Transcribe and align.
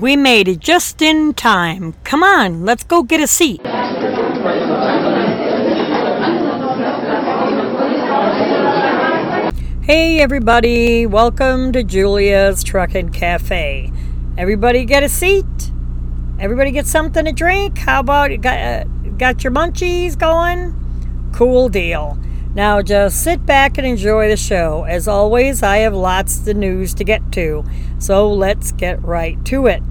We 0.00 0.16
made 0.16 0.48
it 0.48 0.58
just 0.58 1.00
in 1.02 1.34
time. 1.34 1.92
Come 2.02 2.24
on, 2.24 2.64
let's 2.64 2.82
go 2.82 3.04
get 3.04 3.20
a 3.20 3.28
seat. 3.28 3.60
Hey 9.84 10.20
everybody, 10.20 11.06
welcome 11.06 11.70
to 11.72 11.84
Julia's 11.84 12.64
Trucking 12.64 13.10
Cafe. 13.10 13.92
Everybody 14.36 14.84
get 14.84 15.04
a 15.04 15.08
seat? 15.08 15.44
Everybody 16.40 16.72
get 16.72 16.86
something 16.86 17.24
to 17.24 17.32
drink? 17.32 17.78
How 17.78 18.00
about 18.00 18.32
you 18.32 18.38
got, 18.38 18.58
uh, 18.58 18.84
got 19.16 19.44
your 19.44 19.52
munchies 19.52 20.18
going? 20.18 20.74
Cool 21.32 21.68
deal. 21.68 22.18
Now 22.54 22.82
just 22.82 23.24
sit 23.24 23.44
back 23.44 23.78
and 23.78 23.86
enjoy 23.86 24.28
the 24.28 24.36
show. 24.36 24.84
As 24.84 25.08
always, 25.08 25.62
I 25.64 25.78
have 25.78 25.92
lots 25.92 26.46
of 26.46 26.56
news 26.56 26.94
to 26.94 27.04
get 27.04 27.32
to, 27.32 27.64
so 27.98 28.32
let's 28.32 28.70
get 28.70 29.02
right 29.02 29.44
to 29.46 29.66
it. 29.66 29.82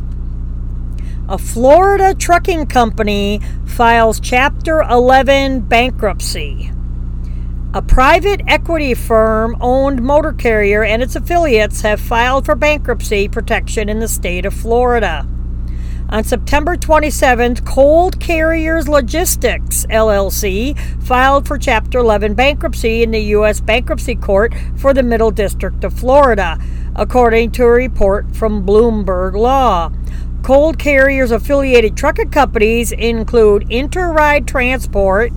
A 1.27 1.37
Florida 1.37 2.13
trucking 2.13 2.67
company 2.67 3.41
files 3.65 4.21
Chapter 4.21 4.81
11 4.81 5.61
bankruptcy. 5.61 6.71
A 7.73 7.81
private 7.81 8.41
equity 8.47 8.93
firm 8.93 9.57
owned 9.59 10.01
motor 10.01 10.31
carrier 10.31 10.85
and 10.85 11.01
its 11.01 11.17
affiliates 11.17 11.81
have 11.81 11.99
filed 11.99 12.45
for 12.45 12.55
bankruptcy 12.55 13.27
protection 13.27 13.89
in 13.89 13.99
the 13.99 14.07
state 14.07 14.45
of 14.45 14.53
Florida. 14.53 15.27
On 16.13 16.23
September 16.23 16.77
27th, 16.77 17.65
Cold 17.65 18.19
Carriers 18.19 18.87
Logistics 18.87 19.83
LLC 19.87 20.77
filed 21.01 21.47
for 21.47 21.57
Chapter 21.57 21.97
11 21.97 22.35
bankruptcy 22.35 23.01
in 23.01 23.09
the 23.09 23.19
U.S. 23.19 23.59
Bankruptcy 23.59 24.13
Court 24.13 24.53
for 24.77 24.93
the 24.93 25.01
Middle 25.01 25.31
District 25.31 25.83
of 25.83 25.91
Florida, 25.91 26.59
according 26.95 27.49
to 27.53 27.63
a 27.63 27.71
report 27.71 28.35
from 28.35 28.63
Bloomberg 28.63 29.35
Law. 29.35 29.91
Cold 30.43 30.77
Carriers 30.77 31.31
affiliated 31.31 31.97
trucking 31.97 32.29
companies 32.29 32.91
include 32.91 33.65
Interride 33.71 34.47
Transport, 34.47 35.33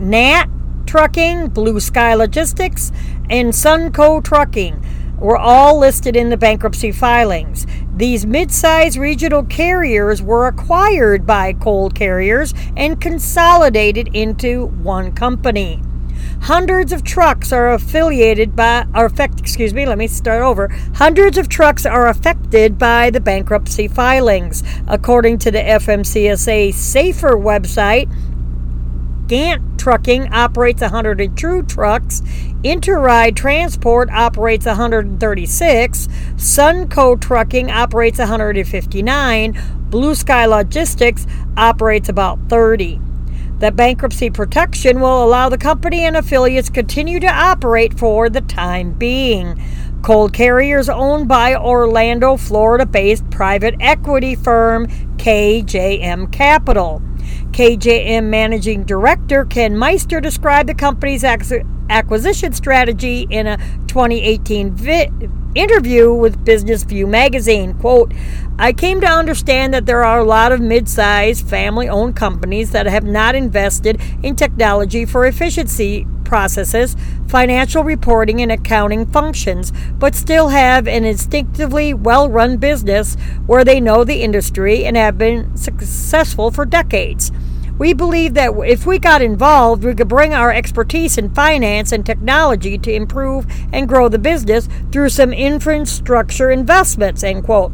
Nat 0.00 0.46
Trucking, 0.86 1.50
Blue 1.50 1.78
Sky 1.78 2.12
Logistics, 2.14 2.90
and 3.30 3.52
Sunco 3.52 4.20
Trucking 4.24 4.84
were 5.18 5.36
all 5.36 5.78
listed 5.78 6.16
in 6.16 6.30
the 6.30 6.36
bankruptcy 6.36 6.92
filings. 6.92 7.66
These 7.94 8.26
mid-sized 8.26 8.98
regional 8.98 9.44
carriers 9.44 10.22
were 10.22 10.46
acquired 10.46 11.26
by 11.26 11.54
Cold 11.54 11.94
Carriers 11.94 12.52
and 12.76 13.00
consolidated 13.00 14.08
into 14.14 14.66
one 14.66 15.12
company. 15.12 15.82
Hundreds 16.42 16.92
of 16.92 17.02
trucks 17.02 17.52
are 17.52 17.72
affiliated 17.72 18.54
by 18.54 18.86
are 18.94 19.06
affect 19.06 19.40
excuse 19.40 19.74
me, 19.74 19.86
let 19.86 19.98
me 19.98 20.06
start 20.06 20.42
over. 20.42 20.68
Hundreds 20.94 21.38
of 21.38 21.48
trucks 21.48 21.84
are 21.84 22.08
affected 22.08 22.78
by 22.78 23.10
the 23.10 23.20
bankruptcy 23.20 23.88
filings. 23.88 24.62
According 24.86 25.38
to 25.38 25.50
the 25.50 25.58
FMCSA 25.58 26.72
Safer 26.74 27.32
website, 27.32 28.10
Gant 29.26 29.78
Trucking 29.78 30.32
operates 30.32 30.82
102 30.82 31.62
trucks. 31.64 32.22
Interride 32.66 33.36
Transport 33.36 34.10
operates 34.10 34.66
136. 34.66 36.08
Sunco 36.34 37.14
Trucking 37.20 37.70
operates 37.70 38.18
159. 38.18 39.62
Blue 39.88 40.16
Sky 40.16 40.46
Logistics 40.46 41.28
operates 41.56 42.08
about 42.08 42.40
30. 42.48 43.00
The 43.60 43.70
bankruptcy 43.70 44.30
protection 44.30 45.00
will 45.00 45.22
allow 45.22 45.48
the 45.48 45.56
company 45.56 46.06
and 46.06 46.16
affiliates 46.16 46.68
continue 46.68 47.20
to 47.20 47.28
operate 47.28 47.96
for 47.96 48.28
the 48.28 48.40
time 48.40 48.94
being. 48.94 49.62
Cold 50.02 50.32
Carriers 50.32 50.88
owned 50.88 51.28
by 51.28 51.54
Orlando, 51.54 52.36
Florida-based 52.36 53.30
private 53.30 53.76
equity 53.78 54.34
firm 54.34 54.88
KJM 55.26 56.30
Capital. 56.30 57.02
KJM 57.50 58.26
Managing 58.26 58.84
Director 58.84 59.44
Ken 59.44 59.76
Meister 59.76 60.20
described 60.20 60.68
the 60.68 60.74
company's 60.74 61.24
acquisition 61.24 62.52
strategy 62.52 63.26
in 63.28 63.48
a 63.48 63.56
2018 63.88 64.70
vi- 64.70 65.10
interview 65.56 66.12
with 66.12 66.44
Business 66.44 66.82
View 66.84 67.06
magazine. 67.06 67.74
Quote, 67.74 68.12
I 68.58 68.72
came 68.72 69.00
to 69.00 69.06
understand 69.06 69.74
that 69.74 69.86
there 69.86 70.04
are 70.04 70.20
a 70.20 70.24
lot 70.24 70.52
of 70.52 70.60
mid 70.60 70.88
sized 70.88 71.48
family 71.48 71.88
owned 71.88 72.16
companies 72.16 72.70
that 72.72 72.86
have 72.86 73.04
not 73.04 73.34
invested 73.34 74.00
in 74.22 74.36
technology 74.36 75.04
for 75.04 75.26
efficiency 75.26 76.06
processes, 76.24 76.96
financial 77.28 77.84
reporting, 77.84 78.42
and 78.42 78.52
accounting 78.52 79.06
functions, 79.06 79.72
but 79.98 80.14
still 80.14 80.48
have 80.48 80.86
an 80.86 81.04
instinctively 81.04 81.94
well 81.94 82.28
run 82.28 82.58
business 82.58 83.14
where 83.46 83.64
they 83.64 83.80
know 83.80 84.04
the 84.04 84.22
industry 84.22 84.84
and 84.84 84.96
have 84.96 85.16
been 85.16 85.56
successful 85.56 86.50
for 86.50 86.66
decades. 86.66 87.32
We 87.78 87.92
believe 87.92 88.34
that 88.34 88.52
if 88.66 88.86
we 88.86 88.98
got 88.98 89.20
involved, 89.20 89.84
we 89.84 89.94
could 89.94 90.08
bring 90.08 90.32
our 90.32 90.50
expertise 90.50 91.18
in 91.18 91.34
finance 91.34 91.92
and 91.92 92.06
technology 92.06 92.78
to 92.78 92.92
improve 92.92 93.46
and 93.72 93.88
grow 93.88 94.08
the 94.08 94.18
business 94.18 94.68
through 94.90 95.10
some 95.10 95.32
infrastructure 95.32 96.50
investments. 96.50 97.22
End 97.22 97.44
quote. 97.44 97.72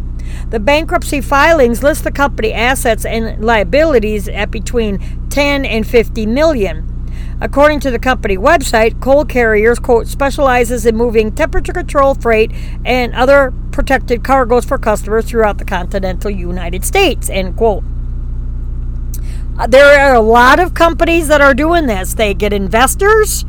The 0.50 0.60
bankruptcy 0.60 1.20
filings 1.20 1.82
list 1.82 2.04
the 2.04 2.10
company 2.10 2.52
assets 2.52 3.04
and 3.04 3.44
liabilities 3.44 4.28
at 4.28 4.50
between 4.50 5.28
10 5.30 5.64
and 5.64 5.86
50 5.86 6.26
million. 6.26 6.88
According 7.40 7.80
to 7.80 7.90
the 7.90 7.98
company 7.98 8.36
website, 8.36 9.00
Cold 9.00 9.28
Carriers 9.28 9.78
quote 9.78 10.06
specializes 10.06 10.86
in 10.86 10.96
moving 10.96 11.32
temperature 11.32 11.72
control 11.72 12.14
freight 12.14 12.52
and 12.84 13.14
other 13.14 13.52
protected 13.70 14.24
cargoes 14.24 14.64
for 14.64 14.78
customers 14.78 15.26
throughout 15.26 15.58
the 15.58 15.64
continental 15.64 16.30
United 16.30 16.84
States. 16.84 17.28
End 17.30 17.56
quote. 17.56 17.84
There 19.68 20.00
are 20.00 20.14
a 20.14 20.20
lot 20.20 20.58
of 20.60 20.74
companies 20.74 21.28
that 21.28 21.40
are 21.40 21.54
doing 21.54 21.86
this. 21.86 22.14
They 22.14 22.34
get 22.34 22.52
investors. 22.52 23.44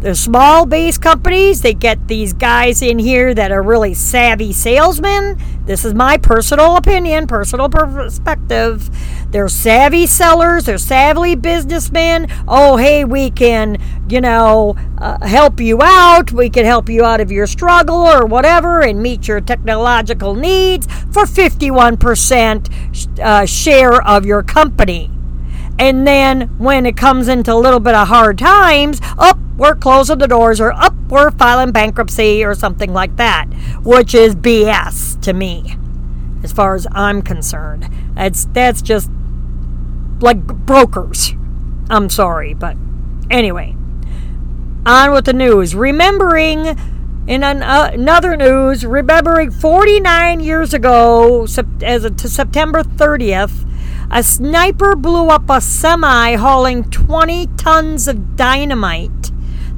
They're 0.00 0.14
small 0.14 0.66
base 0.66 0.98
companies. 0.98 1.62
They 1.62 1.72
get 1.72 2.06
these 2.06 2.34
guys 2.34 2.82
in 2.82 2.98
here 2.98 3.34
that 3.34 3.50
are 3.50 3.62
really 3.62 3.94
savvy 3.94 4.52
salesmen. 4.52 5.40
This 5.64 5.84
is 5.84 5.94
my 5.94 6.18
personal 6.18 6.76
opinion, 6.76 7.26
personal 7.26 7.70
perspective. 7.70 8.90
They're 9.30 9.48
savvy 9.48 10.06
sellers. 10.06 10.66
They're 10.66 10.78
savvy 10.78 11.34
businessmen. 11.34 12.28
Oh, 12.46 12.76
hey, 12.76 13.04
we 13.04 13.30
can, 13.30 13.78
you 14.08 14.20
know, 14.20 14.76
uh, 14.98 15.26
help 15.26 15.58
you 15.58 15.80
out. 15.82 16.30
We 16.30 16.50
can 16.50 16.66
help 16.66 16.90
you 16.90 17.02
out 17.02 17.20
of 17.20 17.32
your 17.32 17.46
struggle 17.46 18.06
or 18.06 18.26
whatever 18.26 18.82
and 18.82 19.02
meet 19.02 19.26
your 19.26 19.40
technological 19.40 20.34
needs 20.34 20.86
for 21.10 21.24
51% 21.24 23.18
uh, 23.18 23.46
share 23.46 24.02
of 24.02 24.26
your 24.26 24.42
company. 24.42 25.10
And 25.78 26.06
then 26.06 26.56
when 26.58 26.86
it 26.86 26.96
comes 26.96 27.28
into 27.28 27.52
a 27.52 27.56
little 27.56 27.80
bit 27.80 27.94
of 27.94 28.08
hard 28.08 28.38
times, 28.38 29.00
up, 29.18 29.38
we're 29.56 29.74
closing 29.74 30.18
the 30.18 30.26
doors, 30.28 30.60
or 30.60 30.72
up, 30.72 30.94
we're 31.08 31.30
filing 31.30 31.72
bankruptcy, 31.72 32.44
or 32.44 32.54
something 32.54 32.92
like 32.92 33.16
that, 33.16 33.46
which 33.82 34.14
is 34.14 34.34
BS 34.34 35.20
to 35.22 35.32
me, 35.32 35.76
as 36.42 36.52
far 36.52 36.74
as 36.74 36.86
I'm 36.92 37.22
concerned. 37.22 37.88
That's 38.14 38.46
that's 38.46 38.82
just 38.82 39.10
like 40.20 40.42
brokers. 40.44 41.32
I'm 41.88 42.10
sorry, 42.10 42.54
but 42.54 42.76
anyway, 43.30 43.76
on 44.84 45.12
with 45.12 45.26
the 45.26 45.32
news. 45.32 45.74
Remembering 45.74 46.76
in 47.26 47.42
an, 47.42 47.62
uh, 47.62 47.90
another 47.92 48.36
news, 48.36 48.84
remembering 48.84 49.50
49 49.50 50.40
years 50.40 50.72
ago, 50.72 51.44
as 51.82 52.02
to 52.02 52.28
September 52.28 52.82
30th, 52.82 53.65
a 54.10 54.22
sniper 54.22 54.94
blew 54.94 55.28
up 55.28 55.50
a 55.50 55.60
semi 55.60 56.34
hauling 56.36 56.84
20 56.90 57.48
tons 57.56 58.06
of 58.06 58.36
dynamite 58.36 59.32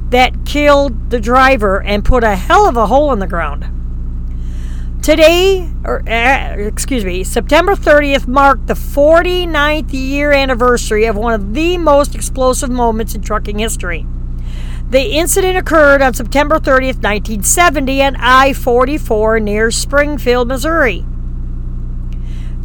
that 0.09 0.45
killed 0.45 1.09
the 1.09 1.19
driver 1.19 1.81
and 1.81 2.05
put 2.05 2.23
a 2.23 2.35
hell 2.35 2.67
of 2.67 2.77
a 2.77 2.87
hole 2.87 3.11
in 3.11 3.19
the 3.19 3.27
ground. 3.27 3.65
Today, 5.01 5.71
or 5.85 6.07
uh, 6.07 6.55
excuse 6.57 7.05
me, 7.05 7.23
September 7.23 7.73
30th 7.73 8.27
marked 8.27 8.67
the 8.67 8.73
49th 8.73 9.93
year 9.93 10.31
anniversary 10.31 11.05
of 11.05 11.15
one 11.15 11.33
of 11.33 11.53
the 11.53 11.77
most 11.77 12.15
explosive 12.15 12.69
moments 12.69 13.15
in 13.15 13.21
trucking 13.21 13.59
history. 13.59 14.05
The 14.89 15.17
incident 15.17 15.57
occurred 15.57 16.01
on 16.01 16.13
September 16.13 16.57
30th, 16.57 17.01
1970, 17.01 18.01
at 18.01 18.15
I 18.19 18.53
44 18.53 19.39
near 19.39 19.71
Springfield, 19.71 20.47
Missouri. 20.47 21.05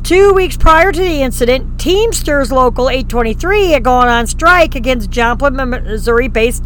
Two 0.05 0.35
weeks 0.35 0.59
prior 0.59 0.93
to 0.93 1.01
the 1.01 1.23
incident, 1.23 1.81
Teamsters 1.81 2.53
Local 2.53 2.91
823 2.91 3.71
had 3.71 3.85
gone 3.85 4.07
on 4.07 4.27
strike 4.27 4.75
against 4.75 5.09
Joplin, 5.09 5.57
Missouri 5.57 6.29
based 6.29 6.63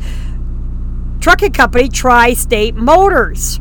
trucking 1.21 1.53
company 1.53 1.89
Tri 1.89 2.33
State 2.33 2.75
Motors. 2.75 3.61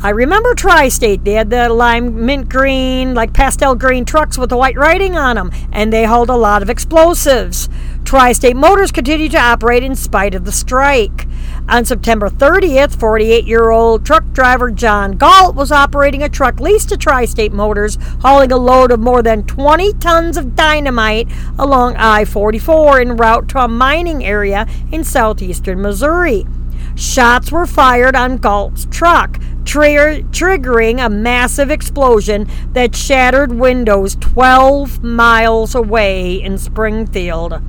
I 0.00 0.10
remember 0.10 0.54
Tri 0.54 0.88
State. 0.88 1.24
They 1.24 1.32
had 1.32 1.50
the 1.50 1.68
lime 1.68 2.26
mint 2.26 2.48
green, 2.48 3.14
like 3.14 3.32
pastel 3.32 3.74
green 3.74 4.04
trucks 4.04 4.38
with 4.38 4.50
the 4.50 4.56
white 4.56 4.76
writing 4.76 5.16
on 5.16 5.34
them, 5.34 5.50
and 5.72 5.92
they 5.92 6.04
hauled 6.04 6.30
a 6.30 6.36
lot 6.36 6.62
of 6.62 6.70
explosives. 6.70 7.68
Tri 8.04 8.30
State 8.30 8.54
Motors 8.54 8.92
continued 8.92 9.32
to 9.32 9.40
operate 9.40 9.82
in 9.82 9.96
spite 9.96 10.36
of 10.36 10.44
the 10.44 10.52
strike. 10.52 11.26
On 11.68 11.84
September 11.84 12.30
30th, 12.30 12.98
48 12.98 13.44
year 13.44 13.68
old 13.68 14.06
truck 14.06 14.24
driver 14.32 14.70
John 14.70 15.18
Galt 15.18 15.54
was 15.54 15.70
operating 15.70 16.22
a 16.22 16.28
truck 16.30 16.60
leased 16.60 16.88
to 16.88 16.96
Tri 16.96 17.26
State 17.26 17.52
Motors, 17.52 17.98
hauling 18.22 18.52
a 18.52 18.56
load 18.56 18.90
of 18.90 19.00
more 19.00 19.22
than 19.22 19.44
20 19.44 19.92
tons 19.94 20.38
of 20.38 20.56
dynamite 20.56 21.28
along 21.58 21.94
I 21.96 22.24
44 22.24 23.00
en 23.00 23.16
route 23.18 23.50
to 23.50 23.58
a 23.58 23.68
mining 23.68 24.24
area 24.24 24.66
in 24.90 25.04
southeastern 25.04 25.82
Missouri. 25.82 26.46
Shots 26.94 27.52
were 27.52 27.66
fired 27.66 28.16
on 28.16 28.38
Galt's 28.38 28.86
truck, 28.86 29.38
tri- 29.66 30.22
triggering 30.30 31.04
a 31.04 31.10
massive 31.10 31.70
explosion 31.70 32.48
that 32.72 32.96
shattered 32.96 33.52
windows 33.52 34.16
12 34.16 35.04
miles 35.04 35.74
away 35.74 36.40
in 36.42 36.56
Springfield. 36.56 37.60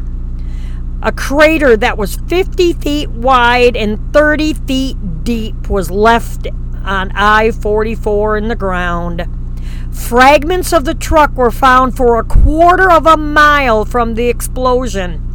A 1.01 1.13
crater 1.13 1.77
that 1.77 1.97
was 1.97 2.17
50 2.27 2.73
feet 2.73 3.09
wide 3.09 3.77
and 3.77 4.11
30 4.11 4.53
feet 4.53 5.23
deep 5.23 5.69
was 5.69 5.89
left 5.89 6.47
on 6.83 7.11
I 7.15 7.51
44 7.51 8.35
in 8.35 8.49
the 8.49 8.55
ground. 8.55 9.25
Fragments 9.93 10.73
of 10.73 10.83
the 10.83 10.93
truck 10.93 11.31
were 11.37 11.51
found 11.51 11.95
for 11.95 12.19
a 12.19 12.23
quarter 12.25 12.91
of 12.91 13.05
a 13.05 13.15
mile 13.15 13.85
from 13.85 14.15
the 14.15 14.27
explosion. 14.27 15.25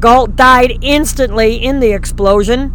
Galt 0.00 0.34
died 0.34 0.78
instantly 0.82 1.54
in 1.54 1.78
the 1.78 1.92
explosion. 1.92 2.72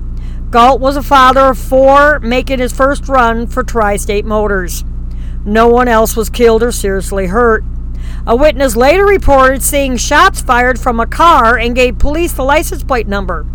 Galt 0.51 0.80
was 0.80 0.95
a 0.95 1.04
father 1.04 1.42
of 1.42 1.57
four, 1.57 2.19
making 2.22 2.60
his 2.60 2.72
first 2.72 3.10
run 3.10 3.45
for 3.45 3.62
Tri 3.62 3.98
State 3.98 4.25
Motors. 4.25 4.86
No 5.45 5.68
one 5.68 5.89
else 5.89 6.16
was 6.16 6.30
killed 6.30 6.63
or 6.63 6.72
seriously 6.72 7.28
hurt. 7.28 7.63
A 8.27 8.35
witness 8.35 8.75
later 8.75 9.06
reported 9.06 9.63
seeing 9.63 9.97
shots 9.97 10.41
fired 10.41 10.79
from 10.79 11.00
a 11.00 11.07
car 11.07 11.57
and 11.57 11.75
gave 11.75 11.97
police 11.97 12.33
the 12.33 12.44
license 12.44 12.83
plate 12.83 13.07
number. 13.07 13.47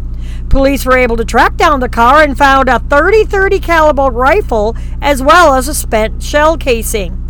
Police 0.49 0.85
were 0.85 0.99
able 0.99 1.17
to 1.17 1.25
track 1.25 1.57
down 1.57 1.79
the 1.79 1.89
car 1.89 2.23
and 2.23 2.37
found 2.37 2.69
a 2.69 2.81
30-30 2.81 3.63
caliber 3.63 4.07
rifle 4.07 4.77
as 5.01 5.23
well 5.23 5.55
as 5.55 5.69
a 5.69 5.75
spent 5.75 6.21
shell 6.21 6.57
casing. 6.57 7.23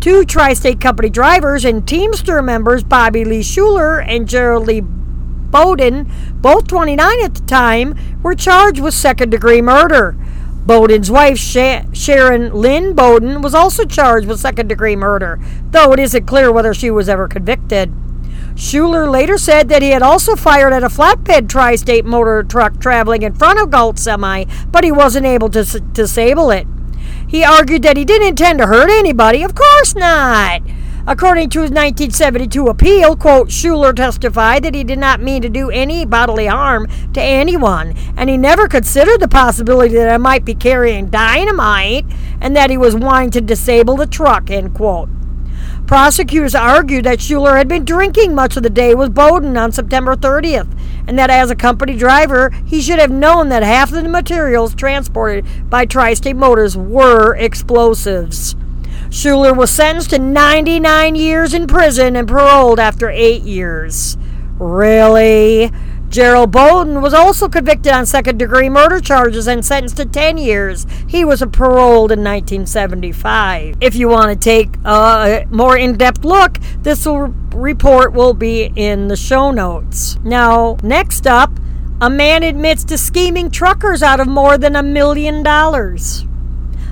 Two 0.00 0.24
Tri-State 0.24 0.80
Company 0.80 1.08
drivers 1.08 1.64
and 1.64 1.88
Teamster 1.88 2.42
members 2.42 2.84
Bobby 2.84 3.24
Lee 3.24 3.42
Schuler 3.42 4.00
and 4.00 4.28
Gerald 4.28 4.66
Lee 4.66 4.82
Bowden, 4.82 6.10
both 6.34 6.66
29 6.66 7.24
at 7.24 7.34
the 7.34 7.46
time, 7.46 7.94
were 8.22 8.34
charged 8.34 8.80
with 8.80 8.92
second 8.92 9.30
degree 9.30 9.62
murder. 9.62 10.16
Bowden's 10.66 11.10
wife, 11.10 11.38
Sharon 11.38 12.52
Lynn 12.54 12.94
Bowden, 12.94 13.42
was 13.42 13.54
also 13.54 13.84
charged 13.84 14.26
with 14.26 14.40
second 14.40 14.68
degree 14.68 14.96
murder, 14.96 15.38
though 15.70 15.92
it 15.92 15.98
isn't 16.00 16.26
clear 16.26 16.50
whether 16.50 16.72
she 16.72 16.90
was 16.90 17.08
ever 17.08 17.28
convicted. 17.28 17.92
Schuler 18.56 19.10
later 19.10 19.36
said 19.36 19.68
that 19.68 19.82
he 19.82 19.90
had 19.90 20.02
also 20.02 20.36
fired 20.36 20.72
at 20.72 20.84
a 20.84 20.88
flatbed 20.88 21.48
tri 21.48 21.74
state 21.76 22.04
motor 22.04 22.42
truck 22.42 22.78
traveling 22.80 23.22
in 23.22 23.34
front 23.34 23.60
of 23.60 23.70
Galt's 23.70 24.02
semi, 24.02 24.44
but 24.70 24.84
he 24.84 24.92
wasn't 24.92 25.26
able 25.26 25.50
to 25.50 25.60
s- 25.60 25.80
disable 25.92 26.50
it. 26.50 26.66
He 27.26 27.42
argued 27.44 27.82
that 27.82 27.96
he 27.96 28.04
didn't 28.04 28.28
intend 28.28 28.60
to 28.60 28.66
hurt 28.66 28.90
anybody. 28.90 29.42
Of 29.42 29.54
course 29.54 29.94
not. 29.96 30.62
According 31.06 31.50
to 31.50 31.60
his 31.60 31.70
1972 31.70 32.66
appeal, 32.66 33.14
quote, 33.14 33.50
Schuler 33.50 33.92
testified 33.92 34.64
that 34.64 34.74
he 34.74 34.84
did 34.84 34.98
not 34.98 35.20
mean 35.20 35.42
to 35.42 35.50
do 35.50 35.70
any 35.70 36.06
bodily 36.06 36.46
harm 36.46 36.88
to 37.12 37.20
anyone, 37.20 37.94
and 38.16 38.30
he 38.30 38.38
never 38.38 38.68
considered 38.68 39.20
the 39.20 39.28
possibility 39.28 39.94
that 39.96 40.08
I 40.08 40.16
might 40.16 40.46
be 40.46 40.54
carrying 40.54 41.10
dynamite 41.10 42.06
and 42.40 42.56
that 42.56 42.70
he 42.70 42.78
was 42.78 42.96
wanting 42.96 43.32
to 43.32 43.42
disable 43.42 43.96
the 43.96 44.06
truck, 44.06 44.50
end 44.50 44.74
quote. 44.74 45.10
Prosecutors 45.86 46.54
argued 46.54 47.04
that 47.04 47.20
Schuler 47.20 47.58
had 47.58 47.68
been 47.68 47.84
drinking 47.84 48.34
much 48.34 48.56
of 48.56 48.62
the 48.62 48.70
day 48.70 48.94
with 48.94 49.14
Bowden 49.14 49.58
on 49.58 49.72
September 49.72 50.16
30th, 50.16 50.74
and 51.06 51.18
that 51.18 51.28
as 51.28 51.50
a 51.50 51.54
company 51.54 51.94
driver, 51.94 52.48
he 52.64 52.80
should 52.80 52.98
have 52.98 53.10
known 53.10 53.50
that 53.50 53.62
half 53.62 53.92
of 53.92 54.02
the 54.02 54.08
materials 54.08 54.74
transported 54.74 55.44
by 55.68 55.84
Tri 55.84 56.14
State 56.14 56.36
Motors 56.36 56.78
were 56.78 57.34
explosives. 57.36 58.56
Schuler 59.14 59.54
was 59.54 59.70
sentenced 59.70 60.10
to 60.10 60.18
99 60.18 61.14
years 61.14 61.54
in 61.54 61.68
prison 61.68 62.16
and 62.16 62.26
paroled 62.26 62.80
after 62.80 63.08
eight 63.08 63.42
years. 63.42 64.16
Really? 64.58 65.70
Gerald 66.08 66.50
Bowden 66.50 67.00
was 67.00 67.14
also 67.14 67.48
convicted 67.48 67.92
on 67.92 68.06
second 68.06 68.38
degree 68.38 68.68
murder 68.68 68.98
charges 68.98 69.46
and 69.46 69.64
sentenced 69.64 69.98
to 69.98 70.04
10 70.04 70.36
years. 70.36 70.84
He 71.06 71.24
was 71.24 71.44
paroled 71.52 72.10
in 72.10 72.24
1975. 72.24 73.76
If 73.80 73.94
you 73.94 74.08
want 74.08 74.32
to 74.32 74.36
take 74.36 74.70
a 74.84 75.46
more 75.48 75.76
in 75.78 75.96
depth 75.96 76.24
look, 76.24 76.58
this 76.82 77.06
report 77.06 78.14
will 78.14 78.34
be 78.34 78.72
in 78.74 79.06
the 79.06 79.16
show 79.16 79.52
notes. 79.52 80.18
Now, 80.24 80.76
next 80.82 81.28
up, 81.28 81.52
a 82.00 82.10
man 82.10 82.42
admits 82.42 82.82
to 82.86 82.98
scheming 82.98 83.52
truckers 83.52 84.02
out 84.02 84.18
of 84.18 84.26
more 84.26 84.58
than 84.58 84.74
a 84.74 84.82
million 84.82 85.44
dollars. 85.44 86.26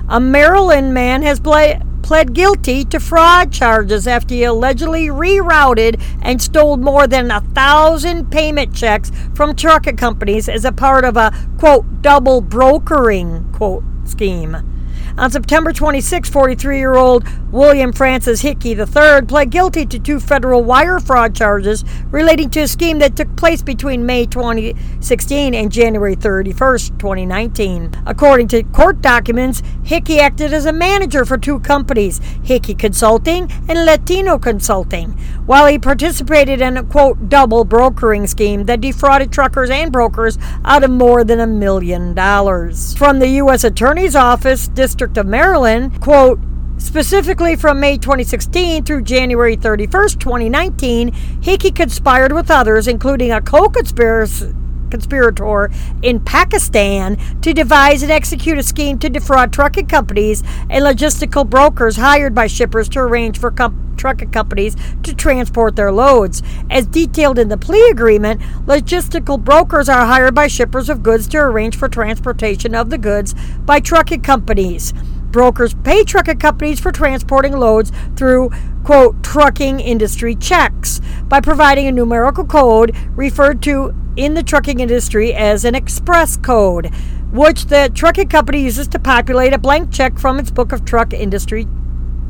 A 0.07 0.21
Maryland 0.21 0.93
man 0.93 1.21
has 1.23 1.41
played 1.41 1.81
pled 2.03 2.33
guilty 2.33 2.83
to 2.85 2.99
fraud 2.99 3.51
charges 3.51 4.05
after 4.05 4.35
he 4.35 4.43
allegedly 4.43 5.07
rerouted 5.07 5.99
and 6.21 6.41
stole 6.41 6.77
more 6.77 7.07
than 7.07 7.31
a 7.31 7.41
thousand 7.55 8.29
payment 8.29 8.75
checks 8.75 9.11
from 9.33 9.55
trucking 9.55 9.97
companies 9.97 10.47
as 10.47 10.65
a 10.65 10.71
part 10.71 11.05
of 11.05 11.17
a 11.17 11.33
quote 11.57 12.01
double 12.01 12.41
brokering 12.41 13.49
quote 13.53 13.83
scheme. 14.05 14.72
On 15.15 15.29
September 15.29 15.71
26, 15.71 16.27
43 16.27 16.77
year 16.79 16.95
old 16.95 17.23
William 17.51 17.93
Francis 17.93 18.41
Hickey 18.41 18.71
III 18.71 19.21
pled 19.27 19.51
guilty 19.51 19.85
to 19.85 19.99
two 19.99 20.19
federal 20.19 20.63
wire 20.63 20.99
fraud 20.99 21.35
charges 21.35 21.85
relating 22.09 22.49
to 22.49 22.61
a 22.61 22.67
scheme 22.67 22.97
that 22.97 23.15
took 23.15 23.35
place 23.35 23.61
between 23.61 24.07
May 24.07 24.25
2016 24.25 25.53
and 25.53 25.71
January 25.71 26.15
31, 26.15 26.79
2019. 26.97 27.91
According 28.07 28.47
to 28.47 28.63
court 28.63 29.03
documents, 29.03 29.61
Hickey 29.83 30.19
acted 30.19 30.51
as 30.51 30.65
a 30.65 30.73
manager 30.73 31.25
for 31.25 31.37
two 31.37 31.59
companies, 31.59 32.19
Hickey 32.43 32.73
Consulting 32.73 33.51
and 33.69 33.85
Latino 33.85 34.39
Consulting, 34.39 35.11
while 35.45 35.67
he 35.67 35.77
participated 35.77 36.59
in 36.59 36.77
a 36.77 36.83
quote 36.83 37.29
double 37.29 37.65
brokering 37.65 38.25
scheme 38.25 38.63
that 38.63 38.81
defrauded 38.81 39.31
truckers 39.31 39.69
and 39.69 39.91
brokers 39.91 40.39
out 40.65 40.83
of 40.83 40.89
more 40.89 41.23
than 41.23 41.39
a 41.39 41.45
million 41.45 42.15
dollars. 42.15 42.95
From 42.95 43.19
the 43.19 43.27
U.S. 43.29 43.63
Attorney's 43.63 44.15
Office, 44.15 44.67
District 44.69 45.02
District 45.03 45.17
of 45.17 45.27
Maryland, 45.27 45.99
quote, 45.99 46.39
Specifically 46.77 47.57
from 47.57 47.81
May 47.81 47.97
2016 47.97 48.85
through 48.85 49.01
January 49.01 49.57
31st, 49.57 50.17
2019, 50.17 51.11
Hickey 51.41 51.71
conspired 51.71 52.31
with 52.31 52.49
others, 52.49 52.87
including 52.87 53.33
a 53.33 53.41
co 53.41 53.67
conspirator 53.67 55.69
in 56.01 56.21
Pakistan, 56.21 57.17
to 57.41 57.53
devise 57.53 58.01
and 58.01 58.13
execute 58.13 58.57
a 58.57 58.63
scheme 58.63 58.97
to 58.99 59.09
defraud 59.09 59.51
trucking 59.51 59.87
companies 59.87 60.41
and 60.69 60.85
logistical 60.85 61.49
brokers 61.49 61.97
hired 61.97 62.33
by 62.33 62.47
shippers 62.47 62.87
to 62.87 62.99
arrange 62.99 63.37
for 63.37 63.51
com- 63.51 63.82
trucking 63.97 64.31
companies 64.31 64.75
to 65.03 65.15
transport 65.15 65.75
their 65.75 65.91
loads. 65.91 66.41
As 66.69 66.85
detailed 66.87 67.39
in 67.39 67.49
the 67.49 67.57
plea 67.57 67.89
agreement, 67.89 68.41
logistical 68.65 69.43
brokers 69.43 69.89
are 69.89 70.05
hired 70.05 70.35
by 70.35 70.47
shippers 70.47 70.89
of 70.89 71.03
goods 71.03 71.27
to 71.29 71.37
arrange 71.37 71.75
for 71.75 71.87
transportation 71.87 72.75
of 72.75 72.89
the 72.89 72.97
goods 72.97 73.33
by 73.65 73.79
trucking 73.79 74.21
companies. 74.21 74.93
Brokers 75.31 75.73
pay 75.73 76.03
trucking 76.03 76.37
companies 76.37 76.79
for 76.79 76.91
transporting 76.91 77.57
loads 77.57 77.91
through, 78.15 78.51
quote, 78.83 79.23
trucking 79.23 79.79
industry 79.79 80.35
checks 80.35 81.01
by 81.27 81.41
providing 81.41 81.87
a 81.87 81.91
numerical 81.91 82.45
code 82.45 82.95
referred 83.15 83.61
to 83.63 83.95
in 84.15 84.35
the 84.35 84.43
trucking 84.43 84.79
industry 84.79 85.33
as 85.33 85.65
an 85.65 85.73
express 85.73 86.37
code, 86.37 86.93
which 87.31 87.65
the 87.65 87.91
trucking 87.95 88.29
company 88.29 88.61
uses 88.61 88.87
to 88.89 88.99
populate 88.99 89.53
a 89.53 89.57
blank 89.57 89.91
check 89.91 90.19
from 90.19 90.37
its 90.37 90.51
book 90.51 90.71
of 90.71 90.85
truck 90.85 91.13
industry 91.13 91.67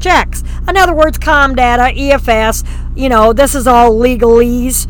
checks. 0.03 0.43
In 0.67 0.77
other 0.77 0.93
words, 0.93 1.17
ComData, 1.17 1.97
EFS, 1.97 2.63
you 2.95 3.09
know, 3.09 3.33
this 3.33 3.55
is 3.55 3.65
all 3.65 3.91
legalese. 3.91 4.87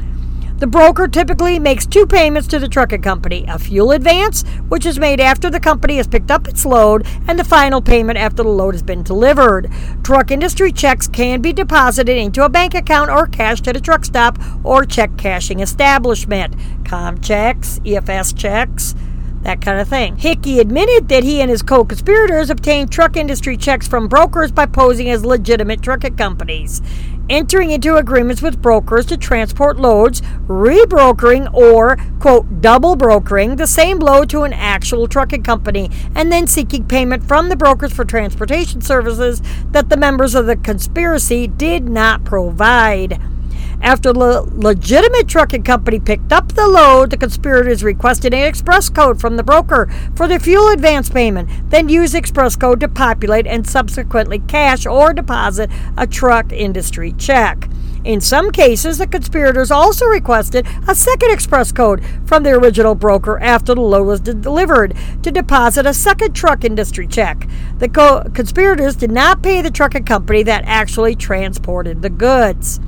The 0.64 0.68
broker 0.68 1.10
typically 1.10 1.60
makes 1.60 1.86
two 1.86 2.06
payments 2.06 2.48
to 2.48 2.58
the 2.58 2.70
trucking 2.70 3.02
company 3.02 3.44
a 3.50 3.60
fuel 3.60 3.92
advance, 3.92 4.44
which 4.70 4.86
is 4.86 4.98
made 4.98 5.20
after 5.20 5.50
the 5.50 5.60
company 5.60 5.98
has 5.98 6.08
picked 6.08 6.32
up 6.32 6.48
its 6.48 6.66
load, 6.66 7.06
and 7.28 7.38
the 7.38 7.44
final 7.44 7.82
payment 7.82 8.18
after 8.18 8.44
the 8.44 8.50
load 8.50 8.74
has 8.74 8.82
been 8.82 9.04
delivered. 9.04 9.70
Truck 10.04 10.32
industry 10.32 10.72
checks 10.72 11.08
can 11.08 11.42
be 11.42 11.52
deposited 11.52 12.18
into 12.18 12.46
a 12.46 12.50
bank 12.50 12.74
account 12.76 13.10
or 13.10 13.28
cashed 13.28 13.68
at 13.68 13.76
a 13.76 13.82
truck 13.82 14.06
stop 14.06 14.40
or 14.64 14.86
check 14.86 15.18
cashing 15.18 15.60
establishment. 15.60 16.56
Com 16.86 17.20
checks, 17.20 17.80
EFS 17.80 18.34
checks, 18.34 18.96
that 19.44 19.62
kind 19.62 19.80
of 19.80 19.88
thing. 19.88 20.18
Hickey 20.18 20.60
admitted 20.60 21.10
that 21.10 21.24
he 21.24 21.42
and 21.42 21.50
his 21.50 21.62
co 21.62 21.84
conspirators 21.86 22.50
obtained 22.50 22.92
truck 22.92 23.18
industry 23.18 23.58
checks 23.58 23.88
from 23.88 24.08
brokers 24.08 24.52
by 24.52 24.66
posing 24.66 25.10
as 25.10 25.26
legitimate 25.26 25.82
trucking 25.82 26.16
companies, 26.16 26.82
entering 27.30 27.72
into 27.72 27.96
agreements 27.96 28.42
with 28.42 28.62
brokers 28.62 29.06
to 29.08 29.18
transport 29.18 29.78
loads, 29.78 30.22
rebrokering 30.48 31.54
or, 31.54 31.98
quote, 32.20 32.62
double 32.62 32.96
brokering 32.96 33.56
the 33.56 33.68
same 33.68 34.00
load 34.00 34.30
to 34.30 34.44
an 34.44 34.54
actual 34.54 35.08
trucking 35.08 35.44
company, 35.44 35.90
and 36.16 36.32
then 36.32 36.48
seeking 36.48 36.86
payment 36.86 37.24
from 37.24 37.50
the 37.50 37.56
brokers 37.56 37.94
for 37.94 38.06
transportation 38.06 38.82
services 38.82 39.42
that 39.72 39.90
the 39.90 39.98
members 39.98 40.36
of 40.36 40.46
the 40.46 40.56
conspiracy 40.56 41.48
did 41.48 41.88
not 41.88 42.24
provide. 42.24 43.20
After 43.84 44.14
the 44.14 44.44
legitimate 44.56 45.28
trucking 45.28 45.64
company 45.64 46.00
picked 46.00 46.32
up 46.32 46.54
the 46.54 46.70
load, 46.70 47.10
the 47.10 47.18
conspirators 47.18 47.84
requested 47.84 48.34
an 48.34 48.48
express 48.48 48.90
code 48.90 49.20
from 49.20 49.36
the 49.36 49.44
broker 49.44 49.92
for 50.16 50.26
the 50.26 50.40
fuel 50.40 50.70
advance 50.70 51.10
payment, 51.10 51.50
then 51.70 51.90
used 51.90 52.16
express 52.16 52.56
code 52.56 52.80
to 52.80 52.88
populate 52.88 53.46
and 53.46 53.68
subsequently 53.68 54.40
cash 54.40 54.86
or 54.86 55.14
deposit 55.14 55.70
a 55.98 56.08
truck 56.08 56.54
industry 56.54 57.12
check. 57.18 57.68
In 58.06 58.22
some 58.22 58.52
cases, 58.52 59.00
the 59.00 59.08
conspirators 59.08 59.70
also 59.70 60.06
requested 60.06 60.66
a 60.88 60.96
second 60.96 61.32
express 61.32 61.74
code 61.74 62.02
from 62.26 62.44
the 62.44 62.52
original 62.52 62.96
broker 62.96 63.38
after 63.40 63.76
the 63.76 63.82
load 63.82 64.08
was 64.08 64.22
delivered 64.22 64.96
to 65.24 65.32
deposit 65.32 65.86
a 65.86 65.94
second 65.94 66.34
truck 66.34 66.64
industry 66.64 67.06
check. 67.06 67.50
The 67.80 67.90
co- 67.90 68.24
conspirators 68.34 68.96
did 68.96 69.12
not 69.12 69.44
pay 69.44 69.62
the 69.62 69.72
trucking 69.72 70.06
company 70.06 70.44
that 70.44 70.64
actually 70.66 71.16
transported 71.16 72.02
the 72.02 72.10
goods. 72.10 72.80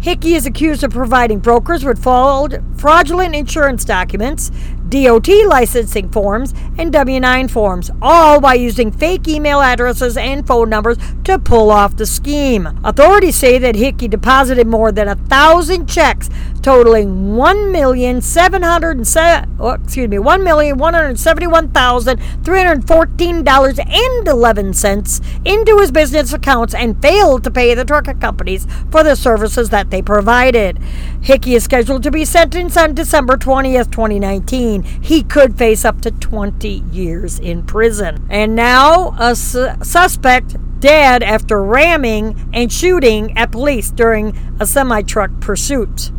Hickey 0.00 0.34
is 0.34 0.46
accused 0.46 0.82
of 0.84 0.90
providing 0.90 1.38
brokers 1.38 1.84
with 1.84 2.02
fraudulent 2.02 3.34
insurance 3.34 3.84
documents, 3.84 4.50
DOT 4.88 5.28
licensing 5.46 6.10
forms, 6.10 6.52
and 6.76 6.92
W 6.92 7.18
9 7.20 7.48
forms, 7.48 7.90
all 8.02 8.40
by 8.40 8.54
using 8.54 8.90
fake 8.92 9.26
email 9.26 9.60
addresses 9.60 10.16
and 10.16 10.46
phone 10.46 10.68
numbers 10.68 10.98
to 11.24 11.38
pull 11.38 11.70
off 11.70 11.96
the 11.96 12.04
scheme. 12.04 12.68
Authorities 12.84 13.36
say 13.36 13.58
that 13.58 13.76
Hickey 13.76 14.08
deposited 14.08 14.66
more 14.66 14.92
than 14.92 15.08
a 15.08 15.14
thousand 15.14 15.86
checks 15.88 16.28
totaling 16.62 17.36
one 17.36 17.72
million 17.72 18.20
seven 18.20 18.62
hundred 18.62 18.96
and 18.96 19.06
seven 19.06 19.56
oh, 19.58 19.70
excuse 19.70 20.08
me 20.08 20.18
one 20.18 20.44
million 20.44 20.78
one 20.78 20.94
hundred 20.94 21.18
seventy 21.18 21.46
one 21.46 21.68
thousand 21.70 22.18
three 22.44 22.62
hundred 22.62 22.86
fourteen 22.86 23.42
dollars 23.42 23.78
and 23.78 24.28
eleven 24.28 24.72
cents 24.72 25.20
into 25.44 25.78
his 25.78 25.90
business 25.90 26.32
accounts 26.32 26.74
and 26.74 27.00
failed 27.02 27.42
to 27.44 27.50
pay 27.50 27.74
the 27.74 27.84
trucking 27.84 28.20
companies 28.20 28.66
for 28.90 29.02
the 29.02 29.16
services 29.16 29.70
that 29.70 29.90
they 29.90 30.00
provided. 30.00 30.78
Hickey 31.20 31.54
is 31.54 31.64
scheduled 31.64 32.02
to 32.04 32.10
be 32.10 32.24
sentenced 32.24 32.78
on 32.78 32.94
December 32.94 33.36
twentieth, 33.36 33.90
twenty 33.90 34.18
nineteen. 34.18 34.82
He 34.82 35.22
could 35.22 35.58
face 35.58 35.84
up 35.84 36.00
to 36.02 36.10
twenty 36.10 36.82
years 36.92 37.38
in 37.38 37.64
prison. 37.64 38.26
And 38.30 38.54
now 38.54 39.14
a 39.18 39.34
su- 39.34 39.70
suspect 39.82 40.56
dead 40.80 41.22
after 41.22 41.62
ramming 41.62 42.50
and 42.52 42.72
shooting 42.72 43.36
at 43.38 43.52
police 43.52 43.90
during 43.90 44.36
a 44.58 44.66
semi 44.66 45.02
truck 45.02 45.30
pursuit. 45.40 46.10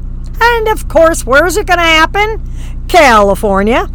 And 0.43 0.67
of 0.67 0.87
course, 0.87 1.25
where's 1.25 1.55
it 1.57 1.67
going 1.67 1.79
to 1.79 1.83
happen? 1.83 2.41
California. 2.87 3.89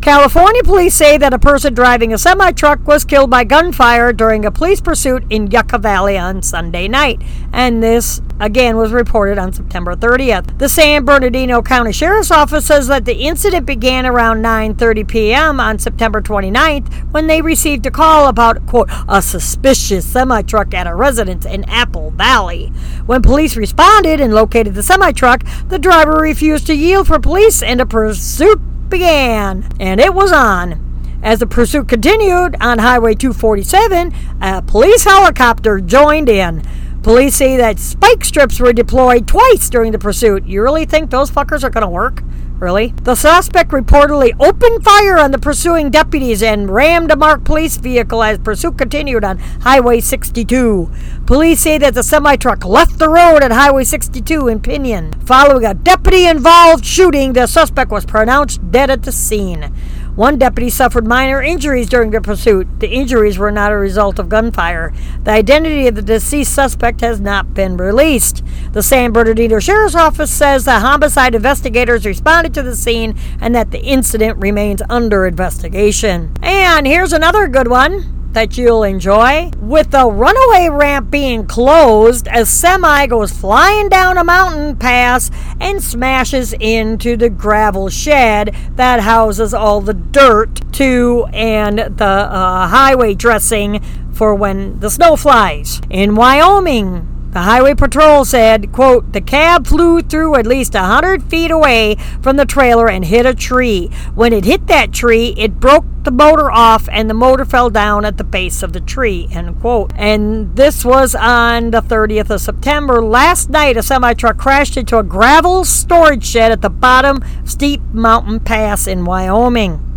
California 0.00 0.62
police 0.62 0.94
say 0.94 1.16
that 1.16 1.32
a 1.32 1.38
person 1.38 1.72
driving 1.72 2.12
a 2.12 2.18
semi 2.18 2.52
truck 2.52 2.86
was 2.86 3.04
killed 3.04 3.30
by 3.30 3.42
gunfire 3.42 4.12
during 4.12 4.44
a 4.44 4.50
police 4.50 4.80
pursuit 4.80 5.24
in 5.30 5.50
Yucca 5.50 5.78
Valley 5.78 6.18
on 6.18 6.42
Sunday 6.42 6.88
night. 6.88 7.22
And 7.52 7.82
this, 7.82 8.20
again, 8.38 8.76
was 8.76 8.92
reported 8.92 9.38
on 9.38 9.52
September 9.54 9.96
30th. 9.96 10.58
The 10.58 10.68
San 10.68 11.04
Bernardino 11.06 11.62
County 11.62 11.92
Sheriff's 11.92 12.30
Office 12.30 12.66
says 12.66 12.86
that 12.88 13.06
the 13.06 13.14
incident 13.14 13.64
began 13.64 14.04
around 14.04 14.42
9.30 14.42 15.08
p.m. 15.08 15.58
on 15.58 15.78
September 15.78 16.20
29th 16.20 16.92
when 17.12 17.26
they 17.26 17.40
received 17.40 17.86
a 17.86 17.90
call 17.90 18.28
about, 18.28 18.66
quote, 18.66 18.90
a 19.08 19.22
suspicious 19.22 20.04
semi 20.04 20.42
truck 20.42 20.74
at 20.74 20.86
a 20.86 20.94
residence 20.94 21.46
in 21.46 21.64
Apple 21.64 22.10
Valley. 22.10 22.68
When 23.06 23.22
police 23.22 23.56
responded 23.56 24.20
and 24.20 24.34
located 24.34 24.74
the 24.74 24.82
semi 24.82 25.12
truck, 25.12 25.42
the 25.68 25.78
driver 25.78 26.16
refused 26.16 26.66
to 26.66 26.74
yield 26.74 27.06
for 27.06 27.18
police 27.18 27.62
and 27.62 27.80
a 27.80 27.86
pursuit 27.86 28.60
began, 28.88 29.68
and 29.80 30.00
it 30.00 30.14
was 30.14 30.32
on. 30.32 30.80
As 31.22 31.38
the 31.38 31.46
pursuit 31.46 31.88
continued 31.88 32.56
on 32.60 32.78
Highway 32.78 33.14
247, 33.14 34.12
a 34.42 34.62
police 34.62 35.04
helicopter 35.04 35.80
joined 35.80 36.28
in. 36.28 36.62
Police 37.04 37.36
say 37.36 37.58
that 37.58 37.78
spike 37.78 38.24
strips 38.24 38.58
were 38.58 38.72
deployed 38.72 39.28
twice 39.28 39.68
during 39.68 39.92
the 39.92 39.98
pursuit. 39.98 40.46
You 40.46 40.62
really 40.62 40.86
think 40.86 41.10
those 41.10 41.30
fuckers 41.30 41.62
are 41.62 41.68
going 41.68 41.82
to 41.82 41.88
work? 41.90 42.22
Really? 42.58 42.94
The 43.02 43.14
suspect 43.14 43.72
reportedly 43.72 44.32
opened 44.40 44.82
fire 44.82 45.18
on 45.18 45.30
the 45.30 45.38
pursuing 45.38 45.90
deputies 45.90 46.42
and 46.42 46.70
rammed 46.70 47.10
a 47.10 47.16
marked 47.16 47.44
police 47.44 47.76
vehicle 47.76 48.22
as 48.22 48.38
pursuit 48.38 48.78
continued 48.78 49.22
on 49.22 49.36
Highway 49.36 50.00
62. 50.00 50.90
Police 51.26 51.60
say 51.60 51.76
that 51.76 51.92
the 51.92 52.02
semi 52.02 52.36
truck 52.36 52.64
left 52.64 52.98
the 52.98 53.10
road 53.10 53.42
at 53.42 53.52
Highway 53.52 53.84
62 53.84 54.48
in 54.48 54.60
Pinion. 54.60 55.12
Following 55.26 55.66
a 55.66 55.74
deputy 55.74 56.26
involved 56.26 56.86
shooting, 56.86 57.34
the 57.34 57.46
suspect 57.46 57.90
was 57.90 58.06
pronounced 58.06 58.70
dead 58.70 58.88
at 58.88 59.02
the 59.02 59.12
scene. 59.12 59.74
One 60.16 60.38
deputy 60.38 60.70
suffered 60.70 61.08
minor 61.08 61.42
injuries 61.42 61.88
during 61.88 62.10
the 62.10 62.20
pursuit. 62.20 62.68
The 62.78 62.88
injuries 62.88 63.36
were 63.36 63.50
not 63.50 63.72
a 63.72 63.76
result 63.76 64.20
of 64.20 64.28
gunfire. 64.28 64.92
The 65.24 65.32
identity 65.32 65.88
of 65.88 65.96
the 65.96 66.02
deceased 66.02 66.54
suspect 66.54 67.00
has 67.00 67.18
not 67.18 67.52
been 67.52 67.76
released. 67.76 68.44
The 68.70 68.82
San 68.82 69.10
Bernardino 69.10 69.58
Sheriff's 69.58 69.96
Office 69.96 70.30
says 70.30 70.66
the 70.66 70.78
homicide 70.78 71.34
investigators 71.34 72.06
responded 72.06 72.54
to 72.54 72.62
the 72.62 72.76
scene 72.76 73.18
and 73.40 73.56
that 73.56 73.72
the 73.72 73.82
incident 73.82 74.38
remains 74.38 74.82
under 74.88 75.26
investigation. 75.26 76.32
And 76.42 76.86
here's 76.86 77.12
another 77.12 77.48
good 77.48 77.66
one 77.66 78.23
that 78.34 78.58
you'll 78.58 78.82
enjoy. 78.82 79.50
With 79.58 79.92
the 79.92 80.06
runaway 80.06 80.68
ramp 80.68 81.10
being 81.10 81.46
closed, 81.46 82.28
a 82.30 82.44
semi 82.44 83.06
goes 83.06 83.32
flying 83.32 83.88
down 83.88 84.18
a 84.18 84.24
mountain 84.24 84.76
pass 84.76 85.30
and 85.60 85.82
smashes 85.82 86.52
into 86.60 87.16
the 87.16 87.30
gravel 87.30 87.88
shed 87.88 88.54
that 88.76 89.00
houses 89.00 89.54
all 89.54 89.80
the 89.80 89.94
dirt 89.94 90.60
to 90.74 91.26
and 91.32 91.78
the 91.78 92.04
uh, 92.04 92.68
highway 92.68 93.14
dressing 93.14 93.82
for 94.12 94.34
when 94.34 94.78
the 94.80 94.90
snow 94.90 95.16
flies. 95.16 95.80
In 95.90 96.14
Wyoming, 96.14 97.13
the 97.34 97.42
highway 97.42 97.74
patrol 97.74 98.24
said, 98.24 98.70
quote, 98.70 99.12
the 99.12 99.20
cab 99.20 99.66
flew 99.66 100.00
through 100.00 100.36
at 100.36 100.46
least 100.46 100.76
a 100.76 100.78
100 100.78 101.24
feet 101.24 101.50
away 101.50 101.96
from 102.22 102.36
the 102.36 102.46
trailer 102.46 102.88
and 102.88 103.04
hit 103.04 103.26
a 103.26 103.34
tree. 103.34 103.88
When 104.14 104.32
it 104.32 104.44
hit 104.44 104.68
that 104.68 104.92
tree, 104.92 105.34
it 105.36 105.58
broke 105.58 105.84
the 106.04 106.12
motor 106.12 106.48
off 106.48 106.88
and 106.92 107.10
the 107.10 107.14
motor 107.14 107.44
fell 107.44 107.70
down 107.70 108.04
at 108.04 108.18
the 108.18 108.24
base 108.24 108.62
of 108.62 108.72
the 108.72 108.80
tree, 108.80 109.26
end 109.32 109.60
quote. 109.60 109.92
And 109.96 110.54
this 110.54 110.84
was 110.84 111.16
on 111.16 111.72
the 111.72 111.82
30th 111.82 112.30
of 112.30 112.40
September. 112.40 113.04
Last 113.04 113.50
night, 113.50 113.76
a 113.76 113.82
semi 113.82 114.14
truck 114.14 114.38
crashed 114.38 114.76
into 114.76 114.98
a 114.98 115.02
gravel 115.02 115.64
storage 115.64 116.24
shed 116.24 116.52
at 116.52 116.62
the 116.62 116.70
bottom 116.70 117.20
Steep 117.44 117.82
Mountain 117.92 118.40
Pass 118.40 118.86
in 118.86 119.04
Wyoming. 119.04 119.93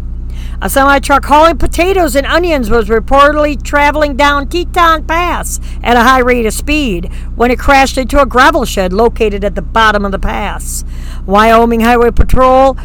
A 0.60 0.72
semi 0.72 0.98
truck 1.00 1.26
hauling 1.26 1.58
potatoes 1.58 2.16
and 2.16 2.26
onions 2.26 2.72
was 2.72 2.90
reportedly 2.90 3.62
traveling 3.62 4.18
down 4.18 4.48
Teton 4.48 5.06
Pass 5.06 5.60
at 5.84 5.98
a 5.98 6.02
high 6.02 6.20
rate 6.20 6.48
of 6.48 6.54
speed 6.54 7.14
when 7.36 7.52
it 7.52 7.60
crashed 7.60 7.96
into 7.96 8.20
a 8.20 8.26
gravel 8.26 8.66
shed 8.66 8.92
located 8.92 9.44
at 9.44 9.54
the 9.54 9.62
bottom 9.62 10.04
of 10.04 10.12
the 10.12 10.18
pass. 10.18 10.84
Wyoming 11.28 11.82
Highway 11.82 12.10
Patrol 12.10 12.76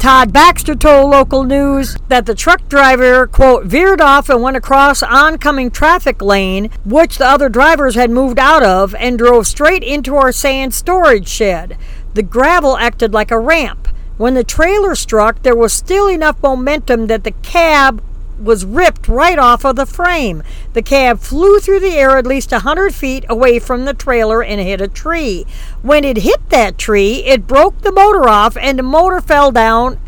Todd 0.00 0.32
Baxter 0.32 0.74
told 0.74 1.10
local 1.10 1.44
news 1.44 1.96
that 2.08 2.26
the 2.26 2.34
truck 2.34 2.68
driver, 2.68 3.28
quote, 3.28 3.64
veered 3.64 4.00
off 4.00 4.28
and 4.28 4.42
went 4.42 4.56
across 4.56 5.00
oncoming 5.02 5.70
traffic 5.70 6.20
lane, 6.20 6.68
which 6.84 7.18
the 7.18 7.26
other 7.26 7.48
drivers 7.48 7.94
had 7.94 8.10
moved 8.10 8.40
out 8.40 8.64
of, 8.64 8.94
and 8.96 9.16
drove 9.16 9.46
straight 9.46 9.84
into 9.84 10.16
our 10.16 10.32
sand 10.32 10.74
storage 10.74 11.28
shed. 11.28 11.78
The 12.14 12.24
gravel 12.24 12.76
acted 12.76 13.14
like 13.14 13.30
a 13.30 13.38
ramp. 13.38 13.88
When 14.16 14.34
the 14.34 14.44
trailer 14.44 14.94
struck, 14.94 15.42
there 15.42 15.56
was 15.56 15.72
still 15.72 16.08
enough 16.08 16.40
momentum 16.42 17.08
that 17.08 17.24
the 17.24 17.32
cab 17.42 18.02
was 18.38 18.64
ripped 18.64 19.08
right 19.08 19.38
off 19.38 19.64
of 19.64 19.76
the 19.76 19.86
frame. 19.86 20.42
The 20.72 20.82
cab 20.82 21.20
flew 21.20 21.58
through 21.58 21.80
the 21.80 21.96
air 21.96 22.16
at 22.16 22.26
least 22.26 22.52
a 22.52 22.56
100 22.56 22.94
feet 22.94 23.24
away 23.28 23.58
from 23.58 23.84
the 23.84 23.94
trailer 23.94 24.42
and 24.42 24.60
hit 24.60 24.80
a 24.80 24.88
tree. 24.88 25.46
When 25.82 26.04
it 26.04 26.18
hit 26.18 26.48
that 26.50 26.78
tree, 26.78 27.24
it 27.24 27.46
broke 27.46 27.80
the 27.80 27.92
motor 27.92 28.28
off 28.28 28.56
and 28.56 28.78
the 28.78 28.82
motor 28.84 29.20
fell 29.20 29.50
down 29.50 29.98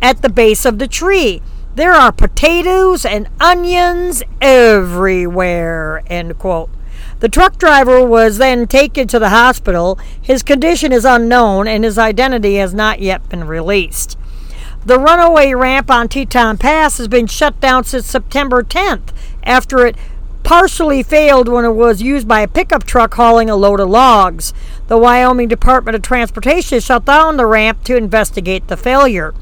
at 0.00 0.22
the 0.22 0.30
base 0.30 0.64
of 0.64 0.78
the 0.78 0.88
tree. 0.88 1.42
There 1.74 1.92
are 1.92 2.12
potatoes 2.12 3.04
and 3.04 3.28
onions 3.40 4.22
everywhere. 4.40 6.02
End 6.06 6.38
quote. 6.38 6.70
The 7.20 7.28
truck 7.28 7.58
driver 7.58 8.02
was 8.02 8.38
then 8.38 8.66
taken 8.66 9.06
to 9.08 9.18
the 9.18 9.28
hospital. 9.28 9.98
His 10.20 10.42
condition 10.42 10.90
is 10.90 11.04
unknown 11.04 11.68
and 11.68 11.84
his 11.84 11.98
identity 11.98 12.56
has 12.56 12.72
not 12.72 13.00
yet 13.00 13.28
been 13.28 13.46
released. 13.46 14.16
The 14.86 14.98
runaway 14.98 15.52
ramp 15.52 15.90
on 15.90 16.08
Teton 16.08 16.56
Pass 16.56 16.96
has 16.96 17.08
been 17.08 17.26
shut 17.26 17.60
down 17.60 17.84
since 17.84 18.06
September 18.06 18.62
10th 18.62 19.12
after 19.42 19.86
it 19.86 19.96
partially 20.42 21.02
failed 21.02 21.48
when 21.48 21.66
it 21.66 21.74
was 21.74 22.00
used 22.00 22.26
by 22.26 22.40
a 22.40 22.48
pickup 22.48 22.84
truck 22.84 23.12
hauling 23.12 23.50
a 23.50 23.56
load 23.56 23.80
of 23.80 23.90
logs. 23.90 24.54
The 24.88 24.96
Wyoming 24.96 25.48
Department 25.48 25.96
of 25.96 26.02
Transportation 26.02 26.80
shut 26.80 27.04
down 27.04 27.36
the 27.36 27.44
ramp 27.44 27.84
to 27.84 27.96
investigate 27.96 28.68
the 28.68 28.78
failure. 28.78 29.34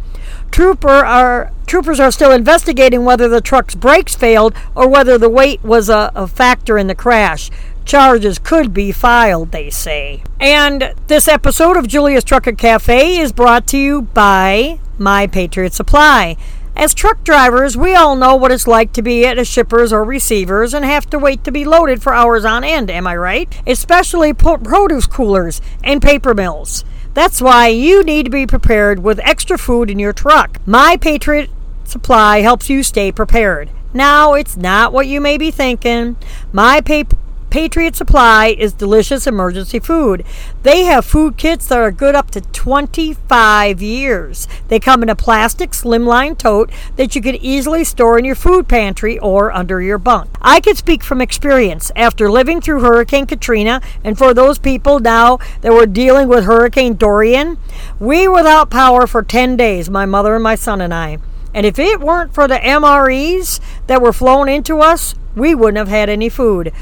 Trooper 0.51 0.89
are 0.89 1.53
troopers 1.67 2.01
are 2.01 2.11
still 2.11 2.33
investigating 2.33 3.05
whether 3.05 3.29
the 3.29 3.41
truck's 3.41 3.75
brakes 3.75 4.15
failed 4.15 4.55
or 4.75 4.89
whether 4.89 5.19
the 5.19 5.29
weight 5.29 5.63
was 5.63 5.89
a, 5.89 6.11
a 6.15 6.27
factor 6.27 6.79
in 6.79 6.87
the 6.87 6.95
crash 6.95 7.51
charges 7.89 8.39
could 8.39 8.75
be 8.75 8.93
filed, 8.93 9.51
they 9.51 9.71
say. 9.71 10.23
And 10.39 10.95
this 11.07 11.27
episode 11.27 11.77
of 11.77 11.89
Julia's 11.89 12.23
Trucking 12.23 12.57
Cafe 12.57 13.17
is 13.17 13.33
brought 13.33 13.67
to 13.69 13.79
you 13.79 14.03
by 14.03 14.79
My 14.99 15.27
Patriot 15.27 15.73
Supply. 15.73 16.37
As 16.77 16.95
truck 16.95 17.25
drivers, 17.25 17.77
we 17.77 17.95
all 17.95 18.15
know 18.15 18.37
what 18.37 18.53
it's 18.53 18.69
like 18.69 18.93
to 18.93 19.03
be 19.03 19.27
at 19.27 19.39
a 19.39 19.45
shipper's 19.45 19.93
or 19.93 20.05
receiver's 20.05 20.75
and 20.75 20.85
have 20.85 21.11
to 21.11 21.19
wait 21.19 21.43
to 21.45 21.51
be 21.51 21.65
loaded 21.65 22.03
for 22.03 22.13
hours 22.15 22.45
on 22.45 22.63
end, 22.63 22.91
am 22.91 23.07
I 23.07 23.17
right? 23.17 23.53
Especially 23.67 24.33
produce 24.33 25.07
coolers 25.07 25.61
and 25.83 26.01
paper 26.01 26.35
mills. 26.35 26.85
That's 27.19 27.43
why 27.43 27.67
you 27.67 28.05
need 28.05 28.27
to 28.27 28.31
be 28.31 28.47
prepared 28.47 29.01
with 29.01 29.19
extra 29.25 29.59
food 29.59 29.91
in 29.91 29.99
your 29.99 30.13
truck. 30.13 30.61
My 30.65 30.97
Patriot 30.97 31.51
Supply 31.83 32.43
helps 32.43 32.71
you 32.71 32.85
stay 32.85 33.11
prepared. 33.11 33.71
Now, 33.93 34.35
it's 34.35 34.57
not 34.57 34.93
what 34.93 35.09
you 35.09 35.21
may 35.21 35.37
be 35.37 35.51
thinking. 35.51 36.17
My 36.53 36.81
Patriot 36.81 37.19
Patriot 37.51 37.97
Supply 37.97 38.49
is 38.49 38.73
delicious 38.73 39.27
emergency 39.27 39.79
food. 39.79 40.25
They 40.63 40.85
have 40.85 41.05
food 41.05 41.37
kits 41.37 41.67
that 41.69 41.79
are 41.79 41.91
good 41.91 42.15
up 42.15 42.31
to 42.33 42.41
25 42.41 43.81
years. 43.81 44.47
They 44.69 44.79
come 44.79 45.03
in 45.03 45.09
a 45.09 45.17
plastic 45.17 45.71
slimline 45.71 46.37
tote 46.37 46.71
that 46.97 47.15
you 47.15 47.23
can 47.23 47.37
easily 47.37 47.85
store 47.85 48.19
in 48.19 48.25
your 48.25 48.35
food 48.35 48.69
pantry 48.69 49.19
or 49.19 49.51
under 49.53 49.81
your 49.81 49.99
bunk. 49.99 50.31
I 50.43 50.61
can 50.61 50.77
speak 50.77 51.03
from 51.03 51.21
experience 51.21 51.91
after 51.97 52.31
living 52.31 52.61
through 52.61 52.81
Hurricane 52.81 53.27
Katrina, 53.27 53.81
and 54.05 54.19
for 54.19 54.35
those 54.35 54.59
people 54.59 55.01
now 55.01 55.39
that 55.63 55.73
were 55.73 55.87
dealing 55.87 56.29
with 56.29 56.45
Hurricane 56.45 56.95
Dorian, 56.95 57.59
we 57.99 58.29
were 58.29 58.39
without 58.39 58.71
power 58.71 59.07
for 59.07 59.23
10 59.23 59.57
days, 59.57 59.91
my 59.91 60.07
mother 60.07 60.35
and 60.35 60.45
my 60.45 60.55
son 60.55 60.81
and 60.81 60.95
I. 60.95 61.19
And 61.55 61.67
if 61.67 61.79
it 61.79 61.99
weren't 61.99 62.35
for 62.35 62.47
the 62.47 62.59
MREs 62.59 63.59
that 63.89 64.01
were 64.01 64.13
flown 64.13 64.49
into 64.49 64.79
us, 64.79 65.15
we 65.39 65.55
wouldn't 65.55 65.79
have 65.79 65.89
had 65.89 66.09
any 66.09 66.29
food 66.29 66.73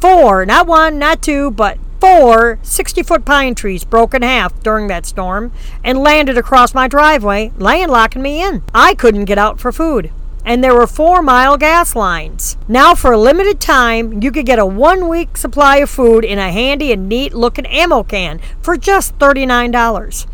four, 0.00 0.46
not 0.46 0.66
one, 0.66 0.98
not 0.98 1.22
two, 1.22 1.50
but 1.50 1.78
four 2.00 2.58
60 2.62 3.02
foot 3.02 3.24
pine 3.24 3.54
trees 3.54 3.84
broke 3.84 4.14
in 4.14 4.22
half 4.22 4.62
during 4.62 4.86
that 4.88 5.06
storm 5.06 5.52
and 5.82 5.98
landed 5.98 6.38
across 6.38 6.74
my 6.74 6.86
driveway, 6.86 7.50
landlocking 7.56 8.20
me 8.20 8.42
in. 8.42 8.62
I 8.74 8.94
couldn't 8.94 9.24
get 9.24 9.38
out 9.38 9.58
for 9.58 9.72
food. 9.72 10.10
And 10.44 10.62
there 10.62 10.74
were 10.74 10.86
four 10.86 11.22
mile 11.22 11.56
gas 11.56 11.96
lines. 11.96 12.56
Now, 12.68 12.94
for 12.94 13.12
a 13.12 13.18
limited 13.18 13.60
time, 13.60 14.22
you 14.22 14.30
could 14.30 14.46
get 14.46 14.60
a 14.60 14.66
one 14.66 15.08
week 15.08 15.36
supply 15.36 15.78
of 15.78 15.90
food 15.90 16.24
in 16.24 16.38
a 16.38 16.52
handy 16.52 16.92
and 16.92 17.08
neat 17.08 17.34
looking 17.34 17.66
ammo 17.66 18.04
can 18.04 18.38
for 18.62 18.76
just 18.76 19.18
$39. 19.18 20.26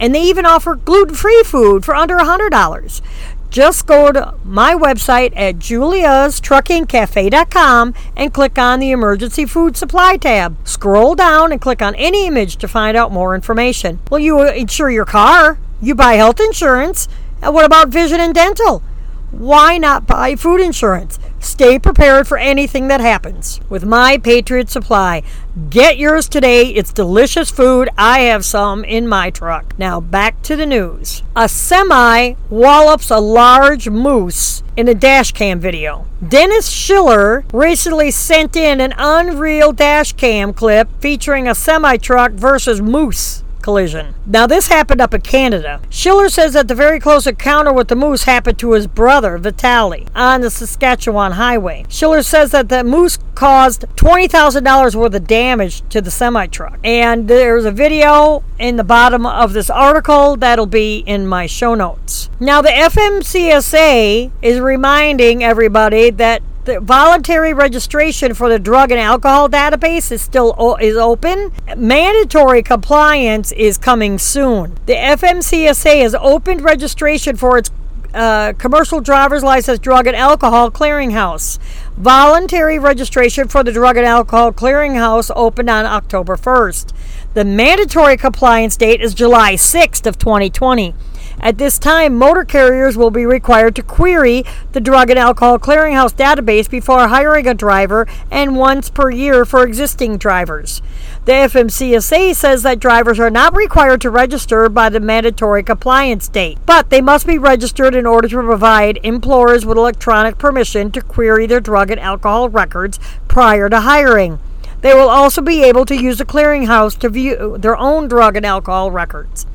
And 0.00 0.12
they 0.12 0.22
even 0.22 0.44
offer 0.44 0.74
gluten 0.74 1.14
free 1.14 1.42
food 1.44 1.84
for 1.84 1.94
under 1.94 2.16
$100 2.16 3.00
just 3.50 3.86
go 3.86 4.12
to 4.12 4.34
my 4.44 4.74
website 4.74 5.32
at 5.36 5.56
juliastruckingcafe.com 5.56 7.94
and 8.16 8.32
click 8.32 8.56
on 8.58 8.80
the 8.80 8.92
emergency 8.92 9.44
food 9.44 9.76
supply 9.76 10.16
tab. 10.16 10.56
Scroll 10.66 11.14
down 11.14 11.52
and 11.52 11.60
click 11.60 11.82
on 11.82 11.94
any 11.96 12.26
image 12.26 12.56
to 12.56 12.66
find 12.68 12.96
out 12.96 13.12
more 13.12 13.34
information. 13.34 13.98
Will 14.10 14.20
you 14.20 14.48
insure 14.48 14.88
your 14.90 15.04
car? 15.04 15.58
You 15.82 15.94
buy 15.94 16.14
health 16.14 16.40
insurance? 16.40 17.08
And 17.42 17.54
what 17.54 17.64
about 17.64 17.88
vision 17.88 18.20
and 18.20 18.34
dental? 18.34 18.82
Why 19.30 19.78
not 19.78 20.08
buy 20.08 20.34
food 20.34 20.60
insurance? 20.60 21.18
Stay 21.38 21.78
prepared 21.78 22.26
for 22.26 22.36
anything 22.36 22.88
that 22.88 23.00
happens 23.00 23.60
with 23.68 23.84
My 23.84 24.18
Patriot 24.18 24.68
Supply. 24.68 25.22
Get 25.70 25.98
yours 25.98 26.28
today. 26.28 26.66
It's 26.74 26.92
delicious 26.92 27.48
food. 27.48 27.88
I 27.96 28.20
have 28.20 28.44
some 28.44 28.84
in 28.84 29.06
my 29.06 29.30
truck. 29.30 29.78
Now 29.78 30.00
back 30.00 30.42
to 30.42 30.56
the 30.56 30.66
news. 30.66 31.22
A 31.36 31.48
semi 31.48 32.34
wallops 32.48 33.08
a 33.10 33.18
large 33.18 33.88
moose 33.88 34.64
in 34.76 34.88
a 34.88 34.94
dash 34.94 35.30
cam 35.30 35.60
video. 35.60 36.06
Dennis 36.26 36.68
Schiller 36.68 37.44
recently 37.52 38.10
sent 38.10 38.56
in 38.56 38.80
an 38.80 38.92
unreal 38.98 39.70
dash 39.70 40.12
cam 40.14 40.52
clip 40.52 40.88
featuring 41.00 41.46
a 41.46 41.54
semi 41.54 41.96
truck 41.98 42.32
versus 42.32 42.82
moose 42.82 43.44
collision. 43.62 44.14
Now, 44.26 44.46
this 44.46 44.68
happened 44.68 45.00
up 45.00 45.14
in 45.14 45.20
Canada. 45.20 45.80
Schiller 45.90 46.28
says 46.28 46.52
that 46.54 46.68
the 46.68 46.74
very 46.74 47.00
close 47.00 47.26
encounter 47.26 47.72
with 47.72 47.88
the 47.88 47.96
moose 47.96 48.24
happened 48.24 48.58
to 48.60 48.72
his 48.72 48.86
brother, 48.86 49.38
Vitali, 49.38 50.06
on 50.14 50.40
the 50.40 50.50
Saskatchewan 50.50 51.32
highway. 51.32 51.84
Schiller 51.88 52.22
says 52.22 52.50
that 52.52 52.68
the 52.68 52.84
moose 52.84 53.18
caused 53.34 53.82
$20,000 53.96 54.94
worth 54.94 55.14
of 55.14 55.26
damage 55.26 55.88
to 55.88 56.00
the 56.00 56.10
semi 56.10 56.46
truck. 56.46 56.78
And 56.84 57.28
there's 57.28 57.64
a 57.64 57.72
video 57.72 58.44
in 58.58 58.76
the 58.76 58.84
bottom 58.84 59.24
of 59.24 59.52
this 59.52 59.70
article 59.70 60.36
that'll 60.36 60.66
be 60.66 60.98
in 60.98 61.26
my 61.26 61.46
show 61.46 61.74
notes. 61.74 62.30
Now, 62.38 62.60
the 62.62 62.68
FMCSA 62.68 64.30
is 64.42 64.60
reminding 64.60 65.42
everybody 65.42 66.10
that 66.10 66.42
the 66.64 66.80
voluntary 66.80 67.52
registration 67.54 68.34
for 68.34 68.48
the 68.48 68.58
drug 68.58 68.90
and 68.90 69.00
alcohol 69.00 69.48
database 69.48 70.12
is 70.12 70.20
still 70.22 70.54
o- 70.58 70.76
is 70.76 70.96
open. 70.96 71.52
Mandatory 71.76 72.62
compliance 72.62 73.52
is 73.52 73.78
coming 73.78 74.18
soon. 74.18 74.76
The 74.86 74.94
FMCSA 74.94 76.02
has 76.02 76.14
opened 76.14 76.62
registration 76.62 77.36
for 77.36 77.58
its 77.58 77.70
uh, 78.12 78.52
commercial 78.58 79.00
driver's 79.00 79.42
license 79.42 79.78
drug 79.78 80.06
and 80.06 80.16
alcohol 80.16 80.70
clearinghouse. 80.70 81.58
Voluntary 81.96 82.78
registration 82.78 83.46
for 83.48 83.62
the 83.62 83.72
drug 83.72 83.96
and 83.96 84.06
alcohol 84.06 84.52
clearinghouse 84.52 85.30
opened 85.36 85.70
on 85.70 85.86
October 85.86 86.36
1st. 86.36 86.92
The 87.34 87.44
mandatory 87.44 88.16
compliance 88.16 88.76
date 88.76 89.00
is 89.00 89.14
July 89.14 89.54
6th 89.54 90.06
of 90.06 90.18
2020. 90.18 90.94
At 91.42 91.56
this 91.56 91.78
time, 91.78 92.16
motor 92.16 92.44
carriers 92.44 92.98
will 92.98 93.10
be 93.10 93.24
required 93.24 93.74
to 93.76 93.82
query 93.82 94.44
the 94.72 94.80
Drug 94.80 95.08
and 95.08 95.18
Alcohol 95.18 95.58
Clearinghouse 95.58 96.14
database 96.14 96.68
before 96.68 97.08
hiring 97.08 97.46
a 97.46 97.54
driver 97.54 98.06
and 98.30 98.56
once 98.56 98.90
per 98.90 99.10
year 99.10 99.46
for 99.46 99.64
existing 99.64 100.18
drivers. 100.18 100.82
The 101.24 101.32
FMCSA 101.32 102.34
says 102.34 102.62
that 102.62 102.78
drivers 102.78 103.18
are 103.18 103.30
not 103.30 103.56
required 103.56 104.02
to 104.02 104.10
register 104.10 104.68
by 104.68 104.90
the 104.90 105.00
mandatory 105.00 105.62
compliance 105.62 106.28
date, 106.28 106.58
but 106.66 106.90
they 106.90 107.00
must 107.00 107.26
be 107.26 107.38
registered 107.38 107.94
in 107.94 108.04
order 108.04 108.28
to 108.28 108.42
provide 108.42 108.98
employers 109.02 109.64
with 109.64 109.78
electronic 109.78 110.36
permission 110.36 110.90
to 110.92 111.00
query 111.00 111.46
their 111.46 111.60
drug 111.60 111.90
and 111.90 112.00
alcohol 112.00 112.50
records 112.50 112.98
prior 113.28 113.70
to 113.70 113.80
hiring. 113.80 114.38
They 114.82 114.92
will 114.92 115.08
also 115.08 115.40
be 115.40 115.62
able 115.62 115.86
to 115.86 115.96
use 115.96 116.18
the 116.18 116.26
clearinghouse 116.26 116.98
to 116.98 117.08
view 117.08 117.56
their 117.58 117.76
own 117.76 118.08
drug 118.08 118.36
and 118.36 118.44
alcohol 118.44 118.90
records. 118.90 119.46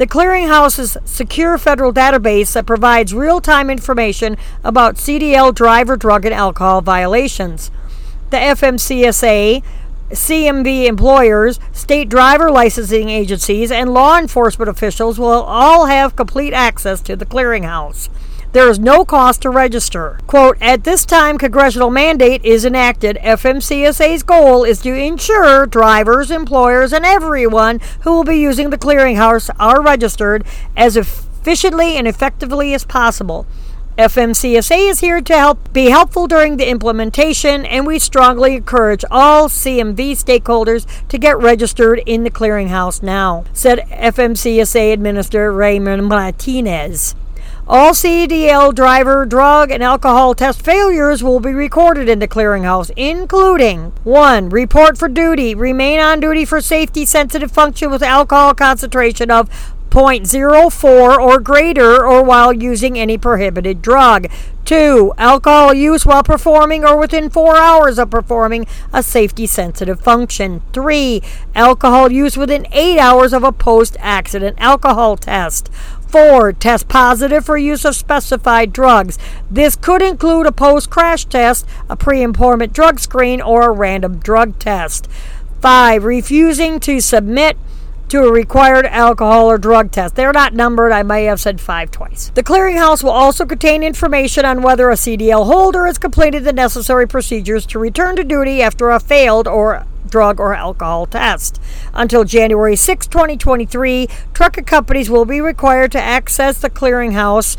The 0.00 0.06
Clearinghouse's 0.06 0.96
secure 1.04 1.58
federal 1.58 1.92
database 1.92 2.54
that 2.54 2.64
provides 2.64 3.12
real 3.12 3.38
time 3.38 3.68
information 3.68 4.38
about 4.64 4.94
CDL 4.94 5.54
driver 5.54 5.94
drug 5.94 6.24
and 6.24 6.32
alcohol 6.32 6.80
violations. 6.80 7.70
The 8.30 8.38
FMCSA, 8.38 9.62
CMV 10.08 10.86
employers, 10.86 11.60
state 11.72 12.08
driver 12.08 12.50
licensing 12.50 13.10
agencies, 13.10 13.70
and 13.70 13.92
law 13.92 14.16
enforcement 14.16 14.70
officials 14.70 15.18
will 15.18 15.42
all 15.42 15.84
have 15.84 16.16
complete 16.16 16.54
access 16.54 17.02
to 17.02 17.14
the 17.14 17.26
clearinghouse. 17.26 18.08
There 18.52 18.68
is 18.68 18.80
no 18.80 19.04
cost 19.04 19.42
to 19.42 19.50
register. 19.50 20.18
Quote, 20.26 20.58
at 20.60 20.82
this 20.82 21.06
time, 21.06 21.38
congressional 21.38 21.88
mandate 21.88 22.44
is 22.44 22.64
enacted. 22.64 23.16
FMCSA's 23.18 24.24
goal 24.24 24.64
is 24.64 24.80
to 24.80 24.92
ensure 24.92 25.66
drivers, 25.66 26.32
employers, 26.32 26.92
and 26.92 27.04
everyone 27.04 27.80
who 28.00 28.12
will 28.12 28.24
be 28.24 28.40
using 28.40 28.70
the 28.70 28.78
clearinghouse 28.78 29.50
are 29.60 29.80
registered 29.80 30.44
as 30.76 30.96
efficiently 30.96 31.96
and 31.96 32.08
effectively 32.08 32.74
as 32.74 32.84
possible. 32.84 33.46
FMCSA 33.96 34.90
is 34.90 34.98
here 34.98 35.20
to 35.20 35.36
help 35.36 35.72
be 35.72 35.90
helpful 35.90 36.26
during 36.26 36.56
the 36.56 36.68
implementation, 36.68 37.64
and 37.64 37.86
we 37.86 38.00
strongly 38.00 38.56
encourage 38.56 39.04
all 39.12 39.48
CMV 39.48 40.12
stakeholders 40.12 40.86
to 41.08 41.18
get 41.18 41.38
registered 41.38 42.02
in 42.04 42.24
the 42.24 42.30
clearinghouse 42.30 43.00
now, 43.00 43.44
said 43.52 43.78
FMCSA 43.90 44.92
Administrator 44.92 45.52
Raymond 45.52 46.08
Martinez. 46.08 47.14
All 47.72 47.92
CDL 47.92 48.74
driver 48.74 49.24
drug 49.24 49.70
and 49.70 49.80
alcohol 49.80 50.34
test 50.34 50.60
failures 50.60 51.22
will 51.22 51.38
be 51.38 51.52
recorded 51.52 52.08
in 52.08 52.18
the 52.18 52.26
clearinghouse, 52.26 52.90
including 52.96 53.92
1. 54.02 54.48
Report 54.48 54.98
for 54.98 55.08
duty. 55.08 55.54
Remain 55.54 56.00
on 56.00 56.18
duty 56.18 56.44
for 56.44 56.60
safety 56.60 57.06
sensitive 57.06 57.52
function 57.52 57.92
with 57.92 58.02
alcohol 58.02 58.54
concentration 58.54 59.30
of 59.30 59.48
0.04 59.90 61.16
or 61.16 61.38
greater 61.38 62.04
or 62.04 62.24
while 62.24 62.52
using 62.52 62.98
any 62.98 63.16
prohibited 63.16 63.82
drug. 63.82 64.26
2. 64.64 65.12
Alcohol 65.16 65.72
use 65.72 66.04
while 66.04 66.22
performing 66.24 66.84
or 66.84 66.96
within 66.96 67.30
4 67.30 67.56
hours 67.56 67.98
of 67.98 68.10
performing 68.10 68.66
a 68.92 69.02
safety 69.02 69.46
sensitive 69.46 70.00
function. 70.00 70.62
3. 70.72 71.22
Alcohol 71.54 72.10
use 72.10 72.36
within 72.36 72.66
8 72.72 72.98
hours 72.98 73.32
of 73.32 73.44
a 73.44 73.52
post 73.52 73.96
accident 74.00 74.56
alcohol 74.60 75.16
test. 75.16 75.70
Four, 76.10 76.52
test 76.52 76.88
positive 76.88 77.44
for 77.44 77.56
use 77.56 77.84
of 77.84 77.94
specified 77.94 78.72
drugs. 78.72 79.16
This 79.48 79.76
could 79.76 80.02
include 80.02 80.46
a 80.46 80.52
post 80.52 80.90
crash 80.90 81.24
test, 81.24 81.64
a 81.88 81.94
pre 81.94 82.22
employment 82.22 82.72
drug 82.72 82.98
screen, 82.98 83.40
or 83.40 83.62
a 83.62 83.72
random 83.72 84.18
drug 84.18 84.58
test. 84.58 85.08
Five, 85.60 86.02
refusing 86.02 86.80
to 86.80 87.00
submit 87.00 87.56
to 88.08 88.24
a 88.24 88.32
required 88.32 88.86
alcohol 88.86 89.48
or 89.48 89.56
drug 89.56 89.92
test. 89.92 90.16
They're 90.16 90.32
not 90.32 90.52
numbered. 90.52 90.90
I 90.90 91.04
may 91.04 91.26
have 91.26 91.40
said 91.40 91.60
five 91.60 91.92
twice. 91.92 92.32
The 92.34 92.42
clearinghouse 92.42 93.04
will 93.04 93.10
also 93.10 93.46
contain 93.46 93.84
information 93.84 94.44
on 94.44 94.62
whether 94.62 94.90
a 94.90 94.94
CDL 94.94 95.46
holder 95.46 95.86
has 95.86 95.96
completed 95.96 96.42
the 96.42 96.52
necessary 96.52 97.06
procedures 97.06 97.64
to 97.66 97.78
return 97.78 98.16
to 98.16 98.24
duty 98.24 98.62
after 98.62 98.90
a 98.90 98.98
failed 98.98 99.46
or 99.46 99.86
drug 100.08 100.40
or 100.40 100.54
alcohol 100.54 101.06
test. 101.06 101.60
Until 101.92 102.24
January 102.24 102.76
6, 102.76 103.06
2023, 103.06 104.08
trucking 104.32 104.64
companies 104.64 105.10
will 105.10 105.24
be 105.24 105.40
required 105.40 105.92
to 105.92 106.00
access 106.00 106.60
the 106.60 106.70
clearinghouse 106.70 107.56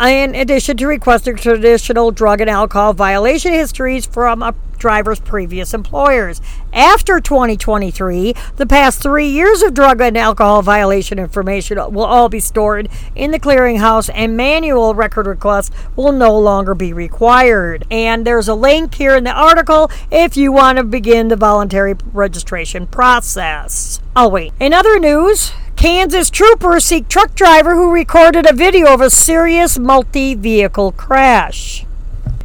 in 0.00 0.34
addition 0.34 0.76
to 0.78 0.86
requesting 0.86 1.36
traditional 1.36 2.10
drug 2.10 2.40
and 2.40 2.50
alcohol 2.50 2.92
violation 2.92 3.52
histories 3.52 4.06
from 4.06 4.42
a 4.42 4.54
driver's 4.82 5.20
previous 5.20 5.72
employers. 5.72 6.40
After 6.72 7.20
2023, 7.20 8.34
the 8.56 8.66
past 8.66 9.00
three 9.00 9.28
years 9.28 9.62
of 9.62 9.74
drug 9.74 10.00
and 10.00 10.18
alcohol 10.18 10.60
violation 10.60 11.20
information 11.20 11.78
will 11.92 12.04
all 12.04 12.28
be 12.28 12.40
stored 12.40 12.88
in 13.14 13.30
the 13.30 13.38
clearinghouse, 13.38 14.10
and 14.12 14.36
manual 14.36 14.92
record 14.96 15.28
requests 15.28 15.70
will 15.94 16.10
no 16.10 16.36
longer 16.36 16.74
be 16.74 16.92
required. 16.92 17.86
And 17.92 18.26
there's 18.26 18.48
a 18.48 18.56
link 18.56 18.94
here 18.94 19.14
in 19.14 19.22
the 19.22 19.30
article 19.30 19.88
if 20.10 20.36
you 20.36 20.50
want 20.50 20.78
to 20.78 20.84
begin 20.84 21.28
the 21.28 21.36
voluntary 21.36 21.94
registration 22.12 22.88
process. 22.88 24.00
I'll 24.16 24.32
wait. 24.32 24.52
In 24.58 24.72
other 24.72 24.98
news, 24.98 25.52
Kansas 25.82 26.30
troopers 26.30 26.84
seek 26.84 27.08
truck 27.08 27.34
driver 27.34 27.74
who 27.74 27.90
recorded 27.90 28.48
a 28.48 28.54
video 28.54 28.94
of 28.94 29.00
a 29.00 29.10
serious 29.10 29.80
multi 29.80 30.36
vehicle 30.36 30.92
crash. 30.92 31.84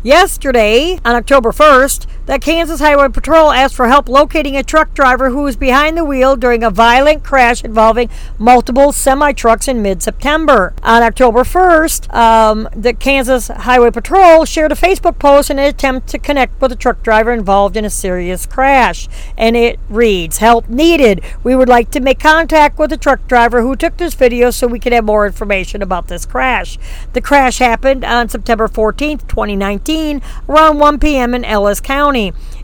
Yesterday, 0.02 0.97
on 1.06 1.15
October 1.15 1.52
1st, 1.52 2.08
the 2.27 2.37
Kansas 2.39 2.81
Highway 2.81 3.07
Patrol 3.07 3.53
asked 3.53 3.73
for 3.73 3.87
help 3.87 4.09
locating 4.09 4.57
a 4.57 4.61
truck 4.61 4.93
driver 4.93 5.29
who 5.29 5.43
was 5.43 5.55
behind 5.55 5.95
the 5.95 6.03
wheel 6.03 6.35
during 6.35 6.61
a 6.61 6.69
violent 6.69 7.23
crash 7.23 7.63
involving 7.63 8.09
multiple 8.37 8.91
semi 8.91 9.31
trucks 9.31 9.69
in 9.69 9.81
mid 9.81 10.03
September. 10.03 10.73
On 10.83 11.01
October 11.01 11.45
1st, 11.45 12.13
um, 12.13 12.67
the 12.75 12.93
Kansas 12.93 13.47
Highway 13.47 13.91
Patrol 13.91 14.43
shared 14.43 14.73
a 14.73 14.75
Facebook 14.75 15.19
post 15.19 15.49
in 15.49 15.57
an 15.57 15.69
attempt 15.69 16.09
to 16.09 16.19
connect 16.19 16.59
with 16.59 16.73
a 16.73 16.75
truck 16.75 17.01
driver 17.01 17.31
involved 17.31 17.77
in 17.77 17.85
a 17.85 17.89
serious 17.89 18.45
crash. 18.45 19.07
And 19.37 19.55
it 19.55 19.79
reads 19.87 20.39
Help 20.39 20.67
needed. 20.67 21.21
We 21.45 21.55
would 21.55 21.69
like 21.69 21.91
to 21.91 22.01
make 22.01 22.19
contact 22.19 22.77
with 22.77 22.89
the 22.89 22.97
truck 22.97 23.25
driver 23.29 23.61
who 23.61 23.77
took 23.77 23.95
this 23.95 24.15
video 24.15 24.51
so 24.51 24.67
we 24.67 24.79
can 24.79 24.91
have 24.91 25.05
more 25.05 25.25
information 25.25 25.81
about 25.81 26.09
this 26.09 26.25
crash. 26.25 26.77
The 27.13 27.21
crash 27.21 27.59
happened 27.59 28.03
on 28.03 28.27
September 28.27 28.67
14th, 28.67 29.29
2019 29.29 30.21
around 30.49 30.79
1 30.79 30.99
p.m. 30.99 31.33
in 31.33 31.45
Ellis 31.45 31.79
County. 31.79 32.16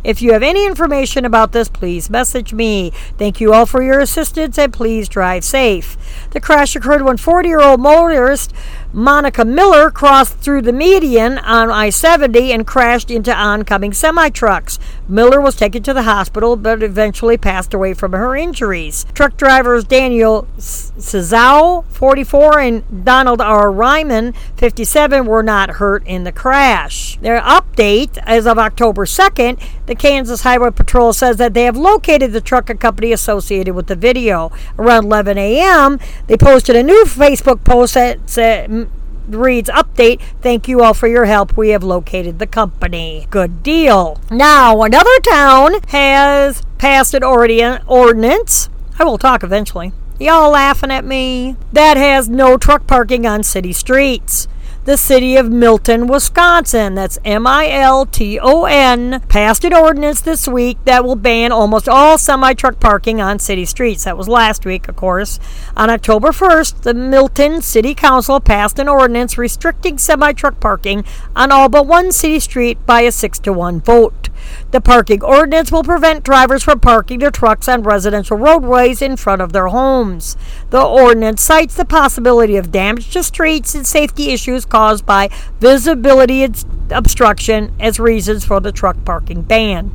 If 0.04 0.22
you 0.22 0.34
have 0.34 0.44
any 0.44 0.66
information 0.66 1.26
about 1.26 1.52
this, 1.52 1.70
please 1.70 2.10
message 2.10 2.54
me. 2.54 2.92
Thank 3.18 3.40
you 3.40 3.54
all 3.54 3.66
for 3.66 3.82
your 3.82 4.00
assistance 4.00 4.58
and 4.58 4.74
please 4.74 5.08
drive 5.08 5.44
safe. 5.44 5.98
The 6.32 6.42
crash 6.42 6.76
occurred 6.76 7.04
when 7.04 7.18
40 7.18 7.48
year 7.48 7.62
old 7.62 7.80
motorist 7.80 8.54
Monica 8.96 9.44
Miller 9.44 9.90
crossed 9.90 10.38
through 10.38 10.62
the 10.62 10.72
median 10.72 11.40
on 11.40 11.72
I 11.72 11.90
70 11.90 12.52
and 12.52 12.68
crashed 12.68 13.10
into 13.10 13.36
oncoming 13.36 13.92
semi 13.92 14.30
trucks. 14.30 14.78
Miller 15.10 15.42
was 15.42 15.56
taken 15.56 15.82
to 15.84 15.96
the 15.96 16.04
hospital 16.04 16.56
but 16.56 16.84
eventually 16.84 17.36
passed 17.36 17.74
away 17.74 17.96
from 17.96 18.12
her 18.12 18.36
injuries. 18.36 19.08
Truck 19.16 19.36
drivers 19.36 19.84
Daniel 19.84 20.48
Cezao, 20.60 21.86
44, 21.86 22.60
and 22.60 23.04
Donald 23.04 23.42
R. 23.42 23.72
Ryman, 23.72 24.34
57, 24.58 25.26
were 25.26 25.42
not 25.42 25.72
hurt 25.72 26.06
in 26.06 26.24
the 26.24 26.32
crash. 26.32 27.18
Their 27.18 27.42
update 27.42 28.20
as 28.20 28.46
of 28.46 28.60
October 28.60 29.06
2nd, 29.06 29.60
the 29.88 29.96
Kansas 29.96 30.42
Highway 30.42 30.70
Patrol 30.70 31.14
says 31.14 31.38
that 31.38 31.56
they 31.56 31.64
have 31.64 31.76
located 31.76 32.32
the 32.32 32.42
trucking 32.42 32.78
company 32.78 33.12
associated 33.12 33.74
with 33.74 33.88
the 33.88 33.96
video. 33.96 34.52
Around 34.78 35.06
11 35.06 35.38
a.m., 35.40 36.00
they 36.28 36.38
posted 36.38 36.76
a 36.76 36.84
new 36.84 37.06
Facebook 37.06 37.64
post 37.64 37.96
that 37.96 38.30
said, 38.30 38.83
reads 39.28 39.70
update. 39.70 40.22
Thank 40.42 40.68
you 40.68 40.82
all 40.82 40.94
for 40.94 41.08
your 41.08 41.26
help. 41.26 41.56
We 41.58 41.70
have 41.70 41.84
located 41.84 42.40
the 42.40 42.48
company. 42.48 43.28
Good 43.30 43.64
deal. 43.64 44.20
Now 44.30 44.82
another 44.84 45.20
town 45.22 45.76
has 45.90 46.62
passed 46.78 47.14
an 47.14 47.24
ordinance. 47.24 48.70
I 49.00 49.04
will 49.04 49.18
talk 49.18 49.44
eventually. 49.44 49.92
Y'all 50.20 50.52
laughing 50.52 50.92
at 50.92 51.04
me? 51.04 51.56
That 51.72 51.98
has 51.98 52.30
no 52.30 52.58
truck 52.58 52.88
parking 52.88 53.26
on 53.26 53.44
city 53.44 53.74
streets 53.74 54.48
the 54.86 54.98
city 54.98 55.38
of 55.38 55.50
Milton, 55.50 56.08
Wisconsin. 56.08 56.96
That's 56.96 57.18
M 57.24 57.48
I 57.48 57.70
L 57.70 58.06
T 58.06 58.40
O 58.40 58.66
N. 58.66 59.22
Passed 59.30 59.64
an 59.64 59.74
ordinance 59.74 60.22
this 60.22 60.48
week 60.48 60.78
that 60.86 61.06
will 61.06 61.16
ban 61.16 61.52
almost 61.52 61.88
all 61.88 62.18
semi 62.18 62.54
truck 62.54 62.80
parking 62.80 63.22
on 63.22 63.40
city 63.40 63.66
streets. 63.66 64.04
That 64.04 64.18
was 64.18 64.28
last 64.28 64.66
week, 64.66 64.88
of 64.88 64.96
course. 64.96 65.40
On 65.78 65.90
October 65.90 66.30
1st, 66.30 66.82
the 66.82 66.94
Milton 66.94 67.62
City 67.62 67.96
Council 67.96 68.40
passed 68.40 68.80
an 68.80 68.90
ordinance 68.90 69.38
restricting 69.38 69.98
semi 69.98 70.34
truck 70.34 70.60
parking 70.60 71.06
on 71.36 71.52
all 71.52 71.70
but 71.70 71.88
one 71.88 72.12
city 72.12 72.40
street 72.40 72.86
by 72.86 73.02
a 73.02 73.12
6 73.12 73.40
to 73.40 73.54
1 73.54 73.82
vote. 73.82 74.30
The 74.72 74.82
parking 74.82 75.24
ordinance 75.24 75.72
will 75.72 75.84
prevent 75.84 76.24
drivers 76.24 76.64
from 76.64 76.80
parking 76.80 77.20
their 77.20 77.32
trucks 77.32 77.68
on 77.68 77.84
residential 77.84 78.38
roadways 78.38 79.02
in 79.02 79.18
front 79.18 79.42
of 79.42 79.54
their 79.54 79.68
homes. 79.68 80.36
The 80.70 80.82
ordinance 80.82 81.42
cites 81.42 81.76
the 81.76 81.86
possibility 81.86 82.56
of 82.56 82.72
damage 82.72 83.12
to 83.12 83.24
streets 83.24 83.76
and 83.76 83.86
safety 83.86 84.32
issues 84.32 84.66
caused 84.66 85.06
by 85.06 85.30
visibility 85.60 86.48
obstruction 86.90 87.74
as 87.80 88.00
reasons 88.00 88.46
for 88.46 88.60
the 88.60 88.72
truck 88.72 89.04
parking 89.06 89.44
ban. 89.44 89.92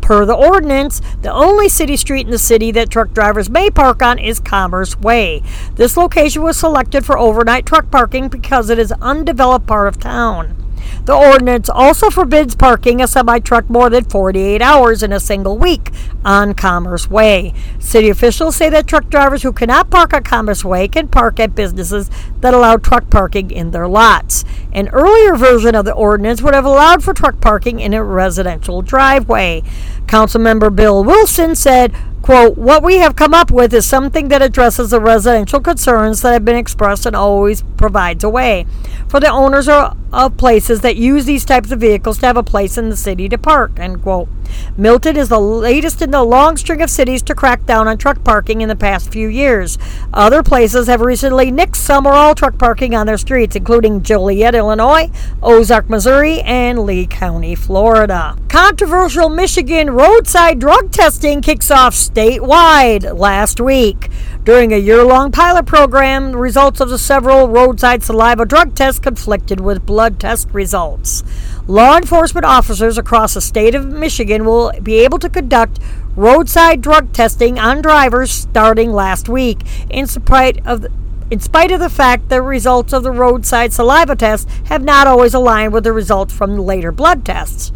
Per 0.00 0.26
the 0.26 0.34
ordinance, 0.34 1.00
the 1.22 1.32
only 1.32 1.66
city 1.66 1.96
street 1.96 2.26
in 2.26 2.30
the 2.30 2.38
city 2.38 2.70
that 2.72 2.90
truck 2.90 3.14
drivers 3.14 3.48
may 3.48 3.70
park 3.70 4.02
on 4.02 4.18
is 4.18 4.38
Commerce 4.38 4.98
Way. 4.98 5.42
This 5.76 5.96
location 5.96 6.42
was 6.42 6.58
selected 6.58 7.06
for 7.06 7.18
overnight 7.18 7.64
truck 7.64 7.90
parking 7.90 8.28
because 8.28 8.68
it 8.68 8.78
is 8.78 8.92
undeveloped 9.00 9.66
part 9.66 9.88
of 9.88 9.98
town. 9.98 10.63
The 11.04 11.14
ordinance 11.14 11.68
also 11.68 12.08
forbids 12.08 12.54
parking 12.54 13.02
a 13.02 13.06
semi 13.06 13.38
truck 13.38 13.68
more 13.68 13.90
than 13.90 14.04
48 14.04 14.62
hours 14.62 15.02
in 15.02 15.12
a 15.12 15.20
single 15.20 15.58
week 15.58 15.90
on 16.24 16.54
Commerce 16.54 17.10
Way. 17.10 17.52
City 17.78 18.08
officials 18.08 18.56
say 18.56 18.70
that 18.70 18.86
truck 18.86 19.10
drivers 19.10 19.42
who 19.42 19.52
cannot 19.52 19.90
park 19.90 20.14
on 20.14 20.24
Commerce 20.24 20.64
Way 20.64 20.88
can 20.88 21.08
park 21.08 21.38
at 21.38 21.54
businesses 21.54 22.10
that 22.40 22.54
allow 22.54 22.78
truck 22.78 23.10
parking 23.10 23.50
in 23.50 23.70
their 23.70 23.86
lots. 23.86 24.46
An 24.72 24.88
earlier 24.88 25.36
version 25.36 25.74
of 25.74 25.84
the 25.84 25.92
ordinance 25.92 26.40
would 26.40 26.54
have 26.54 26.64
allowed 26.64 27.04
for 27.04 27.12
truck 27.12 27.38
parking 27.38 27.80
in 27.80 27.92
a 27.92 28.02
residential 28.02 28.80
driveway. 28.80 29.62
Councilmember 30.06 30.74
Bill 30.74 31.04
Wilson 31.04 31.54
said, 31.54 31.94
Quote, 32.24 32.56
what 32.56 32.82
we 32.82 32.96
have 33.00 33.16
come 33.16 33.34
up 33.34 33.50
with 33.50 33.74
is 33.74 33.84
something 33.84 34.28
that 34.28 34.40
addresses 34.40 34.88
the 34.88 34.98
residential 34.98 35.60
concerns 35.60 36.22
that 36.22 36.32
have 36.32 36.42
been 36.42 36.56
expressed 36.56 37.04
and 37.04 37.14
always 37.14 37.62
provides 37.76 38.24
a 38.24 38.30
way 38.30 38.64
for 39.08 39.20
the 39.20 39.28
owners 39.28 39.68
of 39.68 40.36
places 40.38 40.80
that 40.80 40.96
use 40.96 41.26
these 41.26 41.44
types 41.44 41.70
of 41.70 41.80
vehicles 41.80 42.16
to 42.20 42.26
have 42.26 42.38
a 42.38 42.42
place 42.42 42.78
in 42.78 42.88
the 42.88 42.96
city 42.96 43.28
to 43.28 43.36
park, 43.36 43.72
end 43.78 44.00
quote. 44.00 44.30
Milton 44.76 45.16
is 45.16 45.28
the 45.28 45.40
latest 45.40 46.02
in 46.02 46.10
the 46.10 46.22
long 46.22 46.56
string 46.56 46.82
of 46.82 46.90
cities 46.90 47.22
to 47.22 47.34
crack 47.34 47.64
down 47.66 47.86
on 47.86 47.98
truck 47.98 48.24
parking 48.24 48.60
in 48.60 48.68
the 48.68 48.76
past 48.76 49.12
few 49.12 49.28
years. 49.28 49.78
Other 50.12 50.42
places 50.42 50.86
have 50.86 51.00
recently 51.00 51.52
nixed 51.52 51.76
some 51.76 52.06
or 52.06 52.12
all 52.12 52.34
truck 52.34 52.58
parking 52.58 52.94
on 52.94 53.06
their 53.06 53.18
streets, 53.18 53.56
including 53.56 54.02
Joliet, 54.02 54.54
Illinois, 54.54 55.10
Ozark, 55.42 55.88
Missouri, 55.88 56.40
and 56.42 56.80
Lee 56.80 57.06
County, 57.06 57.54
Florida. 57.54 58.36
Controversial 58.48 59.28
Michigan 59.28 59.90
roadside 59.90 60.58
drug 60.58 60.90
testing 60.92 61.40
kicks 61.40 61.70
off 61.70 61.94
statewide 61.94 63.18
last 63.18 63.60
week. 63.60 64.10
During 64.44 64.72
a 64.72 64.76
year 64.76 65.02
long 65.02 65.32
pilot 65.32 65.64
program, 65.66 66.32
the 66.32 66.38
results 66.38 66.80
of 66.80 66.90
the 66.90 66.98
several 66.98 67.48
roadside 67.48 68.02
saliva 68.02 68.44
drug 68.44 68.74
tests 68.74 69.00
conflicted 69.00 69.60
with 69.60 69.86
blood 69.86 70.20
test 70.20 70.48
results. 70.52 71.24
Law 71.66 71.96
enforcement 71.96 72.44
officers 72.44 72.98
across 72.98 73.32
the 73.32 73.40
state 73.40 73.74
of 73.74 73.86
Michigan 73.86 74.44
will 74.44 74.70
be 74.82 74.98
able 74.98 75.18
to 75.18 75.30
conduct 75.30 75.78
roadside 76.14 76.82
drug 76.82 77.10
testing 77.14 77.58
on 77.58 77.80
drivers 77.80 78.30
starting 78.30 78.92
last 78.92 79.30
week, 79.30 79.62
in 79.88 80.06
spite 80.06 80.64
of 80.66 80.82
the, 80.82 80.92
in 81.30 81.40
spite 81.40 81.72
of 81.72 81.80
the 81.80 81.88
fact 81.88 82.28
the 82.28 82.42
results 82.42 82.92
of 82.92 83.02
the 83.02 83.10
roadside 83.10 83.72
saliva 83.72 84.14
tests 84.14 84.50
have 84.66 84.84
not 84.84 85.06
always 85.06 85.32
aligned 85.32 85.72
with 85.72 85.84
the 85.84 85.92
results 85.94 86.34
from 86.34 86.54
the 86.54 86.62
later 86.62 86.92
blood 86.92 87.24
tests. 87.24 87.72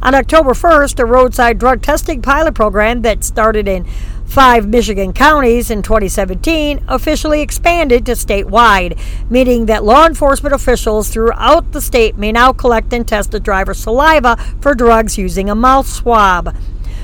On 0.00 0.14
October 0.14 0.52
1st, 0.52 1.00
a 1.00 1.04
roadside 1.04 1.58
drug 1.58 1.82
testing 1.82 2.22
pilot 2.22 2.54
program 2.54 3.02
that 3.02 3.24
started 3.24 3.66
in 3.66 3.84
five 4.32 4.66
Michigan 4.66 5.12
counties 5.12 5.70
in 5.70 5.82
2017 5.82 6.82
officially 6.88 7.42
expanded 7.42 8.06
to 8.06 8.12
statewide, 8.12 8.98
meaning 9.28 9.66
that 9.66 9.84
law 9.84 10.06
enforcement 10.06 10.54
officials 10.54 11.10
throughout 11.10 11.72
the 11.72 11.82
state 11.82 12.16
may 12.16 12.32
now 12.32 12.50
collect 12.50 12.94
and 12.94 13.06
test 13.06 13.30
the 13.30 13.38
driver's 13.38 13.76
saliva 13.76 14.38
for 14.58 14.74
drugs 14.74 15.18
using 15.18 15.50
a 15.50 15.54
mouth 15.54 15.86
swab. 15.86 16.56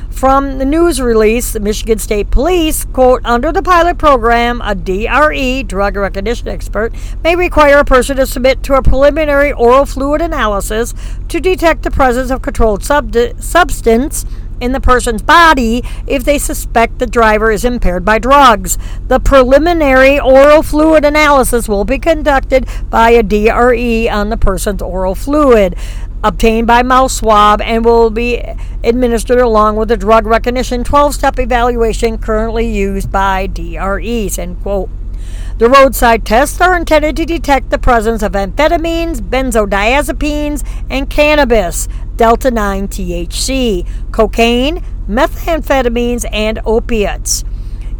From 0.08 0.56
the 0.56 0.64
news 0.64 1.02
release, 1.02 1.52
the 1.52 1.60
Michigan 1.60 1.98
State 1.98 2.30
Police, 2.30 2.86
quote, 2.86 3.20
under 3.26 3.52
the 3.52 3.62
pilot 3.62 3.98
program, 3.98 4.62
a 4.64 4.74
DRE, 4.74 5.62
drug 5.64 5.96
recognition 5.96 6.48
expert, 6.48 6.94
may 7.22 7.36
require 7.36 7.76
a 7.76 7.84
person 7.84 8.16
to 8.16 8.26
submit 8.26 8.62
to 8.62 8.74
a 8.74 8.82
preliminary 8.82 9.52
oral 9.52 9.84
fluid 9.84 10.22
analysis 10.22 10.94
to 11.28 11.40
detect 11.40 11.82
the 11.82 11.90
presence 11.90 12.30
of 12.30 12.40
controlled 12.40 12.82
sub- 12.82 13.14
substance 13.38 14.24
in 14.60 14.72
the 14.72 14.80
person's 14.80 15.22
body 15.22 15.82
if 16.06 16.24
they 16.24 16.38
suspect 16.38 16.98
the 16.98 17.06
driver 17.06 17.50
is 17.50 17.64
impaired 17.64 18.04
by 18.04 18.18
drugs. 18.18 18.78
The 19.08 19.20
preliminary 19.20 20.18
oral 20.18 20.62
fluid 20.62 21.04
analysis 21.04 21.68
will 21.68 21.84
be 21.84 21.98
conducted 21.98 22.68
by 22.90 23.10
a 23.10 23.22
DRE 23.22 24.08
on 24.08 24.30
the 24.30 24.36
person's 24.36 24.82
oral 24.82 25.14
fluid 25.14 25.76
obtained 26.24 26.66
by 26.66 26.82
mouth 26.82 27.12
swab 27.12 27.60
and 27.60 27.84
will 27.84 28.10
be 28.10 28.42
administered 28.82 29.38
along 29.38 29.76
with 29.76 29.88
the 29.88 29.96
drug 29.96 30.26
recognition 30.26 30.82
12-step 30.82 31.38
evaluation 31.38 32.18
currently 32.18 32.68
used 32.68 33.12
by 33.12 33.46
DREs 33.46 34.36
end 34.36 34.60
quote 34.62 34.90
the 35.58 35.68
roadside 35.68 36.24
tests 36.24 36.60
are 36.60 36.76
intended 36.76 37.16
to 37.16 37.26
detect 37.26 37.70
the 37.70 37.78
presence 37.78 38.22
of 38.22 38.32
amphetamines, 38.32 39.20
benzodiazepines, 39.20 40.64
and 40.88 41.10
cannabis, 41.10 41.88
delta 42.18 42.50
9 42.50 42.88
THC, 42.88 43.88
cocaine, 44.12 44.82
methamphetamines, 45.08 46.26
and 46.30 46.60
opiates. 46.66 47.44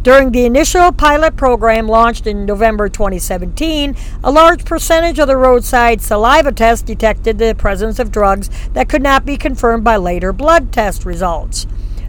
During 0.03 0.31
the 0.31 0.45
initial 0.45 0.91
pilot 0.91 1.35
program 1.35 1.87
launched 1.87 2.27
in 2.27 2.45
November 2.45 2.87
2017, 2.87 3.95
a 4.23 4.31
large 4.31 4.63
percentage 4.63 5.19
of 5.19 5.27
the 5.27 5.35
roadside 5.35 6.01
saliva 6.01 6.51
tests 6.51 6.83
detected 6.83 7.37
the 7.37 7.55
presence 7.57 7.97
of 7.97 8.11
drugs 8.11 8.49
that 8.73 8.87
could 8.87 9.01
not 9.01 9.25
be 9.25 9.35
confirmed 9.35 9.83
by 9.83 9.97
later 9.97 10.31
blood 10.31 10.71
test 10.71 11.05
results. 11.05 11.65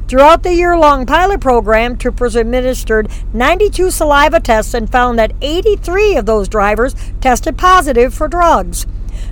Throughout 0.06 0.42
the 0.42 0.54
year 0.54 0.76
long 0.76 1.06
pilot 1.06 1.40
program, 1.40 1.96
troopers 1.96 2.34
administered 2.34 3.08
92 3.32 3.92
saliva 3.92 4.40
tests 4.40 4.74
and 4.74 4.90
found 4.90 5.18
that 5.18 5.32
83 5.40 6.16
of 6.16 6.26
those 6.26 6.48
drivers 6.48 6.94
tested 7.20 7.56
positive 7.56 8.12
for 8.12 8.26
drugs. 8.26 8.86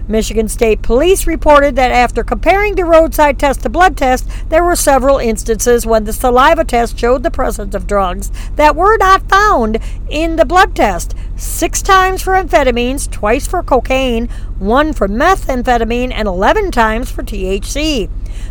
Michigan 0.08 0.48
State 0.48 0.80
Police 0.80 1.26
reported 1.26 1.76
that 1.76 1.92
after 1.92 2.24
comparing 2.24 2.74
the 2.74 2.84
roadside 2.86 3.38
test 3.38 3.60
to 3.62 3.68
blood 3.68 3.94
test, 3.94 4.26
there 4.48 4.64
were 4.64 4.74
several 4.74 5.18
instances 5.18 5.84
when 5.84 6.04
the 6.04 6.14
saliva 6.14 6.64
test 6.64 6.98
showed 6.98 7.22
the 7.22 7.30
presence 7.30 7.74
of 7.74 7.86
drugs 7.86 8.32
that 8.56 8.74
were 8.74 8.96
not 8.96 9.28
found 9.28 9.78
in 10.08 10.36
the 10.36 10.46
blood 10.46 10.74
test. 10.74 11.14
Six 11.36 11.82
times 11.82 12.22
for 12.22 12.32
amphetamines, 12.32 13.10
twice 13.10 13.46
for 13.46 13.62
cocaine, 13.62 14.28
one 14.58 14.94
for 14.94 15.08
methamphetamine, 15.08 16.12
and 16.12 16.26
11 16.26 16.70
times 16.70 17.10
for 17.10 17.22
THC. 17.22 18.08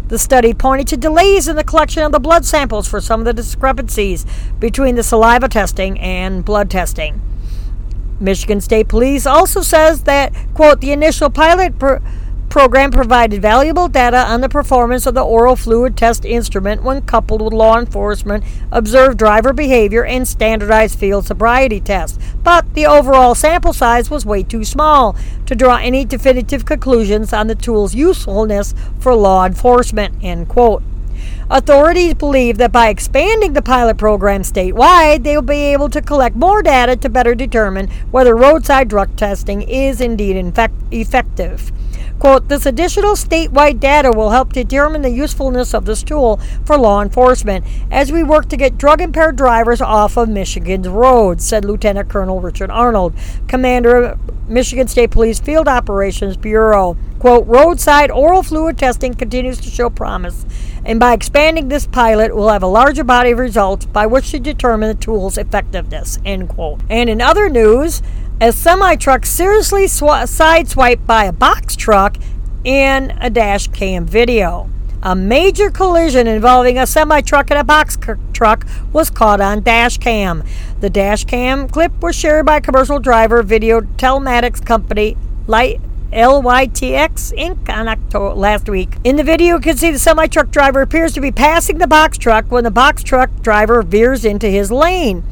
The 0.07 0.19
study 0.19 0.53
pointed 0.53 0.87
to 0.89 0.97
delays 0.97 1.47
in 1.47 1.55
the 1.55 1.63
collection 1.63 2.03
of 2.03 2.11
the 2.11 2.19
blood 2.19 2.45
samples 2.45 2.87
for 2.87 3.01
some 3.01 3.21
of 3.21 3.25
the 3.25 3.33
discrepancies 3.33 4.25
between 4.59 4.95
the 4.95 5.03
saliva 5.03 5.49
testing 5.49 5.99
and 5.99 6.45
blood 6.45 6.69
testing. 6.69 7.19
Michigan 8.19 8.61
State 8.61 8.87
Police 8.87 9.25
also 9.25 9.61
says 9.61 10.03
that, 10.03 10.33
quote, 10.53 10.81
the 10.81 10.91
initial 10.91 11.29
pilot 11.29 11.77
per- 11.77 12.01
program 12.49 12.91
provided 12.91 13.41
valuable 13.41 13.87
data 13.87 14.17
on 14.17 14.41
the 14.41 14.49
performance 14.49 15.05
of 15.05 15.13
the 15.13 15.23
oral 15.23 15.55
fluid 15.55 15.95
test 15.97 16.25
instrument 16.25 16.81
when 16.81 17.01
coupled 17.01 17.41
with 17.41 17.53
law 17.53 17.77
enforcement 17.77 18.43
observed 18.71 19.17
driver 19.17 19.53
behavior 19.53 20.05
and 20.05 20.27
standardized 20.27 20.97
field 20.97 21.25
sobriety 21.25 21.79
tests. 21.79 22.17
But 22.43 22.73
the 22.73 22.85
overall 22.85 23.35
sample 23.35 23.73
size 23.73 24.09
was 24.09 24.25
way 24.25 24.43
too 24.43 24.63
small 24.63 25.15
to 25.45 25.55
draw 25.55 25.75
any 25.75 26.05
definitive 26.05 26.65
conclusions 26.65 27.33
on 27.33 27.47
the 27.47 27.55
tool's 27.55 27.93
usefulness 27.93 28.73
for 28.99 29.13
law 29.13 29.45
enforcement. 29.45 30.15
End 30.23 30.47
quote. 30.47 30.81
Authorities 31.49 32.13
believe 32.13 32.57
that 32.57 32.71
by 32.71 32.89
expanding 32.89 33.53
the 33.53 33.61
pilot 33.61 33.97
program 33.97 34.41
statewide, 34.41 35.23
they 35.23 35.37
will 35.37 35.41
be 35.41 35.71
able 35.71 35.89
to 35.89 36.01
collect 36.01 36.35
more 36.35 36.61
data 36.61 36.95
to 36.97 37.09
better 37.09 37.35
determine 37.35 37.87
whether 38.11 38.35
roadside 38.35 38.89
drug 38.89 39.15
testing 39.15 39.61
is 39.61 40.01
indeed 40.01 40.35
effective. 40.91 41.71
Quote, 42.19 42.47
this 42.47 42.65
additional 42.65 43.13
statewide 43.13 43.79
data 43.79 44.11
will 44.11 44.31
help 44.31 44.51
determine 44.51 45.03
the 45.03 45.11
usefulness 45.11 45.75
of 45.75 45.85
this 45.85 46.01
tool 46.01 46.37
for 46.65 46.75
law 46.75 47.03
enforcement 47.03 47.63
as 47.91 48.11
we 48.11 48.23
work 48.23 48.49
to 48.49 48.57
get 48.57 48.77
drug 48.77 49.01
impaired 49.01 49.35
drivers 49.35 49.81
off 49.81 50.17
of 50.17 50.27
Michigan's 50.27 50.87
roads, 50.87 51.47
said 51.47 51.63
Lieutenant 51.63 52.09
Colonel 52.09 52.41
Richard 52.41 52.71
Arnold, 52.71 53.13
commander 53.47 53.95
of 53.97 54.49
Michigan 54.49 54.87
State 54.87 55.11
Police 55.11 55.39
Field 55.39 55.67
Operations 55.67 56.37
Bureau. 56.37 56.97
Quote, 57.19 57.45
roadside 57.45 58.09
oral 58.09 58.41
fluid 58.41 58.79
testing 58.79 59.13
continues 59.13 59.59
to 59.61 59.69
show 59.69 59.89
promise, 59.89 60.45
and 60.87 61.01
by 61.01 61.11
expanding 61.11 61.67
this 61.67 61.85
pilot, 61.85 62.33
we'll 62.33 62.47
have 62.47 62.63
a 62.63 62.67
larger 62.67 63.03
body 63.03 63.31
of 63.31 63.39
results 63.39 63.85
by 63.85 64.05
which 64.05 64.31
to 64.31 64.39
determine 64.39 64.87
the 64.87 65.03
tool's 65.03 65.37
effectiveness, 65.37 66.17
end 66.23 66.47
quote. 66.47 66.79
And 66.89 67.09
in 67.09 67.21
other 67.21 67.49
news, 67.49 68.01
a 68.39 68.53
semi 68.53 68.95
truck 68.95 69.25
seriously 69.25 69.87
sw- 69.87 70.23
sideswiped 70.23 71.05
by 71.05 71.25
a 71.25 71.33
box 71.33 71.75
truck 71.75 72.15
in 72.63 73.11
a 73.19 73.29
dash 73.29 73.67
cam 73.67 74.05
video. 74.05 74.69
A 75.03 75.13
major 75.13 75.69
collision 75.69 76.25
involving 76.25 76.77
a 76.77 76.87
semi 76.87 77.19
truck 77.19 77.51
and 77.51 77.59
a 77.59 77.65
box 77.65 77.97
c- 78.01 78.13
truck 78.31 78.65
was 78.93 79.09
caught 79.09 79.41
on 79.41 79.63
dash 79.63 79.97
cam. 79.97 80.41
The 80.79 80.89
dash 80.89 81.25
cam 81.25 81.67
clip 81.67 82.01
was 82.01 82.15
shared 82.15 82.45
by 82.45 82.61
commercial 82.61 82.99
driver 82.99 83.43
video 83.43 83.81
telematics 83.81 84.65
company 84.65 85.17
Light 85.47 85.81
LYTX 86.17 87.31
Inc. 87.37 87.69
on 87.69 87.87
October 87.87 88.33
last 88.33 88.67
week. 88.67 88.97
In 89.03 89.17
the 89.17 89.23
video, 89.23 89.57
you 89.57 89.61
can 89.61 89.77
see 89.77 89.91
the 89.91 89.99
semi 89.99 90.25
truck 90.25 90.49
driver 90.49 90.81
appears 90.81 91.13
to 91.13 91.21
be 91.21 91.31
passing 91.31 91.77
the 91.77 91.85
box 91.85 92.17
truck 92.17 92.49
when 92.49 92.63
the 92.63 92.71
box 92.71 93.03
truck 93.03 93.29
driver 93.43 93.83
veers 93.83 94.25
into 94.25 94.47
his 94.47 94.71
lane 94.71 95.23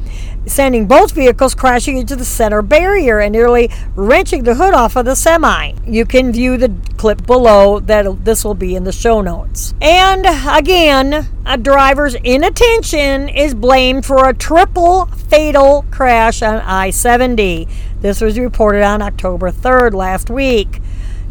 sending 0.46 0.86
both 0.86 1.12
vehicles 1.12 1.54
crashing 1.54 1.98
into 1.98 2.16
the 2.16 2.24
center 2.24 2.62
barrier 2.62 3.18
and 3.18 3.32
nearly 3.32 3.70
wrenching 3.94 4.44
the 4.44 4.54
hood 4.54 4.74
off 4.74 4.96
of 4.96 5.04
the 5.04 5.16
semi. 5.16 5.72
You 5.84 6.06
can 6.06 6.32
view 6.32 6.56
the 6.56 6.72
clip 6.96 7.26
below 7.26 7.80
that 7.80 8.24
this 8.24 8.44
will 8.44 8.54
be 8.54 8.76
in 8.76 8.84
the 8.84 8.92
show 8.92 9.20
notes. 9.20 9.74
And 9.82 10.24
again, 10.48 11.28
a 11.44 11.58
driver's 11.58 12.14
inattention 12.14 13.28
is 13.28 13.54
blamed 13.54 14.06
for 14.06 14.28
a 14.28 14.34
triple 14.34 15.06
fatal 15.06 15.84
crash 15.90 16.42
on 16.42 16.56
I-70. 16.56 17.68
This 18.06 18.20
was 18.20 18.38
reported 18.38 18.84
on 18.84 19.02
October 19.02 19.50
3rd 19.50 19.92
last 19.92 20.30
week. 20.30 20.80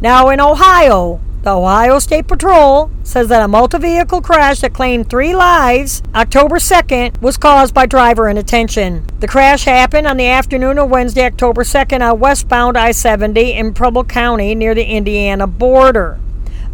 Now 0.01 0.27
in 0.27 0.41
Ohio, 0.41 1.21
the 1.43 1.51
Ohio 1.51 1.99
State 1.99 2.27
Patrol 2.27 2.91
says 3.01 3.29
that 3.29 3.41
a 3.41 3.47
multi 3.47 3.77
vehicle 3.77 4.21
crash 4.21 4.59
that 4.59 4.73
claimed 4.73 5.09
three 5.09 5.33
lives 5.33 6.03
October 6.13 6.57
2nd 6.57 7.21
was 7.21 7.37
caused 7.37 7.73
by 7.73 7.85
driver 7.85 8.27
inattention. 8.27 9.05
The 9.21 9.27
crash 9.27 9.63
happened 9.63 10.05
on 10.05 10.17
the 10.17 10.27
afternoon 10.27 10.77
of 10.77 10.89
Wednesday, 10.89 11.23
October 11.23 11.63
2nd, 11.63 12.01
on 12.01 12.19
westbound 12.19 12.77
I 12.77 12.91
70 12.91 13.53
in 13.53 13.73
Preble 13.73 14.03
County 14.03 14.53
near 14.53 14.75
the 14.75 14.83
Indiana 14.83 15.47
border. 15.47 16.19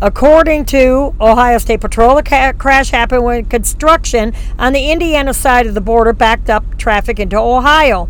According 0.01 0.65
to 0.65 1.13
Ohio 1.21 1.59
State 1.59 1.81
Patrol, 1.81 2.15
the 2.15 2.23
ca- 2.23 2.53
crash 2.53 2.89
happened 2.89 3.23
when 3.23 3.45
construction 3.45 4.33
on 4.57 4.73
the 4.73 4.89
Indiana 4.89 5.31
side 5.31 5.67
of 5.67 5.75
the 5.75 5.79
border 5.79 6.11
backed 6.11 6.49
up 6.49 6.79
traffic 6.79 7.19
into 7.19 7.37
Ohio. 7.37 8.09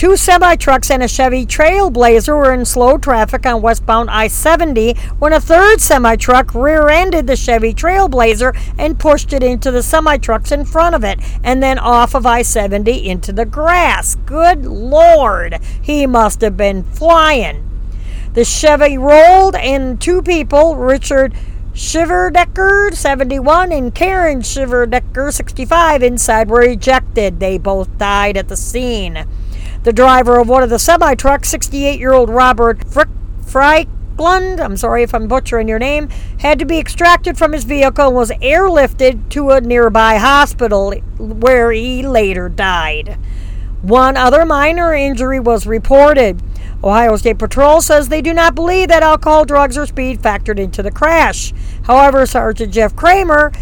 Two 0.00 0.16
semi 0.16 0.56
trucks 0.56 0.90
and 0.90 1.02
a 1.02 1.08
Chevy 1.08 1.44
Trailblazer 1.44 2.34
were 2.34 2.54
in 2.54 2.64
slow 2.64 2.96
traffic 2.96 3.44
on 3.44 3.60
westbound 3.60 4.08
I 4.08 4.28
70 4.28 4.94
when 5.18 5.34
a 5.34 5.40
third 5.42 5.78
semi 5.78 6.16
truck 6.16 6.54
rear 6.54 6.88
ended 6.88 7.26
the 7.26 7.36
Chevy 7.36 7.74
Trailblazer 7.74 8.58
and 8.78 8.98
pushed 8.98 9.34
it 9.34 9.42
into 9.42 9.70
the 9.70 9.82
semi 9.82 10.16
trucks 10.16 10.52
in 10.52 10.64
front 10.64 10.94
of 10.94 11.04
it 11.04 11.18
and 11.44 11.62
then 11.62 11.78
off 11.78 12.14
of 12.14 12.24
I 12.24 12.40
70 12.40 13.10
into 13.10 13.30
the 13.30 13.44
grass. 13.44 14.14
Good 14.14 14.64
Lord, 14.64 15.58
he 15.82 16.06
must 16.06 16.40
have 16.40 16.56
been 16.56 16.82
flying. 16.82 17.68
The 18.32 18.46
Chevy 18.46 18.96
rolled 18.96 19.54
and 19.54 20.00
two 20.00 20.22
people, 20.22 20.76
Richard 20.76 21.34
Shiverdecker, 21.74 22.94
71, 22.94 23.70
and 23.70 23.94
Karen 23.94 24.40
Shiverdecker, 24.40 25.30
65, 25.30 26.02
inside 26.02 26.48
were 26.48 26.62
ejected. 26.62 27.38
They 27.38 27.58
both 27.58 27.98
died 27.98 28.38
at 28.38 28.48
the 28.48 28.56
scene. 28.56 29.26
The 29.82 29.92
driver 29.94 30.38
of 30.38 30.48
one 30.48 30.62
of 30.62 30.68
the 30.68 30.78
semi 30.78 31.14
trucks, 31.14 31.48
68 31.48 31.98
year 31.98 32.12
old 32.12 32.28
Robert 32.28 32.86
Frick, 32.86 33.08
I'm 34.22 34.76
sorry 34.76 35.02
if 35.02 35.14
I'm 35.14 35.28
butchering 35.28 35.66
your 35.66 35.78
name, 35.78 36.10
had 36.40 36.58
to 36.58 36.66
be 36.66 36.78
extracted 36.78 37.38
from 37.38 37.52
his 37.52 37.64
vehicle 37.64 38.08
and 38.08 38.14
was 38.14 38.30
airlifted 38.32 39.30
to 39.30 39.50
a 39.50 39.62
nearby 39.62 40.18
hospital 40.18 40.92
where 41.18 41.72
he 41.72 42.06
later 42.06 42.50
died. 42.50 43.18
One 43.80 44.18
other 44.18 44.44
minor 44.44 44.92
injury 44.92 45.40
was 45.40 45.66
reported. 45.66 46.42
Ohio 46.84 47.16
State 47.16 47.38
Patrol 47.38 47.80
says 47.80 48.08
they 48.10 48.20
do 48.20 48.34
not 48.34 48.54
believe 48.54 48.88
that 48.88 49.02
alcohol, 49.02 49.46
drugs, 49.46 49.78
or 49.78 49.86
speed 49.86 50.20
factored 50.20 50.58
into 50.58 50.82
the 50.82 50.90
crash. 50.90 51.54
However, 51.84 52.26
Sergeant 52.26 52.74
Jeff 52.74 52.94
Kramer 52.94 53.52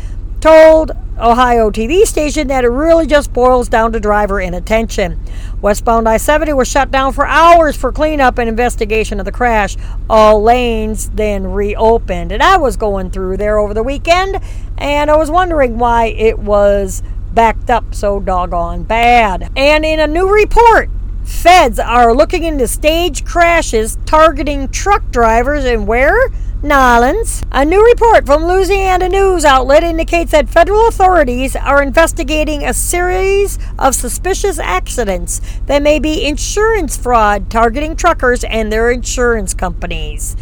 told 0.41 0.91
Ohio 1.19 1.71
TV 1.71 2.05
station 2.05 2.49
that 2.49 2.65
it 2.65 2.69
really 2.69 3.07
just 3.07 3.33
boils 3.33 3.69
down 3.69 3.93
to 3.93 4.01
driver 4.01 4.41
inattention. 4.41 5.21
Westbound 5.61 6.09
I 6.09 6.17
70 6.17 6.53
was 6.53 6.69
shut 6.69 6.91
down 6.91 7.13
for 7.13 7.27
hours 7.27 7.77
for 7.77 7.91
cleanup 7.91 8.39
and 8.39 8.49
investigation 8.49 9.19
of 9.19 9.25
the 9.25 9.33
crash. 9.33 9.77
All 10.09 10.43
lanes 10.43 11.11
then 11.11 11.49
reopened. 11.53 12.31
And 12.31 12.43
I 12.43 12.57
was 12.57 12.77
going 12.77 13.11
through 13.11 13.37
there 13.37 13.59
over 13.59 13.75
the 13.75 13.83
weekend 13.83 14.41
and 14.77 15.11
I 15.11 15.17
was 15.17 15.31
wondering 15.31 15.79
why 15.79 16.07
it 16.07 16.39
was 16.39 17.03
backed 17.33 17.71
up 17.71 17.95
so 17.95 18.21
doggone 18.21 18.85
bad. 18.85 19.51
And 19.57 19.85
in 19.85 20.01
a 20.01 20.07
new 20.07 20.33
report, 20.33 20.89
Feds 21.25 21.79
are 21.79 22.15
looking 22.15 22.43
into 22.45 22.67
stage 22.67 23.25
crashes 23.25 23.99
targeting 24.07 24.69
truck 24.69 25.11
drivers 25.11 25.65
and 25.65 25.87
where? 25.87 26.31
Nolans. 26.61 27.45
A 27.53 27.65
new 27.65 27.85
report 27.87 28.27
from 28.27 28.45
Louisiana 28.45 29.09
news 29.09 29.45
outlet 29.45 29.85
indicates 29.85 30.33
that 30.33 30.49
federal 30.49 30.89
authorities 30.89 31.55
are 31.55 31.81
investigating 31.81 32.65
a 32.65 32.75
series 32.75 33.61
of 33.79 33.95
suspicious 33.95 34.59
accidents 34.59 35.41
that 35.67 35.85
may 35.85 36.01
be 36.01 36.27
insurance 36.27 36.97
fraud 36.97 37.49
targeting 37.49 37.95
truckers 37.95 38.43
and 38.43 38.73
their 38.73 38.91
insurance 38.91 39.55
companies. 39.55 40.35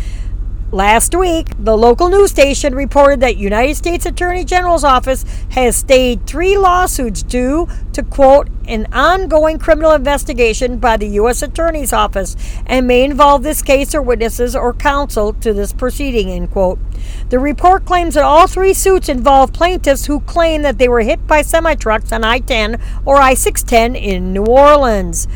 Last 0.73 1.15
week, 1.15 1.47
the 1.61 1.79
local 1.79 2.09
news 2.09 2.33
station 2.33 2.75
reported 2.75 3.21
that 3.21 3.37
United 3.37 3.77
States 3.77 4.05
Attorney 4.05 4.45
General's 4.45 4.83
office 4.83 5.25
has 5.51 5.77
stayed 5.77 6.27
three 6.27 6.59
lawsuits 6.59 7.23
due 7.23 7.69
to 7.93 8.03
quote 8.03 8.49
an 8.67 8.89
ongoing 8.93 9.61
criminal 9.61 9.93
investigation 9.93 10.79
by 10.79 10.97
the 10.97 11.07
U.S. 11.07 11.41
Attorney's 11.41 11.93
Office 11.93 12.35
and 12.67 12.89
may 12.89 13.05
involve 13.05 13.45
this 13.45 13.63
case 13.63 13.95
or 13.95 14.03
witnesses 14.03 14.57
or 14.57 14.75
counsel 14.75 15.33
to 15.35 15.53
this 15.53 15.73
proceeding. 15.73 16.33
End 16.33 16.51
quote. 16.51 16.81
The 17.29 17.39
report 17.39 17.85
claims 17.85 18.15
that 18.15 18.25
all 18.25 18.49
three 18.49 18.75
suits 18.75 19.09
involve 19.09 19.53
plaintiffs 19.53 20.07
who 20.07 20.19
claim 20.19 20.63
that 20.63 20.79
they 20.79 20.89
were 20.89 21.03
hit 21.03 21.29
by 21.29 21.43
semi 21.43 21.77
trucks 21.77 22.11
on 22.11 22.25
I-10 22.25 22.83
or 23.05 23.19
I-610 23.19 23.95
in 23.95 24.33
New 24.33 24.47
Orleans. 24.47 25.29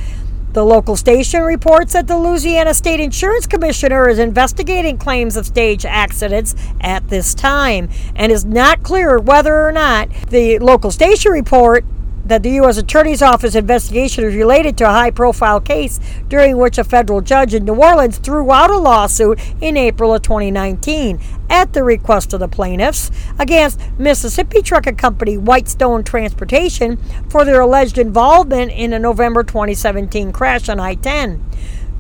The 0.53 0.65
local 0.65 0.97
station 0.97 1.43
reports 1.43 1.93
that 1.93 2.09
the 2.09 2.19
Louisiana 2.19 2.75
State 2.75 2.99
Insurance 2.99 3.47
Commissioner 3.47 4.09
is 4.09 4.19
investigating 4.19 4.99
claims 4.99 5.37
of 5.37 5.47
stage 5.47 5.85
accidents 5.85 6.57
at 6.81 7.09
this 7.09 7.35
time 7.35 7.89
and 8.17 8.33
is 8.33 8.45
not 8.45 8.83
clear 8.83 9.21
whether 9.21 9.65
or 9.65 9.71
not 9.71 10.09
the 10.31 10.59
local 10.59 10.91
station 10.91 11.31
report 11.31 11.85
that 12.31 12.45
the 12.45 12.51
U.S. 12.53 12.79
Attorney's 12.79 13.23
Office 13.23 13.57
investigation 13.57 14.25
is 14.25 14.37
related 14.37 14.79
to 14.79 14.85
a 14.85 14.93
high 14.93 15.11
profile 15.11 15.61
case 15.61 15.99
during 16.29 16.57
which 16.57 16.79
a 16.79 16.85
federal 16.85 17.21
judge 17.21 17.55
in 17.55 17.65
New 17.65 17.75
Orleans 17.75 18.19
threw 18.19 18.53
out 18.53 18.71
a 18.71 18.79
lawsuit 18.79 19.41
in 19.61 19.77
April 19.77 20.15
of 20.15 20.23
2019 20.23 21.21
at 21.51 21.73
the 21.73 21.83
request 21.83 22.33
of 22.33 22.39
the 22.39 22.47
plaintiffs 22.47 23.11
against 23.39 23.81
Mississippi 23.99 24.63
Trucking 24.63 24.95
Company 24.95 25.37
Whitestone 25.37 26.05
Transportation 26.05 26.99
for 27.29 27.45
their 27.45 27.61
alleged 27.61 27.99
involvement 27.99 28.71
in 28.71 28.93
a 28.93 28.99
November 28.99 29.43
2017 29.43 30.31
crash 30.31 30.69
on 30.69 30.79
I 30.79 30.95
10. 30.95 31.45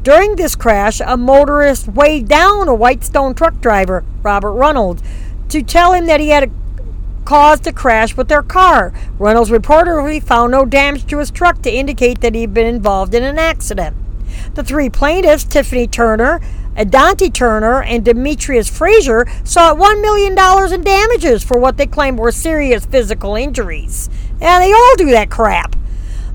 During 0.04 0.36
this 0.36 0.54
crash, 0.54 1.00
a 1.04 1.16
motorist 1.16 1.88
weighed 1.88 2.28
down 2.28 2.68
a 2.68 2.74
Whitestone 2.74 3.34
truck 3.34 3.60
driver, 3.60 4.04
Robert 4.22 4.52
Reynolds, 4.52 5.02
to 5.48 5.62
tell 5.62 5.92
him 5.92 6.06
that 6.06 6.20
he 6.20 6.28
had 6.28 6.44
a 6.44 6.50
caused 7.24 7.66
a 7.66 7.72
crash 7.72 8.16
with 8.16 8.28
their 8.28 8.42
car. 8.42 8.92
Reynolds 9.18 9.50
reportedly 9.50 10.22
found 10.22 10.52
no 10.52 10.64
damage 10.64 11.06
to 11.06 11.18
his 11.18 11.30
truck 11.30 11.62
to 11.62 11.70
indicate 11.70 12.20
that 12.20 12.34
he'd 12.34 12.54
been 12.54 12.66
involved 12.66 13.14
in 13.14 13.22
an 13.22 13.38
accident. 13.38 13.96
The 14.54 14.64
three 14.64 14.90
plaintiffs, 14.90 15.44
Tiffany 15.44 15.86
Turner, 15.86 16.40
Adante 16.76 17.30
Turner, 17.30 17.82
and 17.82 18.04
Demetrius 18.04 18.68
Frazier, 18.68 19.26
sought 19.44 19.76
$1 19.76 20.00
million 20.00 20.32
in 20.72 20.82
damages 20.82 21.42
for 21.42 21.58
what 21.58 21.76
they 21.76 21.86
claimed 21.86 22.18
were 22.18 22.32
serious 22.32 22.86
physical 22.86 23.34
injuries. 23.34 24.08
And 24.40 24.62
they 24.62 24.72
all 24.72 24.94
do 24.96 25.10
that 25.10 25.30
crap. 25.30 25.76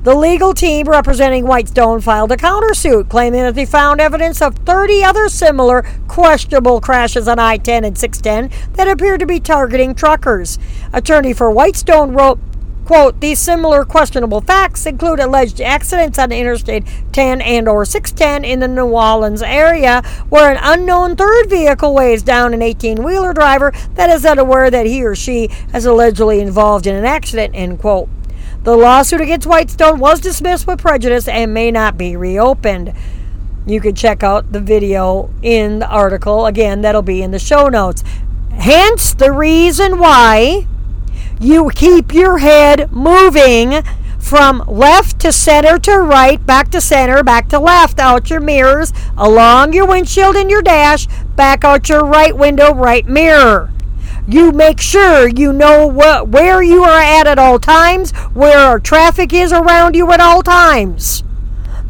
The 0.05 0.13
legal 0.13 0.53
team 0.53 0.87
representing 0.87 1.47
Whitestone 1.47 1.99
filed 1.99 2.31
a 2.31 2.37
countersuit 2.37 3.09
claiming 3.09 3.41
that 3.41 3.55
they 3.55 3.65
found 3.65 3.99
evidence 3.99 4.39
of 4.39 4.53
30 4.57 5.03
other 5.03 5.27
similar 5.29 5.83
questionable 6.07 6.79
crashes 6.79 7.27
on 7.27 7.39
I 7.39 7.57
10 7.57 7.83
and 7.83 7.97
610 7.97 8.73
that 8.73 8.87
appeared 8.87 9.21
to 9.21 9.25
be 9.25 9.39
targeting 9.39 9.95
truckers. 9.95 10.59
Attorney 10.93 11.33
for 11.33 11.49
Whitestone 11.49 12.13
wrote, 12.13 12.37
quote 12.85 13.19
these 13.19 13.39
similar 13.39 13.83
questionable 13.83 14.41
facts 14.41 14.85
include 14.85 15.19
alleged 15.19 15.59
accidents 15.59 16.19
on 16.19 16.31
interstate 16.31 16.85
10 17.11 17.41
and 17.41 17.67
or 17.67 17.83
610 17.83 18.45
in 18.45 18.59
the 18.59 18.67
new 18.67 18.85
orleans 18.85 19.41
area 19.41 20.03
where 20.29 20.51
an 20.51 20.59
unknown 20.61 21.15
third 21.15 21.49
vehicle 21.49 21.95
weighs 21.95 22.21
down 22.21 22.53
an 22.53 22.59
18-wheeler 22.59 23.33
driver 23.33 23.73
that 23.95 24.11
is 24.11 24.23
unaware 24.23 24.69
that 24.69 24.85
he 24.85 25.03
or 25.03 25.15
she 25.15 25.49
is 25.73 25.83
allegedly 25.83 26.41
involved 26.41 26.85
in 26.85 26.93
an 26.93 27.05
accident 27.05 27.55
end 27.55 27.79
quote 27.79 28.07
the 28.65 28.75
lawsuit 28.75 29.21
against 29.21 29.45
Whitestone 29.45 29.99
was 29.99 30.19
dismissed 30.19 30.65
with 30.65 30.81
prejudice 30.81 31.27
and 31.27 31.53
may 31.53 31.69
not 31.69 31.99
be 31.99 32.15
reopened. 32.15 32.93
You 33.67 33.79
can 33.79 33.93
check 33.93 34.23
out 34.23 34.51
the 34.51 34.59
video 34.59 35.29
in 35.43 35.79
the 35.79 35.87
article. 35.87 36.47
Again, 36.47 36.81
that'll 36.81 37.03
be 37.03 37.21
in 37.21 37.29
the 37.29 37.39
show 37.39 37.69
notes. 37.69 38.03
Hence 38.51 39.13
the 39.13 39.31
reason 39.31 39.99
why 39.99 40.65
you 41.39 41.69
keep 41.75 42.11
your 42.11 42.39
head 42.39 42.91
moving 42.91 43.83
from 44.17 44.63
left 44.67 45.19
to 45.19 45.31
center 45.31 45.77
to 45.77 45.99
right, 45.99 46.43
back 46.43 46.71
to 46.71 46.81
center, 46.81 47.23
back 47.23 47.47
to 47.49 47.59
left, 47.59 47.99
out 47.99 48.31
your 48.31 48.39
mirrors, 48.39 48.91
along 49.15 49.73
your 49.73 49.85
windshield 49.85 50.35
and 50.35 50.49
your 50.49 50.63
dash, 50.63 51.05
back 51.35 51.63
out 51.63 51.87
your 51.87 52.03
right 52.03 52.35
window, 52.35 52.73
right 52.73 53.05
mirror. 53.05 53.71
You 54.27 54.51
make 54.51 54.81
sure 54.81 55.27
you 55.27 55.53
know 55.53 55.85
what 55.85 56.29
where 56.29 56.63
you 56.63 56.83
are 56.83 56.99
at 56.99 57.27
at 57.27 57.37
all 57.37 57.59
times, 57.59 58.11
where 58.33 58.79
traffic 58.79 59.33
is 59.33 59.53
around 59.53 59.95
you 59.95 60.11
at 60.11 60.19
all 60.19 60.41
times. 60.41 61.23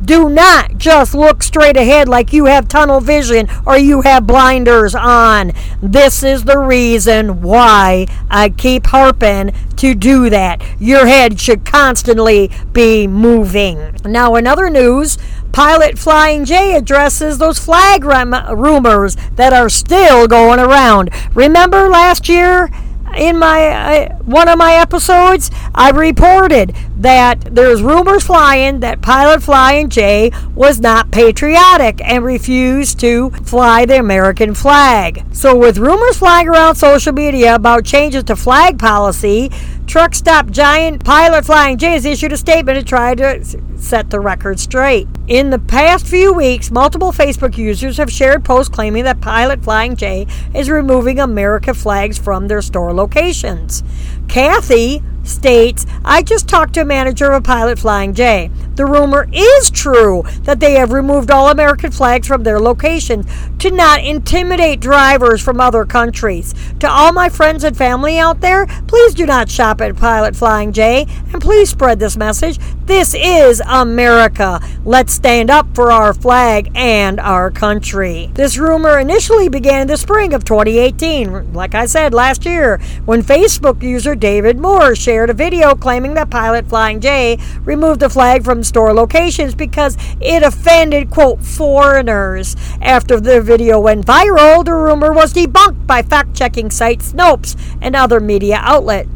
Do 0.04 0.30
not 0.30 0.78
just 0.78 1.15
look 1.15 1.41
straight 1.41 1.78
ahead 1.78 2.08
like 2.08 2.34
you 2.34 2.45
have 2.45 2.67
tunnel 2.67 3.00
vision 3.00 3.48
or 3.65 3.78
you 3.78 4.02
have 4.02 4.28
blinders 4.28 4.93
on. 4.93 5.52
This 5.82 6.21
is 6.21 6.43
the 6.43 6.60
reason 6.60 7.41
why 7.41 8.06
I 8.30 8.50
keep 8.50 8.88
harping 8.88 9.56
to 9.78 9.95
do 9.95 10.30
that. 10.30 10.62
Your 10.80 11.08
head 11.08 11.39
should 11.39 11.65
constantly 11.65 12.52
be 12.71 13.08
moving. 13.08 13.95
Now, 14.04 14.36
in 14.36 14.45
other 14.45 14.69
news, 14.69 15.17
Pilot 15.55 15.97
Flying 15.97 16.43
J 16.43 16.75
addresses 16.75 17.37
those 17.37 17.57
flag 17.57 18.03
rumors 18.03 19.15
that 19.37 19.53
are 19.53 19.69
still 19.69 20.27
going 20.27 20.59
around. 20.59 21.11
Remember 21.33 21.87
last 21.87 22.27
year 22.27 22.69
in 23.15 23.39
my 23.39 23.67
uh, 23.69 24.17
one 24.25 24.49
of 24.49 24.57
my 24.57 24.73
episodes, 24.73 25.49
I 25.73 25.91
reported 25.91 26.75
that 26.97 27.55
there's 27.55 27.81
rumors 27.81 28.25
flying 28.25 28.81
that 28.81 29.01
Pilot 29.01 29.41
Flying 29.43 29.89
J 29.89 30.31
was 30.53 30.81
not 30.81 31.11
patriotic 31.11 32.01
and 32.03 32.25
refused 32.25 32.99
to 32.99 33.29
fly 33.29 33.85
the 33.85 33.97
American 33.97 34.55
flag. 34.55 35.23
So 35.31 35.55
with 35.55 35.77
rumors 35.77 36.17
flying 36.17 36.49
around 36.49 36.75
social 36.75 37.13
media 37.13 37.55
about 37.55 37.85
changes 37.85 38.25
to 38.25 38.35
flag 38.35 38.77
policy, 38.77 39.51
Truck 39.88 40.15
stop 40.15 40.50
giant 40.50 41.06
Pilot 41.06 41.45
Flying 41.45 41.78
J 41.78 41.91
has 41.91 42.06
issued 42.06 42.34
a 42.34 42.38
statement 42.38 42.78
to 42.78 42.84
try 42.84 43.15
to 43.15 43.43
set 43.78 44.10
the 44.10 44.19
record 44.19 44.60
straight. 44.60 45.08
In 45.28 45.52
the 45.52 45.60
past 45.60 46.08
few 46.08 46.34
weeks, 46.34 46.71
multiple 46.71 47.12
Facebook 47.12 47.58
users 47.58 47.98
have 47.98 48.12
shared 48.12 48.43
posts 48.43 48.74
claiming 48.74 49.04
that 49.04 49.21
Pilot 49.21 49.63
Flying 49.63 49.95
J 49.95 50.28
is 50.54 50.69
removing 50.69 51.19
America 51.19 51.74
flags 51.74 52.17
from 52.17 52.48
their 52.48 52.62
store 52.62 52.93
locations. 52.93 53.84
Kathy 54.28 55.02
states, 55.27 55.85
I 56.03 56.21
just 56.21 56.47
talked 56.47 56.73
to 56.75 56.81
a 56.81 56.85
manager 56.85 57.31
of 57.31 57.39
a 57.39 57.41
Pilot 57.41 57.79
Flying 57.79 58.13
J. 58.13 58.51
The 58.75 58.85
rumor 58.85 59.27
is 59.31 59.71
true 59.71 60.23
that 60.41 60.59
they 60.59 60.73
have 60.73 60.91
removed 60.91 61.31
all 61.31 61.49
American 61.49 61.91
flags 61.91 62.27
from 62.27 62.43
their 62.43 62.59
locations 62.59 63.25
to 63.59 63.71
not 63.71 64.03
intimidate 64.03 64.81
drivers 64.81 65.41
from 65.41 65.61
other 65.61 65.85
countries. 65.85 66.53
To 66.79 66.89
all 66.89 67.13
my 67.13 67.29
friends 67.29 67.63
and 67.63 67.75
family 67.75 68.19
out 68.19 68.41
there, 68.41 68.67
please 68.88 69.13
do 69.13 69.25
not 69.25 69.49
shop 69.49 69.79
at 69.79 69.95
Pilot 69.95 70.35
Flying 70.35 70.73
J 70.73 71.07
and 71.31 71.41
please 71.41 71.69
spread 71.69 71.99
this 71.99 72.17
message. 72.17 72.59
This 72.85 73.15
is 73.17 73.61
America. 73.65 74.59
Let's 74.83 75.13
stand 75.13 75.49
up 75.49 75.73
for 75.73 75.91
our 75.91 76.13
flag 76.13 76.71
and 76.75 77.19
our 77.19 77.49
country. 77.49 78.29
This 78.33 78.57
rumor 78.57 78.99
initially 78.99 79.47
began 79.47 79.81
in 79.81 79.88
the 79.88 79.97
spring 79.97 80.33
of 80.33 80.43
2018, 80.43 81.53
like 81.53 81.73
I 81.73 81.85
said 81.85 82.13
last 82.13 82.45
year, 82.45 82.79
when 83.05 83.23
Facebook 83.23 83.81
user 83.81 84.15
David 84.15 84.59
Moore 84.59 84.95
shared 84.95 85.14
shared 85.15 85.30
a 85.30 85.34
video 85.34 85.73
claiming 85.73 86.13
that 86.13 86.30
Pilot 86.30 86.67
Flying 86.67 86.99
J 86.99 87.39
removed 87.63 88.01
the 88.01 88.10
flag 88.10 88.43
from 88.43 88.65
store 88.65 88.93
locations 88.93 89.56
because 89.56 89.95
it 90.19 90.43
offended, 90.43 91.10
quote, 91.10 91.41
foreigners. 91.41 92.58
After 92.82 93.21
the 93.21 93.39
video 93.39 93.80
went 93.80 94.06
viral, 94.06 94.65
the 94.65 94.73
rumor 94.73 95.13
was 95.13 95.32
debunked 95.32 95.88
by 95.88 96.01
fact 96.01 96.36
checking 96.36 96.69
site 96.69 96.99
Snopes 96.99 97.56
and 97.82 97.95
other 97.95 98.19
media 98.19 98.60
outlets. 98.60 99.08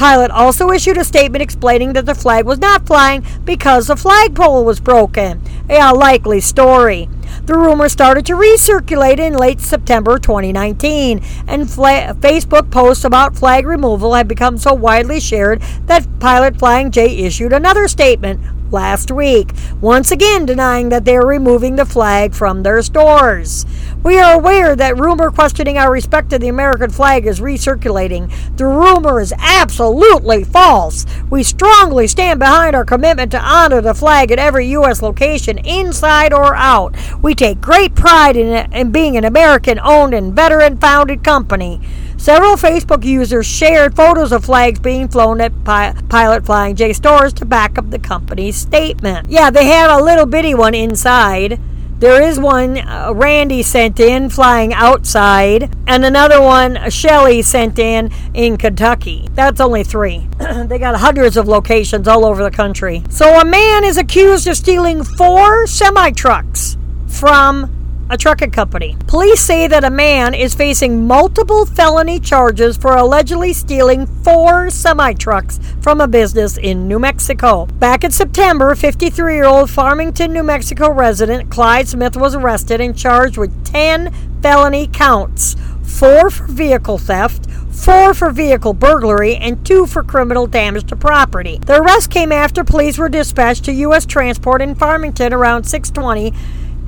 Pilot 0.00 0.30
also 0.30 0.70
issued 0.70 0.96
a 0.96 1.04
statement 1.04 1.42
explaining 1.42 1.92
that 1.92 2.06
the 2.06 2.14
flag 2.14 2.46
was 2.46 2.58
not 2.58 2.86
flying 2.86 3.22
because 3.44 3.86
the 3.86 3.96
flagpole 3.96 4.64
was 4.64 4.80
broken. 4.80 5.42
A 5.68 5.92
likely 5.92 6.40
story. 6.40 7.06
The 7.44 7.54
rumor 7.54 7.86
started 7.90 8.24
to 8.24 8.32
recirculate 8.32 9.18
in 9.18 9.34
late 9.34 9.60
September 9.60 10.18
2019, 10.18 11.18
and 11.46 11.68
Facebook 11.68 12.70
posts 12.70 13.04
about 13.04 13.36
flag 13.36 13.66
removal 13.66 14.14
had 14.14 14.26
become 14.26 14.56
so 14.56 14.72
widely 14.72 15.20
shared 15.20 15.60
that 15.84 16.08
Pilot 16.18 16.58
Flying 16.58 16.90
J 16.90 17.18
issued 17.18 17.52
another 17.52 17.86
statement 17.86 18.40
last 18.72 19.10
week, 19.10 19.52
once 19.80 20.10
again 20.10 20.46
denying 20.46 20.88
that 20.88 21.04
they 21.04 21.16
are 21.16 21.26
removing 21.26 21.76
the 21.76 21.84
flag 21.84 22.34
from 22.34 22.62
their 22.62 22.82
stores. 22.82 23.66
We 24.02 24.18
are 24.18 24.34
aware 24.34 24.74
that 24.76 24.96
rumor 24.96 25.30
questioning 25.30 25.76
our 25.76 25.92
respect 25.92 26.30
to 26.30 26.38
the 26.38 26.48
American 26.48 26.90
flag 26.90 27.26
is 27.26 27.40
recirculating. 27.40 28.32
The 28.56 28.66
rumor 28.66 29.20
is 29.20 29.34
absolutely 29.38 30.44
false. 30.44 31.04
We 31.28 31.42
strongly 31.42 32.06
stand 32.06 32.38
behind 32.38 32.74
our 32.74 32.84
commitment 32.84 33.30
to 33.32 33.40
honor 33.40 33.82
the 33.82 33.92
flag 33.92 34.30
at 34.30 34.38
every 34.38 34.68
U.S. 34.68 35.02
location, 35.02 35.58
inside 35.58 36.32
or 36.32 36.54
out. 36.54 36.96
We 37.22 37.34
take 37.34 37.60
great 37.60 37.94
pride 37.94 38.36
in, 38.36 38.72
in 38.72 38.90
being 38.90 39.18
an 39.18 39.24
American 39.24 39.78
owned 39.78 40.14
and 40.14 40.34
veteran 40.34 40.78
founded 40.78 41.22
company. 41.22 41.80
Several 42.20 42.56
Facebook 42.56 43.02
users 43.02 43.46
shared 43.46 43.96
photos 43.96 44.30
of 44.30 44.44
flags 44.44 44.78
being 44.78 45.08
flown 45.08 45.40
at 45.40 45.64
Pi- 45.64 45.94
Pilot 46.10 46.44
Flying 46.44 46.76
J 46.76 46.92
stores 46.92 47.32
to 47.32 47.46
back 47.46 47.78
up 47.78 47.88
the 47.88 47.98
company's 47.98 48.56
statement. 48.56 49.30
Yeah, 49.30 49.48
they 49.48 49.64
had 49.64 49.88
a 49.88 50.04
little 50.04 50.26
bitty 50.26 50.54
one 50.54 50.74
inside. 50.74 51.58
There 51.98 52.20
is 52.20 52.38
one 52.38 52.76
uh, 52.76 53.14
Randy 53.16 53.62
sent 53.62 53.98
in 54.00 54.28
flying 54.28 54.74
outside, 54.74 55.74
and 55.86 56.04
another 56.04 56.42
one 56.42 56.90
Shelly 56.90 57.40
sent 57.40 57.78
in 57.78 58.10
in 58.34 58.58
Kentucky. 58.58 59.26
That's 59.32 59.58
only 59.58 59.82
three. 59.82 60.28
they 60.66 60.78
got 60.78 60.96
hundreds 60.96 61.38
of 61.38 61.48
locations 61.48 62.06
all 62.06 62.26
over 62.26 62.42
the 62.42 62.50
country. 62.50 63.02
So 63.08 63.40
a 63.40 63.46
man 63.46 63.82
is 63.82 63.96
accused 63.96 64.46
of 64.46 64.58
stealing 64.58 65.04
four 65.04 65.66
semi 65.66 66.10
trucks 66.10 66.76
from 67.06 67.79
a 68.10 68.16
trucking 68.16 68.50
company. 68.50 68.96
Police 69.06 69.40
say 69.40 69.68
that 69.68 69.84
a 69.84 69.90
man 69.90 70.34
is 70.34 70.52
facing 70.52 71.06
multiple 71.06 71.64
felony 71.64 72.18
charges 72.18 72.76
for 72.76 72.96
allegedly 72.96 73.52
stealing 73.52 74.04
four 74.06 74.68
semi 74.68 75.14
trucks 75.14 75.60
from 75.80 76.00
a 76.00 76.08
business 76.08 76.58
in 76.58 76.88
New 76.88 76.98
Mexico. 76.98 77.66
Back 77.66 78.02
in 78.02 78.10
September, 78.10 78.74
53 78.74 79.34
year 79.34 79.44
old 79.44 79.70
Farmington, 79.70 80.32
New 80.32 80.42
Mexico 80.42 80.90
resident 80.90 81.50
Clyde 81.50 81.88
Smith 81.88 82.16
was 82.16 82.34
arrested 82.34 82.80
and 82.80 82.98
charged 82.98 83.38
with 83.38 83.64
10 83.64 84.12
felony 84.42 84.88
counts 84.88 85.54
four 85.82 86.30
for 86.30 86.46
vehicle 86.46 86.98
theft, 86.98 87.48
four 87.70 88.14
for 88.14 88.30
vehicle 88.30 88.72
burglary, 88.72 89.36
and 89.36 89.64
two 89.66 89.86
for 89.86 90.02
criminal 90.02 90.46
damage 90.46 90.86
to 90.88 90.96
property. 90.96 91.58
The 91.66 91.80
arrest 91.80 92.10
came 92.10 92.32
after 92.32 92.64
police 92.64 92.98
were 92.98 93.08
dispatched 93.08 93.64
to 93.66 93.72
U.S. 93.72 94.06
Transport 94.06 94.62
in 94.62 94.74
Farmington 94.74 95.32
around 95.32 95.64
620 95.64 96.32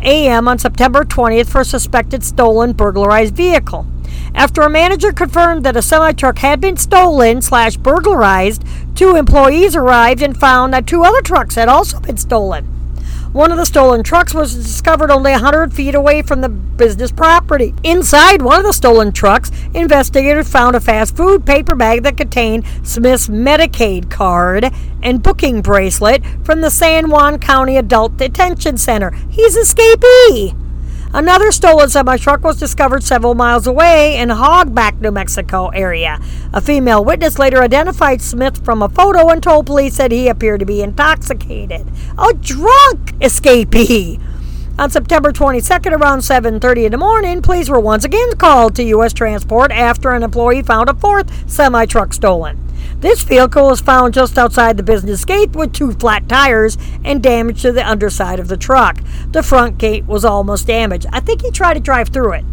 a.m. 0.02 0.48
on 0.48 0.58
September 0.58 1.04
20th 1.04 1.48
for 1.48 1.60
a 1.60 1.64
suspected 1.64 2.22
stolen 2.24 2.72
burglarized 2.72 3.34
vehicle. 3.34 3.86
After 4.34 4.62
a 4.62 4.70
manager 4.70 5.12
confirmed 5.12 5.64
that 5.64 5.76
a 5.76 5.82
semi 5.82 6.12
truck 6.12 6.38
had 6.38 6.60
been 6.60 6.76
stolen 6.76 7.42
slash 7.42 7.76
burglarized, 7.76 8.64
two 8.94 9.16
employees 9.16 9.76
arrived 9.76 10.22
and 10.22 10.38
found 10.38 10.72
that 10.72 10.86
two 10.86 11.02
other 11.04 11.22
trucks 11.22 11.54
had 11.54 11.68
also 11.68 12.00
been 12.00 12.16
stolen. 12.16 12.81
One 13.32 13.50
of 13.50 13.56
the 13.56 13.64
stolen 13.64 14.02
trucks 14.02 14.34
was 14.34 14.54
discovered 14.54 15.10
only 15.10 15.30
100 15.32 15.72
feet 15.72 15.94
away 15.94 16.20
from 16.20 16.42
the 16.42 16.50
business 16.50 17.10
property. 17.10 17.74
Inside 17.82 18.42
one 18.42 18.58
of 18.58 18.66
the 18.66 18.74
stolen 18.74 19.10
trucks, 19.10 19.50
investigators 19.72 20.50
found 20.50 20.76
a 20.76 20.80
fast 20.80 21.16
food 21.16 21.46
paper 21.46 21.74
bag 21.74 22.02
that 22.02 22.18
contained 22.18 22.66
Smith's 22.82 23.28
Medicaid 23.28 24.10
card 24.10 24.70
and 25.02 25.22
booking 25.22 25.62
bracelet 25.62 26.22
from 26.44 26.60
the 26.60 26.70
San 26.70 27.08
Juan 27.08 27.38
County 27.38 27.78
Adult 27.78 28.18
Detention 28.18 28.76
Center. 28.76 29.12
He's 29.30 29.56
escapee. 29.56 30.54
Another 31.14 31.52
stolen 31.52 31.90
semi 31.90 32.16
truck 32.16 32.42
was 32.42 32.58
discovered 32.58 33.02
several 33.02 33.34
miles 33.34 33.66
away 33.66 34.16
in 34.16 34.30
Hogback, 34.30 34.98
New 35.02 35.10
Mexico 35.10 35.68
area. 35.68 36.18
A 36.54 36.60
female 36.62 37.04
witness 37.04 37.38
later 37.38 37.62
identified 37.62 38.22
Smith 38.22 38.64
from 38.64 38.82
a 38.82 38.88
photo 38.88 39.28
and 39.28 39.42
told 39.42 39.66
police 39.66 39.98
that 39.98 40.10
he 40.10 40.28
appeared 40.28 40.60
to 40.60 40.66
be 40.66 40.80
intoxicated. 40.80 41.86
A 42.16 42.32
drunk 42.32 43.12
escapee. 43.20 44.20
On 44.78 44.88
September 44.88 45.32
22nd, 45.32 45.92
around 45.92 46.20
7:30 46.20 46.86
in 46.86 46.92
the 46.92 46.98
morning, 46.98 47.42
police 47.42 47.68
were 47.68 47.78
once 47.78 48.06
again 48.06 48.32
called 48.38 48.74
to 48.76 48.82
U.S. 48.84 49.12
Transport 49.12 49.70
after 49.70 50.12
an 50.12 50.22
employee 50.22 50.62
found 50.62 50.88
a 50.88 50.94
fourth 50.94 51.30
semi 51.48 51.84
truck 51.84 52.14
stolen. 52.14 52.58
This 53.00 53.22
vehicle 53.22 53.68
was 53.68 53.82
found 53.82 54.14
just 54.14 54.38
outside 54.38 54.78
the 54.78 54.82
business 54.82 55.26
gate 55.26 55.54
with 55.54 55.74
two 55.74 55.92
flat 55.92 56.26
tires 56.26 56.78
and 57.04 57.22
damage 57.22 57.60
to 57.62 57.72
the 57.72 57.86
underside 57.86 58.40
of 58.40 58.48
the 58.48 58.56
truck. 58.56 58.98
The 59.32 59.42
front 59.42 59.76
gate 59.76 60.06
was 60.06 60.24
almost 60.24 60.66
damaged. 60.66 61.06
I 61.12 61.20
think 61.20 61.42
he 61.42 61.50
tried 61.50 61.74
to 61.74 61.80
drive 61.80 62.08
through 62.08 62.32
it. 62.32 62.44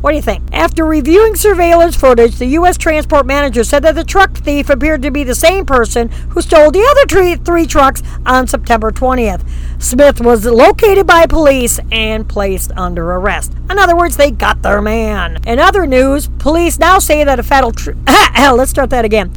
What 0.00 0.10
do 0.10 0.16
you 0.16 0.22
think? 0.22 0.42
After 0.52 0.84
reviewing 0.84 1.34
surveillance 1.36 1.96
footage, 1.96 2.36
the 2.36 2.46
U.S. 2.46 2.76
transport 2.76 3.26
manager 3.26 3.64
said 3.64 3.82
that 3.82 3.94
the 3.94 4.04
truck 4.04 4.36
thief 4.36 4.68
appeared 4.70 5.02
to 5.02 5.10
be 5.10 5.24
the 5.24 5.34
same 5.34 5.64
person 5.64 6.08
who 6.08 6.42
stole 6.42 6.70
the 6.70 6.86
other 6.90 7.06
three, 7.06 7.36
three 7.36 7.66
trucks 7.66 8.02
on 8.24 8.46
September 8.46 8.90
20th. 8.90 9.42
Smith 9.82 10.20
was 10.20 10.44
located 10.44 11.06
by 11.06 11.26
police 11.26 11.80
and 11.90 12.28
placed 12.28 12.72
under 12.76 13.12
arrest. 13.12 13.52
In 13.70 13.78
other 13.78 13.96
words, 13.96 14.16
they 14.16 14.30
got 14.30 14.62
their 14.62 14.80
man. 14.80 15.38
In 15.46 15.58
other 15.58 15.86
news, 15.86 16.28
police 16.38 16.78
now 16.78 16.98
say 16.98 17.24
that 17.24 17.40
a 17.40 17.42
fatal. 17.42 17.72
Tr- 17.72 17.92
Let's 18.36 18.70
start 18.70 18.90
that 18.90 19.04
again. 19.04 19.32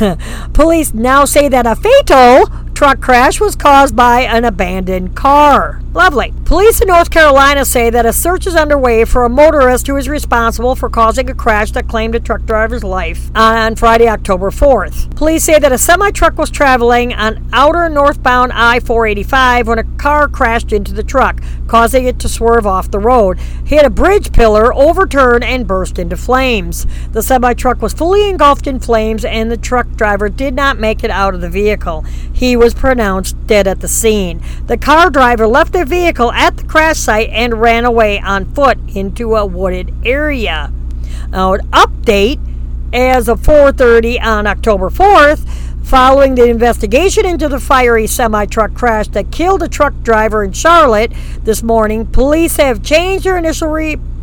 police 0.52 0.94
now 0.94 1.24
say 1.24 1.48
that 1.48 1.66
a 1.66 1.76
fatal 1.76 2.46
truck 2.74 3.00
crash 3.00 3.40
was 3.40 3.54
caused 3.54 3.94
by 3.94 4.22
an 4.22 4.44
abandoned 4.44 5.14
car. 5.14 5.83
Lovely. 5.94 6.32
Police 6.44 6.80
in 6.80 6.88
North 6.88 7.08
Carolina 7.08 7.64
say 7.64 7.88
that 7.88 8.04
a 8.04 8.12
search 8.12 8.48
is 8.48 8.56
underway 8.56 9.04
for 9.04 9.24
a 9.24 9.28
motorist 9.28 9.86
who 9.86 9.96
is 9.96 10.08
responsible 10.08 10.74
for 10.74 10.90
causing 10.90 11.30
a 11.30 11.34
crash 11.34 11.70
that 11.70 11.86
claimed 11.86 12.16
a 12.16 12.20
truck 12.20 12.44
driver's 12.44 12.82
life 12.82 13.30
on 13.36 13.76
Friday, 13.76 14.08
October 14.08 14.50
4th. 14.50 15.14
Police 15.14 15.44
say 15.44 15.60
that 15.60 15.70
a 15.70 15.78
semi 15.78 16.10
truck 16.10 16.36
was 16.36 16.50
traveling 16.50 17.14
on 17.14 17.48
outer 17.52 17.88
northbound 17.88 18.52
I 18.52 18.80
485 18.80 19.68
when 19.68 19.78
a 19.78 19.84
car 19.96 20.26
crashed 20.26 20.72
into 20.72 20.92
the 20.92 21.04
truck, 21.04 21.40
causing 21.68 22.06
it 22.06 22.18
to 22.20 22.28
swerve 22.28 22.66
off 22.66 22.90
the 22.90 22.98
road, 22.98 23.38
hit 23.38 23.86
a 23.86 23.90
bridge 23.90 24.32
pillar, 24.32 24.74
overturn, 24.74 25.44
and 25.44 25.64
burst 25.64 26.00
into 26.00 26.16
flames. 26.16 26.86
The 27.12 27.22
semi 27.22 27.54
truck 27.54 27.80
was 27.80 27.92
fully 27.92 28.28
engulfed 28.28 28.66
in 28.66 28.80
flames, 28.80 29.24
and 29.24 29.48
the 29.48 29.56
truck 29.56 29.88
driver 29.92 30.28
did 30.28 30.54
not 30.54 30.76
make 30.76 31.04
it 31.04 31.10
out 31.12 31.34
of 31.34 31.40
the 31.40 31.48
vehicle. 31.48 32.02
He 32.32 32.56
was 32.56 32.74
pronounced 32.74 33.46
dead 33.46 33.68
at 33.68 33.80
the 33.80 33.86
scene. 33.86 34.42
The 34.66 34.76
car 34.76 35.08
driver 35.08 35.46
left 35.46 35.72
the 35.72 35.83
vehicle 35.84 36.32
at 36.32 36.56
the 36.56 36.64
crash 36.64 36.98
site 36.98 37.30
and 37.30 37.60
ran 37.60 37.84
away 37.84 38.20
on 38.20 38.44
foot 38.44 38.78
into 38.94 39.36
a 39.36 39.46
wooded 39.46 39.94
area. 40.04 40.72
Now, 41.30 41.54
an 41.54 41.60
update 41.70 42.40
as 42.92 43.28
of 43.28 43.40
4:30 43.40 44.20
on 44.20 44.46
October 44.46 44.88
4th, 44.88 45.44
following 45.82 46.34
the 46.34 46.48
investigation 46.48 47.26
into 47.26 47.48
the 47.48 47.60
fiery 47.60 48.06
semi-truck 48.06 48.74
crash 48.74 49.08
that 49.08 49.30
killed 49.30 49.62
a 49.62 49.68
truck 49.68 49.94
driver 50.02 50.42
in 50.42 50.52
Charlotte 50.52 51.12
this 51.42 51.62
morning, 51.62 52.06
police 52.06 52.56
have 52.56 52.82
changed 52.82 53.24
their 53.24 53.36
initial 53.36 53.68
report 53.68 54.13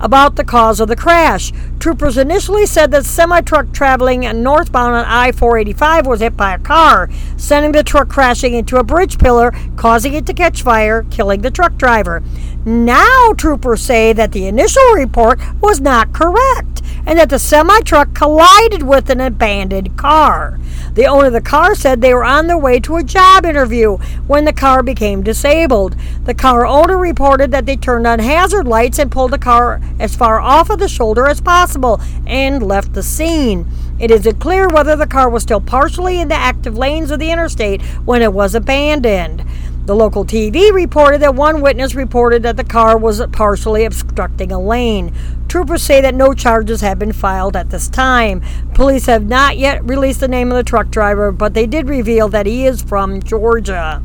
about 0.00 0.36
the 0.36 0.44
cause 0.44 0.80
of 0.80 0.88
the 0.88 0.96
crash. 0.96 1.52
Troopers 1.78 2.16
initially 2.16 2.66
said 2.66 2.90
that 2.90 3.04
semi 3.04 3.40
truck 3.40 3.72
traveling 3.72 4.20
northbound 4.42 4.94
on 4.94 5.04
I 5.04 5.32
485 5.32 6.06
was 6.06 6.20
hit 6.20 6.36
by 6.36 6.54
a 6.54 6.58
car, 6.58 7.10
sending 7.36 7.72
the 7.72 7.82
truck 7.82 8.08
crashing 8.08 8.54
into 8.54 8.76
a 8.76 8.84
bridge 8.84 9.18
pillar, 9.18 9.52
causing 9.76 10.14
it 10.14 10.26
to 10.26 10.34
catch 10.34 10.62
fire, 10.62 11.04
killing 11.10 11.42
the 11.42 11.50
truck 11.50 11.76
driver. 11.76 12.22
Now, 12.64 13.32
troopers 13.36 13.82
say 13.82 14.12
that 14.12 14.32
the 14.32 14.46
initial 14.46 14.92
report 14.94 15.38
was 15.60 15.80
not 15.80 16.12
correct 16.12 16.82
and 17.06 17.18
that 17.18 17.30
the 17.30 17.38
semi 17.38 17.80
truck 17.80 18.14
collided 18.14 18.82
with 18.82 19.10
an 19.10 19.20
abandoned 19.20 19.96
car. 19.96 20.58
The 20.96 21.04
owner 21.04 21.26
of 21.26 21.34
the 21.34 21.42
car 21.42 21.74
said 21.74 22.00
they 22.00 22.14
were 22.14 22.24
on 22.24 22.46
their 22.46 22.56
way 22.56 22.80
to 22.80 22.96
a 22.96 23.02
job 23.02 23.44
interview 23.44 23.98
when 24.26 24.46
the 24.46 24.52
car 24.54 24.82
became 24.82 25.22
disabled. 25.22 25.94
The 26.24 26.32
car 26.32 26.64
owner 26.64 26.96
reported 26.96 27.50
that 27.50 27.66
they 27.66 27.76
turned 27.76 28.06
on 28.06 28.18
hazard 28.18 28.66
lights 28.66 28.98
and 28.98 29.12
pulled 29.12 29.32
the 29.32 29.38
car 29.38 29.78
as 30.00 30.16
far 30.16 30.40
off 30.40 30.70
of 30.70 30.78
the 30.78 30.88
shoulder 30.88 31.26
as 31.26 31.42
possible 31.42 32.00
and 32.26 32.62
left 32.62 32.94
the 32.94 33.02
scene. 33.02 33.66
It 33.98 34.10
isn't 34.10 34.40
clear 34.40 34.68
whether 34.68 34.96
the 34.96 35.06
car 35.06 35.28
was 35.28 35.42
still 35.42 35.60
partially 35.60 36.18
in 36.18 36.28
the 36.28 36.34
active 36.34 36.78
lanes 36.78 37.10
of 37.10 37.18
the 37.18 37.30
interstate 37.30 37.82
when 38.06 38.22
it 38.22 38.32
was 38.32 38.54
abandoned. 38.54 39.44
The 39.86 39.94
local 39.94 40.24
TV 40.24 40.72
reported 40.72 41.22
that 41.22 41.36
one 41.36 41.60
witness 41.60 41.94
reported 41.94 42.42
that 42.42 42.56
the 42.56 42.64
car 42.64 42.98
was 42.98 43.24
partially 43.30 43.84
obstructing 43.84 44.50
a 44.50 44.58
lane. 44.58 45.14
Troopers 45.46 45.84
say 45.84 46.00
that 46.00 46.12
no 46.16 46.34
charges 46.34 46.80
have 46.80 46.98
been 46.98 47.12
filed 47.12 47.54
at 47.54 47.70
this 47.70 47.88
time. 47.88 48.42
Police 48.74 49.06
have 49.06 49.24
not 49.24 49.58
yet 49.58 49.84
released 49.84 50.18
the 50.18 50.26
name 50.26 50.50
of 50.50 50.56
the 50.56 50.64
truck 50.64 50.90
driver, 50.90 51.30
but 51.30 51.54
they 51.54 51.68
did 51.68 51.88
reveal 51.88 52.28
that 52.30 52.46
he 52.46 52.66
is 52.66 52.82
from 52.82 53.22
Georgia. 53.22 54.02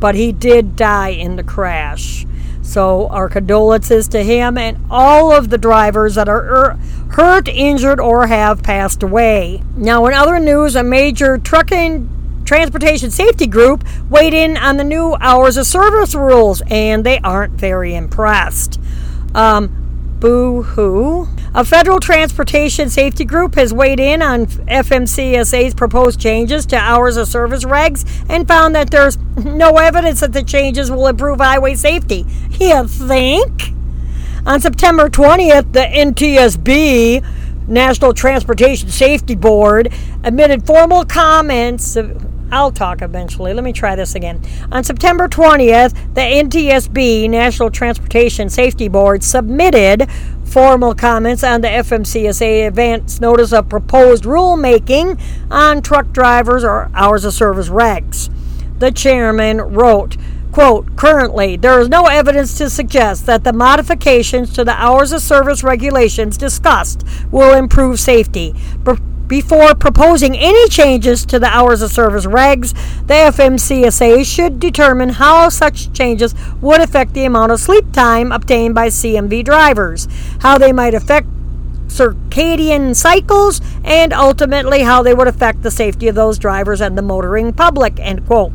But 0.00 0.16
he 0.16 0.32
did 0.32 0.74
die 0.74 1.10
in 1.10 1.36
the 1.36 1.44
crash. 1.44 2.26
So, 2.60 3.06
our 3.06 3.28
condolences 3.28 4.08
to 4.08 4.24
him 4.24 4.58
and 4.58 4.84
all 4.90 5.30
of 5.30 5.50
the 5.50 5.58
drivers 5.58 6.16
that 6.16 6.28
are 6.28 6.76
hurt, 7.10 7.46
injured, 7.46 8.00
or 8.00 8.26
have 8.26 8.64
passed 8.64 9.04
away. 9.04 9.62
Now, 9.76 10.04
in 10.06 10.14
other 10.14 10.40
news, 10.40 10.74
a 10.74 10.82
major 10.82 11.38
trucking 11.38 12.08
transportation 12.52 13.10
safety 13.10 13.46
group 13.46 13.82
weighed 14.10 14.34
in 14.34 14.58
on 14.58 14.76
the 14.76 14.84
new 14.84 15.16
hours 15.22 15.56
of 15.56 15.66
service 15.66 16.14
rules, 16.14 16.60
and 16.66 17.02
they 17.02 17.18
aren't 17.20 17.54
very 17.54 17.94
impressed. 17.94 18.78
Um, 19.34 20.18
Boo 20.20 20.60
hoo. 20.60 21.28
A 21.54 21.64
federal 21.64 21.98
transportation 21.98 22.90
safety 22.90 23.24
group 23.24 23.54
has 23.54 23.72
weighed 23.72 23.98
in 23.98 24.20
on 24.20 24.44
FMCSA's 24.44 25.72
proposed 25.72 26.20
changes 26.20 26.66
to 26.66 26.76
hours 26.76 27.16
of 27.16 27.26
service 27.26 27.64
regs 27.64 28.04
and 28.28 28.46
found 28.46 28.74
that 28.74 28.90
there's 28.90 29.16
no 29.38 29.78
evidence 29.78 30.20
that 30.20 30.34
the 30.34 30.42
changes 30.42 30.90
will 30.90 31.06
improve 31.06 31.38
highway 31.38 31.74
safety. 31.74 32.26
You 32.50 32.86
think? 32.86 33.72
On 34.44 34.60
September 34.60 35.08
20th, 35.08 35.72
the 35.72 35.80
NTSB, 35.80 37.24
National 37.66 38.12
Transportation 38.12 38.90
Safety 38.90 39.36
Board, 39.36 39.90
admitted 40.22 40.66
formal 40.66 41.06
comments. 41.06 41.96
I'll 42.52 42.70
talk 42.70 43.00
eventually. 43.00 43.54
Let 43.54 43.64
me 43.64 43.72
try 43.72 43.96
this 43.96 44.14
again. 44.14 44.42
On 44.70 44.84
September 44.84 45.26
20th, 45.26 46.14
the 46.14 46.20
NTSB, 46.20 47.30
National 47.30 47.70
Transportation 47.70 48.50
Safety 48.50 48.88
Board, 48.88 49.24
submitted 49.24 50.06
formal 50.44 50.94
comments 50.94 51.42
on 51.42 51.62
the 51.62 51.68
FMCSA 51.68 52.68
advance 52.68 53.20
notice 53.20 53.54
of 53.54 53.70
proposed 53.70 54.24
rulemaking 54.24 55.18
on 55.50 55.80
truck 55.80 56.12
drivers 56.12 56.62
or 56.62 56.90
hours 56.92 57.24
of 57.24 57.32
service 57.32 57.70
regs. 57.70 58.30
The 58.78 58.90
chairman 58.90 59.58
wrote, 59.58 60.18
quote, 60.52 60.94
currently, 60.94 61.56
there 61.56 61.80
is 61.80 61.88
no 61.88 62.04
evidence 62.04 62.58
to 62.58 62.68
suggest 62.68 63.24
that 63.24 63.44
the 63.44 63.54
modifications 63.54 64.52
to 64.52 64.62
the 64.62 64.74
hours 64.74 65.12
of 65.12 65.22
service 65.22 65.64
regulations 65.64 66.36
discussed 66.36 67.02
will 67.30 67.54
improve 67.54 67.98
safety. 67.98 68.54
Before 69.32 69.74
proposing 69.74 70.36
any 70.36 70.68
changes 70.68 71.24
to 71.24 71.38
the 71.38 71.46
hours 71.46 71.80
of 71.80 71.90
service 71.90 72.26
regs, 72.26 72.74
the 73.06 73.14
FMCSA 73.14 74.26
should 74.26 74.60
determine 74.60 75.08
how 75.08 75.48
such 75.48 75.90
changes 75.94 76.34
would 76.60 76.82
affect 76.82 77.14
the 77.14 77.24
amount 77.24 77.50
of 77.50 77.58
sleep 77.58 77.92
time 77.92 78.30
obtained 78.30 78.74
by 78.74 78.88
CMV 78.88 79.42
drivers, 79.42 80.06
how 80.40 80.58
they 80.58 80.70
might 80.70 80.92
affect 80.92 81.28
circadian 81.86 82.94
cycles, 82.94 83.62
and 83.84 84.12
ultimately 84.12 84.82
how 84.82 85.02
they 85.02 85.14
would 85.14 85.28
affect 85.28 85.62
the 85.62 85.70
safety 85.70 86.08
of 86.08 86.14
those 86.14 86.38
drivers 86.38 86.82
and 86.82 86.98
the 86.98 87.00
motoring 87.00 87.54
public. 87.54 87.98
End 88.00 88.26
quote. 88.26 88.52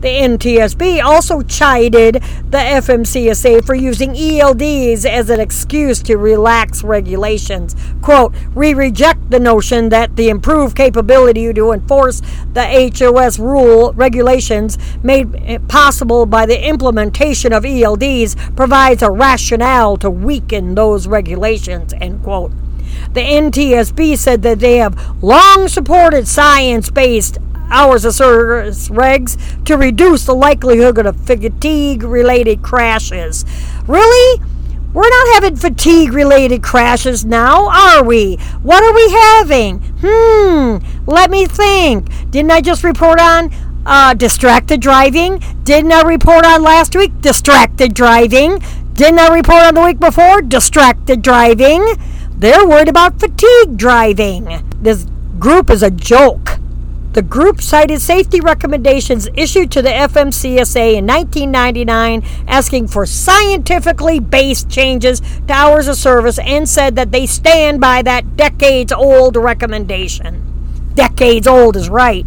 The 0.00 0.08
NTSB 0.08 1.02
also 1.02 1.42
chided 1.42 2.14
the 2.14 2.58
FMCSA 2.58 3.64
for 3.64 3.74
using 3.74 4.14
ELDs 4.14 5.04
as 5.04 5.28
an 5.30 5.40
excuse 5.40 6.02
to 6.02 6.16
relax 6.16 6.84
regulations. 6.84 7.74
Quote, 8.00 8.34
we 8.54 8.74
reject 8.74 9.30
the 9.30 9.40
notion 9.40 9.88
that 9.88 10.16
the 10.16 10.28
improved 10.28 10.76
capability 10.76 11.52
to 11.52 11.72
enforce 11.72 12.22
the 12.52 12.92
HOS 12.96 13.38
rule 13.38 13.92
regulations 13.94 14.78
made 15.02 15.68
possible 15.68 16.26
by 16.26 16.46
the 16.46 16.66
implementation 16.66 17.52
of 17.52 17.64
ELDs 17.64 18.56
provides 18.56 19.02
a 19.02 19.10
rationale 19.10 19.96
to 19.96 20.10
weaken 20.10 20.74
those 20.74 21.06
regulations, 21.06 21.92
end 21.94 22.22
quote. 22.22 22.52
The 23.12 23.20
NTSB 23.20 24.16
said 24.16 24.42
that 24.42 24.60
they 24.60 24.76
have 24.76 25.22
long 25.22 25.68
supported 25.68 26.26
science 26.26 26.90
based 26.90 27.38
hours 27.70 28.04
of 28.04 28.14
service 28.14 28.88
regs 28.88 29.36
to 29.64 29.76
reduce 29.76 30.24
the 30.24 30.34
likelihood 30.34 30.98
of 31.06 31.16
fatigue 31.26 32.02
related 32.02 32.62
crashes. 32.62 33.44
Really? 33.86 34.42
We're 34.94 35.08
not 35.08 35.34
having 35.34 35.56
fatigue 35.56 36.12
related 36.12 36.62
crashes 36.62 37.24
now, 37.24 37.68
are 37.68 38.02
we? 38.02 38.36
What 38.62 38.82
are 38.82 38.94
we 38.94 39.10
having? 39.10 39.80
Hmm, 40.02 40.78
let 41.06 41.30
me 41.30 41.46
think. 41.46 42.08
Didn't 42.30 42.50
I 42.50 42.62
just 42.62 42.82
report 42.82 43.20
on 43.20 43.52
uh, 43.84 44.14
distracted 44.14 44.80
driving? 44.80 45.42
Didn't 45.62 45.92
I 45.92 46.02
report 46.02 46.46
on 46.46 46.62
last 46.62 46.96
week? 46.96 47.20
Distracted 47.20 47.92
driving. 47.92 48.62
Didn't 48.94 49.18
I 49.18 49.28
report 49.28 49.62
on 49.62 49.74
the 49.74 49.82
week 49.82 50.00
before? 50.00 50.40
Distracted 50.40 51.22
driving. 51.22 51.84
They're 52.30 52.66
worried 52.66 52.88
about 52.88 53.20
fatigue 53.20 53.76
driving. 53.76 54.64
This 54.80 55.06
group 55.38 55.70
is 55.70 55.82
a 55.82 55.90
joke. 55.90 56.58
The 57.18 57.22
group 57.24 57.60
cited 57.60 58.00
safety 58.00 58.40
recommendations 58.40 59.26
issued 59.34 59.72
to 59.72 59.82
the 59.82 59.88
FMCSA 59.88 60.98
in 60.98 61.04
1999 61.04 62.22
asking 62.46 62.86
for 62.86 63.06
scientifically 63.06 64.20
based 64.20 64.70
changes 64.70 65.20
to 65.48 65.52
hours 65.52 65.88
of 65.88 65.96
service 65.96 66.38
and 66.38 66.68
said 66.68 66.94
that 66.94 67.10
they 67.10 67.26
stand 67.26 67.80
by 67.80 68.02
that 68.02 68.36
decades 68.36 68.92
old 68.92 69.34
recommendation. 69.34 70.92
Decades 70.94 71.48
old 71.48 71.74
is 71.74 71.88
right. 71.88 72.24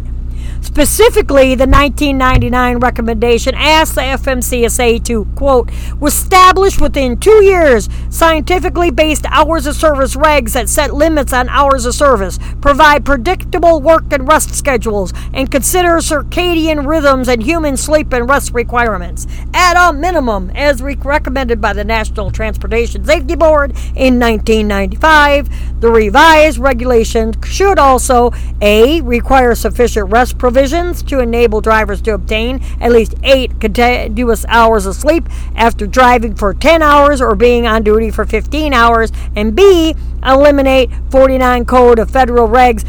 Specifically, 0.62 1.56
the 1.56 1.66
1999 1.66 2.78
recommendation 2.78 3.54
asked 3.56 3.96
the 3.96 4.00
FMCSA 4.00 5.04
to, 5.04 5.24
quote, 5.36 5.70
establish 6.00 6.80
within 6.80 7.18
two 7.18 7.44
years 7.44 7.88
scientifically 8.08 8.90
based 8.90 9.26
hours 9.26 9.66
of 9.66 9.74
service 9.74 10.14
regs 10.14 10.52
that 10.52 10.68
set 10.68 10.94
limits 10.94 11.32
on 11.32 11.48
hours 11.48 11.84
of 11.84 11.94
service, 11.94 12.38
provide 12.60 13.04
predictable 13.04 13.80
work 13.80 14.04
and 14.12 14.28
rest 14.28 14.54
schedules, 14.54 15.12
and 15.34 15.50
consider 15.50 15.96
circadian 15.98 16.86
rhythms 16.86 17.26
and 17.26 17.42
human 17.42 17.76
sleep 17.76 18.12
and 18.12 18.28
rest 18.28 18.54
requirements 18.54 19.26
at 19.52 19.74
a 19.76 19.92
minimum, 19.92 20.50
as 20.54 20.80
re- 20.80 20.96
recommended 21.02 21.60
by 21.60 21.72
the 21.72 21.84
National 21.84 22.30
Transportation 22.30 23.04
Safety 23.04 23.34
Board 23.34 23.72
in 23.96 24.20
1995. 24.20 25.80
The 25.80 25.90
revised 25.90 26.58
regulations 26.58 27.34
should 27.44 27.80
also 27.80 28.30
A. 28.60 29.00
require 29.00 29.56
sufficient 29.56 30.10
rest 30.10 30.38
provisions 30.38 30.51
provisions 30.52 31.02
to 31.02 31.18
enable 31.18 31.62
drivers 31.62 32.02
to 32.02 32.12
obtain 32.12 32.62
at 32.78 32.92
least 32.92 33.14
eight 33.22 33.58
continuous 33.58 34.44
hours 34.48 34.84
of 34.84 34.94
sleep 34.94 35.26
after 35.56 35.86
driving 35.86 36.34
for 36.34 36.52
10 36.52 36.82
hours 36.82 37.22
or 37.22 37.34
being 37.34 37.66
on 37.66 37.82
duty 37.82 38.10
for 38.10 38.26
15 38.26 38.74
hours, 38.74 39.10
and 39.34 39.56
B, 39.56 39.94
eliminate 40.22 40.90
49 41.10 41.64
Code 41.64 41.98
of 41.98 42.10
Federal 42.10 42.48
Regs 42.48 42.84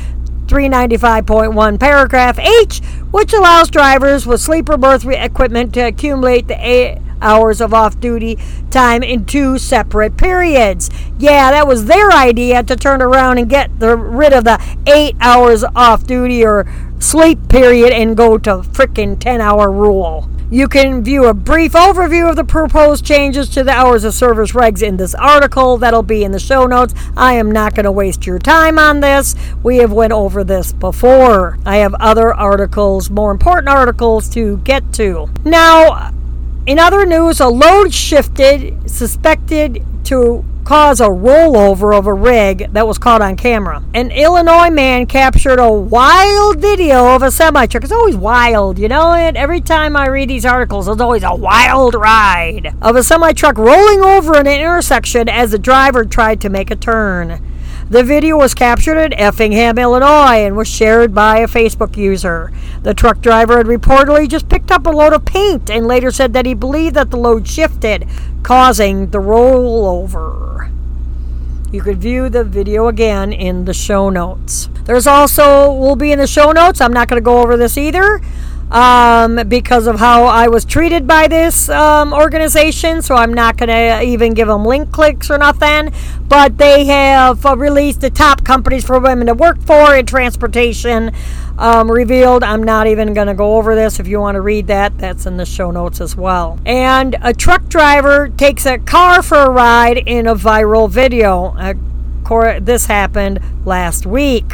395.1 0.47 1.79
paragraph 1.79 2.37
H, 2.37 2.81
which 3.11 3.31
allows 3.31 3.69
drivers 3.69 4.27
with 4.27 4.41
sleeper 4.41 4.75
berth 4.75 5.05
equipment 5.05 5.73
to 5.73 5.87
accumulate 5.87 6.49
the 6.49 6.57
eight 6.59 6.97
hours 7.21 7.61
of 7.61 7.73
off 7.73 7.97
duty 8.01 8.37
time 8.69 9.01
in 9.01 9.23
two 9.23 9.57
separate 9.57 10.17
periods. 10.17 10.89
Yeah, 11.17 11.51
that 11.51 11.65
was 11.65 11.85
their 11.85 12.11
idea 12.11 12.61
to 12.63 12.75
turn 12.75 13.01
around 13.01 13.37
and 13.37 13.49
get 13.49 13.79
the, 13.79 13.95
rid 13.95 14.33
of 14.33 14.43
the 14.43 14.61
eight 14.85 15.15
hours 15.21 15.63
off 15.75 16.05
duty 16.05 16.45
or 16.45 16.67
sleep 17.03 17.49
period 17.49 17.91
and 17.91 18.15
go 18.15 18.37
to 18.37 18.57
frickin' 18.57 19.19
10 19.19 19.41
hour 19.41 19.71
rule. 19.71 20.29
You 20.49 20.67
can 20.67 21.03
view 21.03 21.25
a 21.25 21.33
brief 21.33 21.73
overview 21.73 22.29
of 22.29 22.35
the 22.35 22.43
proposed 22.43 23.03
changes 23.03 23.49
to 23.49 23.63
the 23.63 23.71
hours 23.71 24.03
of 24.03 24.13
service 24.13 24.51
regs 24.51 24.83
in 24.83 24.97
this 24.97 25.15
article. 25.15 25.77
That'll 25.77 26.03
be 26.03 26.23
in 26.23 26.31
the 26.31 26.39
show 26.39 26.67
notes. 26.67 26.93
I 27.17 27.33
am 27.33 27.51
not 27.51 27.73
going 27.73 27.85
to 27.85 27.91
waste 27.91 28.27
your 28.27 28.37
time 28.37 28.77
on 28.77 28.99
this. 28.99 29.35
We 29.63 29.77
have 29.77 29.91
went 29.91 30.13
over 30.13 30.43
this 30.43 30.71
before. 30.71 31.57
I 31.65 31.77
have 31.77 31.95
other 31.95 32.33
articles, 32.33 33.09
more 33.09 33.31
important 33.31 33.69
articles 33.69 34.29
to 34.29 34.57
get 34.57 34.93
to. 34.93 35.29
Now, 35.43 36.11
in 36.67 36.77
other 36.77 37.05
news, 37.05 37.39
a 37.39 37.47
load 37.47 37.93
shifted 37.93 38.89
suspected 38.89 39.83
to 40.05 40.45
cause 40.63 41.01
a 41.01 41.07
rollover 41.07 41.97
of 41.97 42.07
a 42.07 42.13
rig 42.13 42.71
that 42.73 42.87
was 42.87 42.97
caught 42.97 43.21
on 43.21 43.35
camera. 43.35 43.83
An 43.93 44.11
Illinois 44.11 44.69
man 44.69 45.05
captured 45.05 45.59
a 45.59 45.71
wild 45.71 46.59
video 46.59 47.15
of 47.15 47.23
a 47.23 47.31
semi 47.31 47.65
truck. 47.65 47.83
It's 47.83 47.91
always 47.91 48.15
wild, 48.15 48.79
you 48.79 48.87
know 48.87 49.13
it? 49.13 49.35
Every 49.35 49.61
time 49.61 49.95
I 49.95 50.07
read 50.07 50.29
these 50.29 50.45
articles, 50.45 50.87
it's 50.87 51.01
always 51.01 51.23
a 51.23 51.35
wild 51.35 51.95
ride 51.95 52.75
of 52.81 52.95
a 52.95 53.03
semi 53.03 53.33
truck 53.33 53.57
rolling 53.57 54.01
over 54.01 54.35
an 54.37 54.47
intersection 54.47 55.27
as 55.29 55.51
the 55.51 55.59
driver 55.59 56.05
tried 56.05 56.41
to 56.41 56.49
make 56.49 56.71
a 56.71 56.75
turn. 56.75 57.41
The 57.93 58.03
video 58.03 58.37
was 58.37 58.55
captured 58.55 58.97
at 58.97 59.13
Effingham, 59.21 59.77
Illinois, 59.77 60.43
and 60.43 60.57
was 60.57 60.67
shared 60.67 61.13
by 61.13 61.37
a 61.37 61.47
Facebook 61.47 61.95
user. 61.95 62.51
The 62.81 62.95
truck 62.95 63.21
driver 63.21 63.57
had 63.57 63.67
reportedly 63.67 64.27
just 64.27 64.49
picked 64.49 64.71
up 64.71 64.87
a 64.87 64.89
load 64.89 65.13
of 65.13 65.25
paint 65.25 65.69
and 65.69 65.85
later 65.85 66.09
said 66.09 66.33
that 66.33 66.47
he 66.47 66.55
believed 66.55 66.95
that 66.95 67.11
the 67.11 67.17
load 67.17 67.47
shifted, 67.47 68.07
causing 68.41 69.11
the 69.11 69.19
rollover. 69.19 70.71
You 71.71 71.83
could 71.83 71.99
view 71.99 72.29
the 72.29 72.43
video 72.43 72.87
again 72.87 73.31
in 73.31 73.65
the 73.65 73.75
show 73.75 74.09
notes. 74.09 74.69
There's 74.85 75.05
also, 75.05 75.71
will 75.71 75.95
be 75.95 76.11
in 76.11 76.17
the 76.17 76.25
show 76.25 76.51
notes. 76.51 76.81
I'm 76.81 76.93
not 76.93 77.07
going 77.09 77.21
to 77.21 77.23
go 77.23 77.43
over 77.43 77.57
this 77.57 77.77
either 77.77 78.21
um, 78.73 79.47
because 79.47 79.85
of 79.85 79.99
how 79.99 80.23
I 80.23 80.47
was 80.47 80.65
treated 80.65 81.05
by 81.05 81.27
this 81.27 81.69
um, 81.69 82.11
organization. 82.11 83.01
So 83.03 83.15
I'm 83.15 83.33
not 83.33 83.55
going 83.55 83.69
to 83.69 84.01
even 84.01 84.33
give 84.33 84.47
them 84.47 84.65
link 84.65 84.91
clicks 84.91 85.29
or 85.29 85.37
nothing. 85.37 85.93
But 86.27 86.57
they 86.57 86.85
have 86.85 87.45
uh, 87.45 87.55
released 87.55 88.01
the 88.01 88.09
top 88.09 88.43
companies 88.43 88.83
for 88.83 88.99
women 88.99 89.27
to 89.27 89.35
work 89.35 89.61
for 89.61 89.95
in 89.95 90.07
transportation. 90.07 91.11
Um, 91.55 91.91
revealed. 91.91 92.43
I'm 92.43 92.63
not 92.63 92.87
even 92.87 93.13
going 93.13 93.27
to 93.27 93.35
go 93.35 93.57
over 93.57 93.75
this. 93.75 93.99
If 93.99 94.07
you 94.07 94.19
want 94.19 94.35
to 94.35 94.41
read 94.41 94.65
that, 94.67 94.97
that's 94.97 95.27
in 95.27 95.37
the 95.37 95.45
show 95.45 95.69
notes 95.69 96.01
as 96.01 96.15
well. 96.15 96.59
And 96.65 97.15
a 97.21 97.31
truck 97.31 97.67
driver 97.67 98.29
takes 98.29 98.65
a 98.65 98.79
car 98.79 99.21
for 99.21 99.37
a 99.37 99.49
ride 99.51 99.99
in 99.99 100.25
a 100.25 100.33
viral 100.33 100.89
video. 100.89 101.55
Uh, 101.55 101.75
this 102.59 102.87
happened 102.87 103.39
last 103.65 104.07
week, 104.07 104.45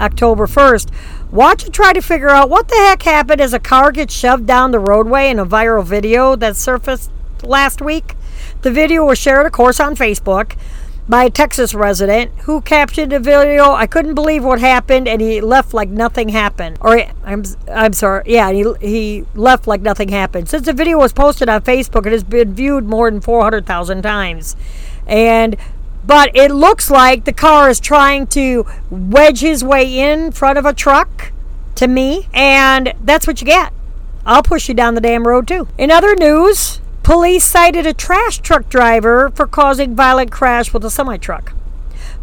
October 0.00 0.48
1st. 0.48 0.90
Watch 1.34 1.64
and 1.64 1.74
try 1.74 1.92
to 1.92 2.00
figure 2.00 2.30
out 2.30 2.48
what 2.48 2.68
the 2.68 2.76
heck 2.76 3.02
happened 3.02 3.40
as 3.40 3.52
a 3.52 3.58
car 3.58 3.90
gets 3.90 4.14
shoved 4.14 4.46
down 4.46 4.70
the 4.70 4.78
roadway 4.78 5.30
in 5.30 5.40
a 5.40 5.44
viral 5.44 5.84
video 5.84 6.36
that 6.36 6.54
surfaced 6.54 7.10
last 7.42 7.82
week. 7.82 8.14
The 8.62 8.70
video 8.70 9.04
was 9.04 9.18
shared, 9.18 9.44
of 9.44 9.50
course, 9.50 9.80
on 9.80 9.96
Facebook 9.96 10.56
by 11.08 11.24
a 11.24 11.30
Texas 11.30 11.74
resident 11.74 12.30
who 12.42 12.60
captioned 12.60 13.10
the 13.10 13.18
video. 13.18 13.72
I 13.72 13.88
couldn't 13.88 14.14
believe 14.14 14.44
what 14.44 14.60
happened, 14.60 15.08
and 15.08 15.20
he 15.20 15.40
left 15.40 15.74
like 15.74 15.88
nothing 15.88 16.28
happened. 16.28 16.78
Or 16.80 17.02
I'm 17.24 17.42
I'm 17.68 17.94
sorry, 17.94 18.22
yeah, 18.26 18.52
he 18.52 18.72
he 18.80 19.26
left 19.34 19.66
like 19.66 19.80
nothing 19.80 20.10
happened. 20.10 20.48
Since 20.48 20.66
the 20.66 20.72
video 20.72 20.98
was 20.98 21.12
posted 21.12 21.48
on 21.48 21.62
Facebook, 21.62 22.06
it 22.06 22.12
has 22.12 22.22
been 22.22 22.54
viewed 22.54 22.84
more 22.84 23.10
than 23.10 23.20
400,000 23.20 24.02
times, 24.02 24.54
and 25.04 25.56
but 26.06 26.30
it 26.34 26.50
looks 26.50 26.90
like 26.90 27.24
the 27.24 27.32
car 27.32 27.70
is 27.70 27.80
trying 27.80 28.26
to 28.28 28.66
wedge 28.90 29.40
his 29.40 29.64
way 29.64 29.98
in 29.98 30.32
front 30.32 30.58
of 30.58 30.66
a 30.66 30.72
truck 30.72 31.32
to 31.76 31.88
me, 31.88 32.28
and 32.32 32.94
that's 33.02 33.26
what 33.26 33.40
you 33.40 33.46
get. 33.46 33.72
I'll 34.26 34.42
push 34.42 34.68
you 34.68 34.74
down 34.74 34.94
the 34.94 35.00
damn 35.00 35.26
road 35.26 35.48
too. 35.48 35.68
In 35.76 35.90
other 35.90 36.14
news, 36.14 36.80
police 37.02 37.44
cited 37.44 37.86
a 37.86 37.92
trash 37.92 38.38
truck 38.38 38.68
driver 38.68 39.30
for 39.34 39.46
causing 39.46 39.94
violent 39.94 40.30
crash 40.30 40.72
with 40.72 40.84
a 40.84 40.90
semi 40.90 41.16
truck. 41.16 41.52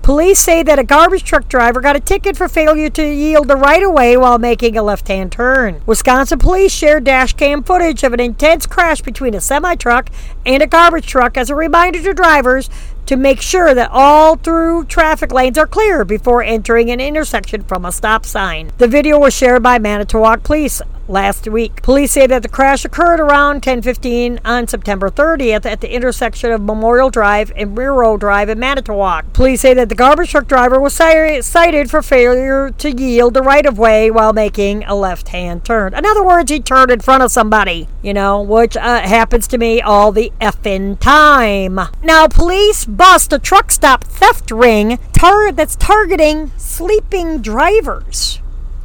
Police 0.01 0.39
say 0.39 0.63
that 0.63 0.79
a 0.79 0.84
garbage 0.84 1.23
truck 1.23 1.47
driver 1.47 1.79
got 1.79 1.95
a 1.95 1.99
ticket 1.99 2.36
for 2.36 2.47
failure 2.47 2.89
to 2.89 3.03
yield 3.03 3.47
the 3.47 3.55
right 3.55 3.84
of 3.84 3.91
way 3.91 4.17
while 4.17 4.39
making 4.39 4.75
a 4.75 4.82
left 4.82 5.07
hand 5.07 5.32
turn. 5.32 5.79
Wisconsin 5.86 6.39
police 6.39 6.73
shared 6.73 7.03
dash 7.03 7.34
cam 7.34 7.61
footage 7.61 8.03
of 8.03 8.11
an 8.11 8.19
intense 8.19 8.65
crash 8.65 9.01
between 9.01 9.36
a 9.36 9.41
semi 9.41 9.75
truck 9.75 10.09
and 10.43 10.63
a 10.63 10.67
garbage 10.67 11.05
truck 11.05 11.38
as 11.38 11.51
a 11.51 11.55
reminder 11.55 12.01
to 12.01 12.15
drivers 12.15 12.67
to 13.12 13.18
make 13.18 13.41
sure 13.41 13.74
that 13.74 13.89
all 13.91 14.38
through 14.38 14.86
traffic 14.86 15.34
lanes 15.34 15.57
are 15.57 15.68
clear 15.68 16.05
before 16.05 16.41
entering 16.41 16.89
an 16.91 17.01
intersection 17.01 17.62
from 17.62 17.84
a 17.84 17.91
stop 17.91 18.26
sign. 18.26 18.72
The 18.78 18.88
video 18.88 19.20
was 19.20 19.34
shared 19.34 19.62
by 19.62 19.80
Manitowoc 19.80 20.43
Police 20.43 20.82
last 21.12 21.47
week. 21.47 21.82
Police 21.82 22.12
say 22.12 22.26
that 22.28 22.41
the 22.41 22.49
crash 22.49 22.86
occurred 22.86 23.20
around 23.20 23.62
10:15 23.62 24.39
on 24.45 24.68
September 24.68 25.09
30th 25.09 25.66
at 25.66 25.82
the 25.82 25.93
intersection 25.93 26.51
of 26.51 26.62
Memorial 26.62 27.09
Drive 27.09 27.51
and 27.55 27.78
Railroad 27.78 28.22
Drive 28.22 28.49
in 28.49 28.59
Manitowoc. 28.59 29.34
Police 29.34 29.62
say 29.62 29.74
that 29.74 29.89
the 29.89 29.95
garbage 29.95 30.32
truck 30.32 30.47
driver 30.47 30.80
was 30.80 30.93
cited 30.93 31.89
for 31.89 32.01
failure 32.01 32.72
to 32.78 32.91
yield 32.91 33.34
the 33.34 33.41
right 33.41 33.66
of 33.66 33.78
way 33.78 34.09
while 34.09 34.34
making 34.34 34.84
a 34.86 34.95
left-hand 34.95 35.66
turn. 35.66 35.93
In 35.93 36.05
other 36.05 36.24
words, 36.24 36.49
he 36.49 36.59
turned 36.59 36.91
in 36.91 36.99
front 36.99 37.24
of 37.24 37.32
somebody, 37.32 37.88
you 38.01 38.14
know, 38.14 38.41
which 38.41 38.78
uh, 38.78 39.01
happens 39.01 39.47
to 39.47 39.57
me 39.57 39.82
all 39.82 40.12
the 40.12 40.32
effing 40.39 40.99
time. 40.99 41.80
Now, 42.03 42.28
police 42.28 42.86
bust 42.86 43.34
a 43.34 43.39
truck 43.39 43.72
stop 43.72 44.03
theft 44.03 44.51
ring 44.51 44.99
tar- 45.14 45.51
that's 45.51 45.76
targeting 45.76 46.51
sleeping 46.57 47.41
drivers. 47.41 48.40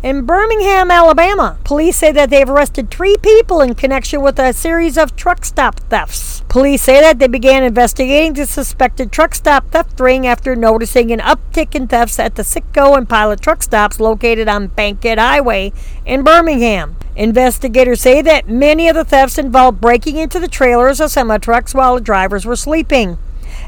In 0.06 0.24
Birmingham, 0.24 0.92
Alabama, 0.92 1.58
police 1.64 1.96
say 1.96 2.12
that 2.12 2.30
they've 2.30 2.48
arrested 2.48 2.92
three 2.92 3.16
people 3.16 3.60
in 3.60 3.74
connection 3.74 4.22
with 4.22 4.38
a 4.38 4.52
series 4.52 4.96
of 4.96 5.16
truck 5.16 5.44
stop 5.44 5.80
thefts. 5.80 6.44
Police 6.48 6.82
say 6.82 7.00
that 7.00 7.18
they 7.18 7.26
began 7.26 7.64
investigating 7.64 8.34
the 8.34 8.46
suspected 8.46 9.10
truck 9.10 9.34
stop 9.34 9.68
theft 9.72 9.98
ring 9.98 10.24
after 10.24 10.54
noticing 10.54 11.10
an 11.10 11.18
uptick 11.18 11.74
in 11.74 11.88
thefts 11.88 12.20
at 12.20 12.36
the 12.36 12.44
Citgo 12.44 12.96
and 12.96 13.08
Pilot 13.08 13.40
truck 13.40 13.64
stops 13.64 13.98
located 13.98 14.46
on 14.46 14.68
Bankhead 14.68 15.18
Highway 15.18 15.72
in 16.04 16.22
Birmingham. 16.22 16.94
Investigators 17.16 18.00
say 18.00 18.22
that 18.22 18.48
many 18.48 18.88
of 18.88 18.94
the 18.94 19.04
thefts 19.04 19.38
involved 19.38 19.80
breaking 19.80 20.18
into 20.18 20.38
the 20.38 20.46
trailers 20.46 21.00
of 21.00 21.10
semi 21.10 21.38
trucks 21.38 21.74
while 21.74 21.96
the 21.96 22.00
drivers 22.00 22.46
were 22.46 22.54
sleeping. 22.54 23.18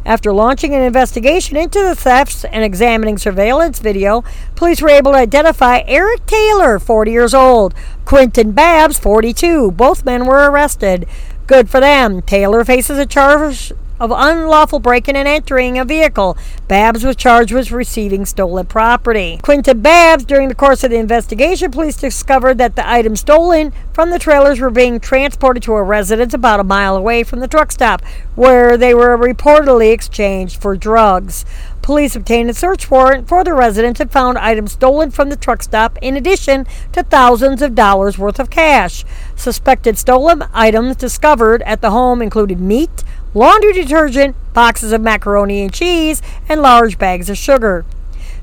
After 0.05 0.33
launching 0.33 0.75
an 0.75 0.83
investigation 0.83 1.57
into 1.57 1.81
the 1.81 1.95
thefts 1.95 2.45
and 2.45 2.65
examining 2.65 3.19
surveillance 3.19 3.79
video, 3.79 4.25
police 4.55 4.81
were 4.81 4.89
able 4.89 5.13
to 5.13 5.19
identify 5.19 5.83
Eric 5.87 6.27
Taylor, 6.27 6.79
40 6.79 7.11
years 7.11 7.35
old, 7.35 7.75
Quentin 8.05 8.53
Babs, 8.53 8.99
42. 8.99 9.73
Both 9.73 10.05
men 10.05 10.27
were 10.27 10.51
arrested. 10.51 11.07
Good 11.47 11.69
for 11.69 11.81
them. 11.81 12.23
Taylor 12.23 12.65
faces 12.65 12.99
a 12.99 13.07
charge 13.07 13.73
of 14.01 14.13
unlawful 14.15 14.79
breaking 14.79 15.17
and 15.17 15.29
entering 15.29 15.79
a 15.79 15.85
vehicle. 15.85 16.37
Babs 16.69 17.05
was 17.05 17.17
charged 17.17 17.53
with 17.53 17.71
receiving 17.71 18.25
stolen 18.25 18.67
property. 18.67 19.39
Quinton 19.43 19.81
Babs, 19.81 20.25
during 20.25 20.49
the 20.49 20.55
course 20.55 20.85
of 20.85 20.91
the 20.91 20.99
investigation, 20.99 21.71
police 21.71 21.97
discovered 21.97 22.59
that 22.59 22.77
the 22.77 22.89
items 22.89 23.21
stolen 23.21 23.73
from 23.93 24.11
the 24.11 24.19
trailers 24.19 24.61
were 24.61 24.71
being 24.71 25.01
transported 25.01 25.63
to 25.63 25.75
a 25.75 25.83
residence 25.83 26.35
about 26.35 26.61
a 26.61 26.65
mile 26.65 26.97
away 26.97 27.25
from 27.25 27.41
the 27.41 27.49
truck 27.49 27.73
stop, 27.73 28.03
where 28.35 28.77
they 28.77 28.95
were 28.95 29.17
reportedly 29.17 29.93
exchanged 29.93 30.61
for 30.61 30.77
drugs. 30.77 31.45
Police 31.89 32.15
obtained 32.15 32.51
a 32.51 32.55
search 32.55 32.91
warrant 32.91 33.29
for 33.29 33.43
the 33.43 33.55
residence 33.55 33.99
and 33.99 34.13
found 34.13 34.37
items 34.37 34.73
stolen 34.73 35.11
from 35.11 35.31
the 35.31 35.37
truck 35.37 35.63
stop 35.63 35.97
in 36.03 36.19
addition 36.19 36.67
to 36.93 37.03
thousands 37.03 37.63
of 37.63 37.75
dollars 37.75 38.19
worth 38.19 38.39
of 38.39 38.51
cash. 38.51 39.07
Suspected 39.37 39.97
stolen 39.97 40.45
items 40.53 40.97
discovered 40.97 41.63
at 41.63 41.81
the 41.81 41.91
home 41.91 42.21
included 42.21 42.61
meat, 42.61 43.05
laundry 43.35 43.73
detergent, 43.73 44.37
boxes 44.55 44.93
of 44.93 45.01
macaroni 45.01 45.63
and 45.63 45.73
cheese, 45.73 46.23
and 46.49 46.63
large 46.63 46.99
bags 46.99 47.31
of 47.31 47.37
sugar. 47.37 47.85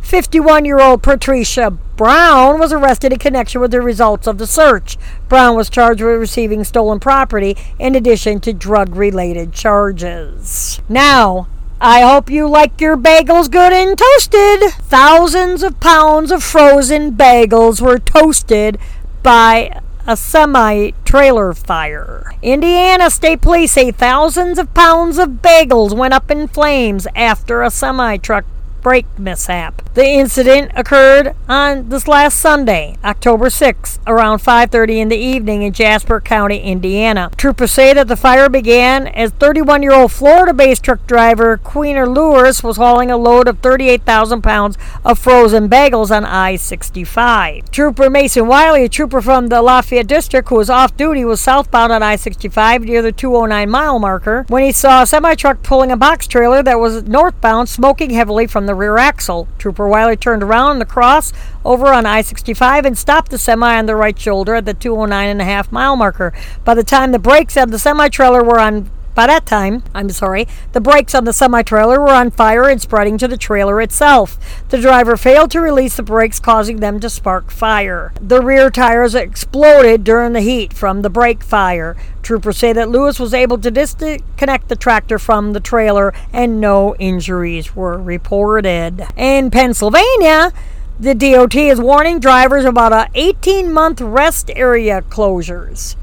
51 0.01 0.65
year 0.65 0.79
old 0.79 1.01
Patricia 1.01 1.71
Brown 1.71 2.59
was 2.59 2.71
arrested 2.71 3.11
in 3.11 3.19
connection 3.19 3.59
with 3.59 3.71
the 3.71 3.81
results 3.81 4.27
of 4.27 4.37
the 4.37 4.45
search. 4.45 4.97
Brown 5.27 5.55
was 5.55 5.69
charged 5.69 6.01
with 6.01 6.19
receiving 6.19 6.63
stolen 6.63 6.99
property 6.99 7.57
in 7.79 7.95
addition 7.95 8.39
to 8.41 8.53
drug 8.53 8.95
related 8.95 9.51
charges. 9.51 10.79
Now, 10.87 11.47
I 11.81 12.01
hope 12.01 12.29
you 12.29 12.47
like 12.47 12.79
your 12.79 12.95
bagels 12.97 13.49
good 13.49 13.73
and 13.73 13.97
toasted. 13.97 14.73
Thousands 14.83 15.63
of 15.63 15.79
pounds 15.79 16.31
of 16.31 16.43
frozen 16.43 17.13
bagels 17.13 17.81
were 17.81 17.99
toasted 17.99 18.77
by 19.23 19.81
a 20.07 20.15
semi 20.15 20.91
trailer 21.03 21.53
fire. 21.53 22.31
Indiana 22.41 23.09
State 23.09 23.41
Police 23.41 23.71
say 23.71 23.91
thousands 23.91 24.59
of 24.59 24.73
pounds 24.73 25.17
of 25.17 25.41
bagels 25.41 25.95
went 25.95 26.13
up 26.13 26.29
in 26.29 26.47
flames 26.47 27.07
after 27.15 27.63
a 27.63 27.71
semi 27.71 28.17
truck 28.17 28.45
brake 28.85 29.07
mishap. 29.17 29.81
The 29.95 30.05
incident 30.05 30.71
occurred 30.75 31.33
on 31.49 31.89
this 31.89 32.07
last 32.07 32.37
Sunday, 32.37 32.97
October 33.03 33.49
6, 33.49 33.99
around 34.05 34.43
5:30 34.43 34.99
in 34.99 35.09
the 35.09 35.17
evening 35.17 35.63
in 35.63 35.73
Jasper 35.73 36.21
County, 36.21 36.59
Indiana. 36.59 37.31
Troopers 37.35 37.71
say 37.71 37.93
that 37.93 38.07
the 38.07 38.15
fire 38.15 38.47
began 38.47 39.07
as 39.07 39.31
31-year-old 39.31 40.11
Florida-based 40.11 40.83
truck 40.83 41.07
driver 41.07 41.57
Queener 41.57 42.05
Lewis 42.05 42.61
was 42.61 42.77
hauling 42.77 43.09
a 43.09 43.17
load 43.17 43.47
of 43.47 43.57
38,000 43.57 44.43
pounds 44.43 44.77
of 45.03 45.17
frozen 45.17 45.67
bagels 45.67 46.15
on 46.15 46.23
I-65. 46.23 47.71
Trooper 47.71 48.07
Mason 48.11 48.45
Wiley, 48.45 48.83
a 48.83 48.89
trooper 48.89 49.19
from 49.19 49.47
the 49.47 49.63
Lafayette 49.63 50.05
district 50.05 50.49
who 50.49 50.57
was 50.57 50.69
off 50.69 50.95
duty, 50.95 51.25
was 51.25 51.41
southbound 51.41 51.91
on 51.91 52.03
I-65 52.03 52.81
near 52.81 53.01
the 53.01 53.11
209 53.11 53.67
mile 53.67 53.97
marker 53.97 54.45
when 54.47 54.63
he 54.63 54.71
saw 54.71 55.01
a 55.01 55.07
semi 55.07 55.33
truck 55.33 55.63
pulling 55.63 55.91
a 55.91 55.97
box 55.97 56.27
trailer 56.27 56.61
that 56.61 56.79
was 56.79 57.01
northbound, 57.05 57.67
smoking 57.67 58.11
heavily 58.11 58.45
from 58.45 58.67
the 58.67 58.74
rear 58.75 58.97
axle. 58.97 59.47
Trooper 59.57 59.87
Wiley 59.87 60.17
turned 60.17 60.43
around 60.43 60.79
the 60.79 60.85
cross 60.85 61.33
over 61.63 61.87
on 61.87 62.05
I 62.05 62.21
65 62.21 62.85
and 62.85 62.97
stopped 62.97 63.31
the 63.31 63.37
semi 63.37 63.77
on 63.77 63.85
the 63.85 63.95
right 63.95 64.17
shoulder 64.17 64.55
at 64.55 64.65
the 64.65 64.73
209 64.73 65.29
and 65.29 65.41
a 65.41 65.45
half 65.45 65.71
mile 65.71 65.95
marker. 65.95 66.33
By 66.63 66.75
the 66.75 66.83
time 66.83 67.11
the 67.11 67.19
brakes 67.19 67.57
of 67.57 67.71
the 67.71 67.79
semi 67.79 68.09
trailer 68.09 68.43
were 68.43 68.59
on 68.59 68.91
by 69.15 69.27
that 69.27 69.45
time, 69.45 69.81
I'm 69.93 70.09
sorry, 70.09 70.45
the 70.73 70.81
brakes 70.81 71.15
on 71.15 71.23
the 71.23 71.31
semi 71.31 71.63
trailer 71.63 72.01
were 72.01 72.09
on 72.09 72.31
fire 72.31 72.67
and 72.67 72.81
spreading 72.81 73.17
to 73.19 73.29
the 73.29 73.37
trailer 73.37 73.81
itself. 73.81 74.37
The 74.69 74.77
driver 74.77 75.15
failed 75.15 75.51
to 75.51 75.61
release 75.61 75.95
the 75.95 76.03
brakes, 76.03 76.39
causing 76.41 76.81
them 76.81 76.99
to 76.99 77.09
spark 77.09 77.49
fire. 77.49 78.11
The 78.19 78.41
rear 78.41 78.69
tires 78.69 79.15
exploded 79.15 80.03
during 80.03 80.33
the 80.33 80.41
heat 80.41 80.73
from 80.73 81.01
the 81.01 81.09
brake 81.09 81.43
fire. 81.43 81.95
Troopers 82.23 82.57
say 82.57 82.73
that 82.73 82.89
Lewis 82.89 83.17
was 83.17 83.33
able 83.33 83.57
to 83.59 83.71
disconnect 83.71 84.67
the 84.67 84.75
tractor 84.75 85.17
from 85.17 85.53
the 85.53 85.59
trailer 85.61 86.13
and 86.33 86.59
no 86.59 86.93
injuries 86.95 87.73
were 87.73 87.97
reported. 87.97 89.07
In 89.15 89.49
Pennsylvania, 89.49 90.51
the 90.99 91.15
DOT 91.15 91.55
is 91.55 91.79
warning 91.79 92.19
drivers 92.19 92.65
about 92.65 92.91
a 92.91 93.09
18 93.15 93.71
month 93.71 94.01
rest 94.01 94.51
area 94.55 95.01
closures. 95.03 95.95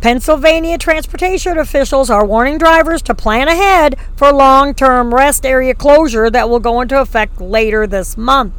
Pennsylvania 0.00 0.78
transportation 0.78 1.58
officials 1.58 2.08
are 2.08 2.24
warning 2.24 2.56
drivers 2.56 3.02
to 3.02 3.14
plan 3.14 3.48
ahead 3.48 3.96
for 4.16 4.32
long 4.32 4.72
term 4.72 5.12
rest 5.12 5.44
area 5.44 5.74
closure 5.74 6.30
that 6.30 6.48
will 6.48 6.58
go 6.58 6.80
into 6.80 6.98
effect 6.98 7.38
later 7.38 7.86
this 7.86 8.16
month. 8.16 8.54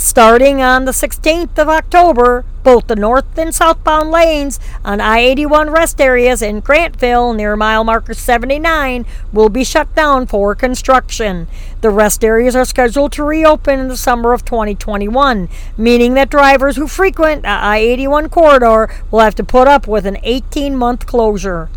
Starting 0.00 0.62
on 0.62 0.86
the 0.86 0.92
16th 0.92 1.58
of 1.58 1.68
October, 1.68 2.42
both 2.62 2.86
the 2.86 2.96
north 2.96 3.36
and 3.36 3.54
southbound 3.54 4.10
lanes 4.10 4.58
on 4.82 4.98
I 4.98 5.18
81 5.18 5.68
rest 5.68 6.00
areas 6.00 6.40
in 6.40 6.62
Grantville 6.62 7.36
near 7.36 7.54
mile 7.54 7.84
marker 7.84 8.14
79 8.14 9.04
will 9.30 9.50
be 9.50 9.62
shut 9.62 9.94
down 9.94 10.26
for 10.26 10.54
construction. 10.54 11.48
The 11.82 11.90
rest 11.90 12.24
areas 12.24 12.56
are 12.56 12.64
scheduled 12.64 13.12
to 13.12 13.24
reopen 13.24 13.78
in 13.78 13.88
the 13.88 13.96
summer 13.96 14.32
of 14.32 14.42
2021, 14.46 15.50
meaning 15.76 16.14
that 16.14 16.30
drivers 16.30 16.76
who 16.76 16.88
frequent 16.88 17.42
the 17.42 17.48
I 17.48 17.76
81 17.76 18.30
corridor 18.30 18.88
will 19.10 19.20
have 19.20 19.34
to 19.34 19.44
put 19.44 19.68
up 19.68 19.86
with 19.86 20.06
an 20.06 20.16
18 20.22 20.76
month 20.76 21.04
closure. 21.04 21.68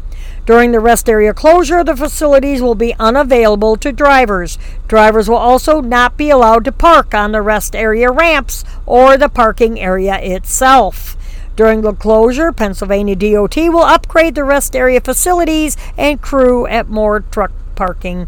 During 0.46 0.74
the 0.74 0.82
rest 0.82 1.08
area 1.08 1.34
closure, 1.34 1.84
the 1.84 1.96
facilities 1.96 2.62
will 2.62 2.76
be 2.76 2.96
unavailable 3.00 3.78
to 3.78 3.94
drivers. 3.94 4.58
Drivers 4.88 5.30
will 5.30 5.38
also 5.38 5.80
not 5.80 6.18
be 6.18 6.30
allowed 6.30 6.66
to 6.66 6.72
park 6.72 7.14
on 7.14 7.32
the 7.32 7.42
rest 7.42 7.76
area 7.76 8.12
ramps 8.12 8.66
or 8.86 9.16
the 9.18 9.30
parking 9.30 9.80
area 9.80 10.18
itself. 10.20 11.16
During 11.56 11.82
the 11.82 11.94
closure, 11.94 12.52
Pennsylvania 12.52 13.16
DOT 13.16 13.56
will 13.56 13.84
upgrade 13.84 14.36
the 14.36 14.44
rest 14.44 14.76
area 14.76 15.00
facilities 15.00 15.78
and 15.98 16.22
crew 16.22 16.68
at 16.68 16.90
more 16.90 17.22
truck 17.22 17.52
parking 17.76 18.28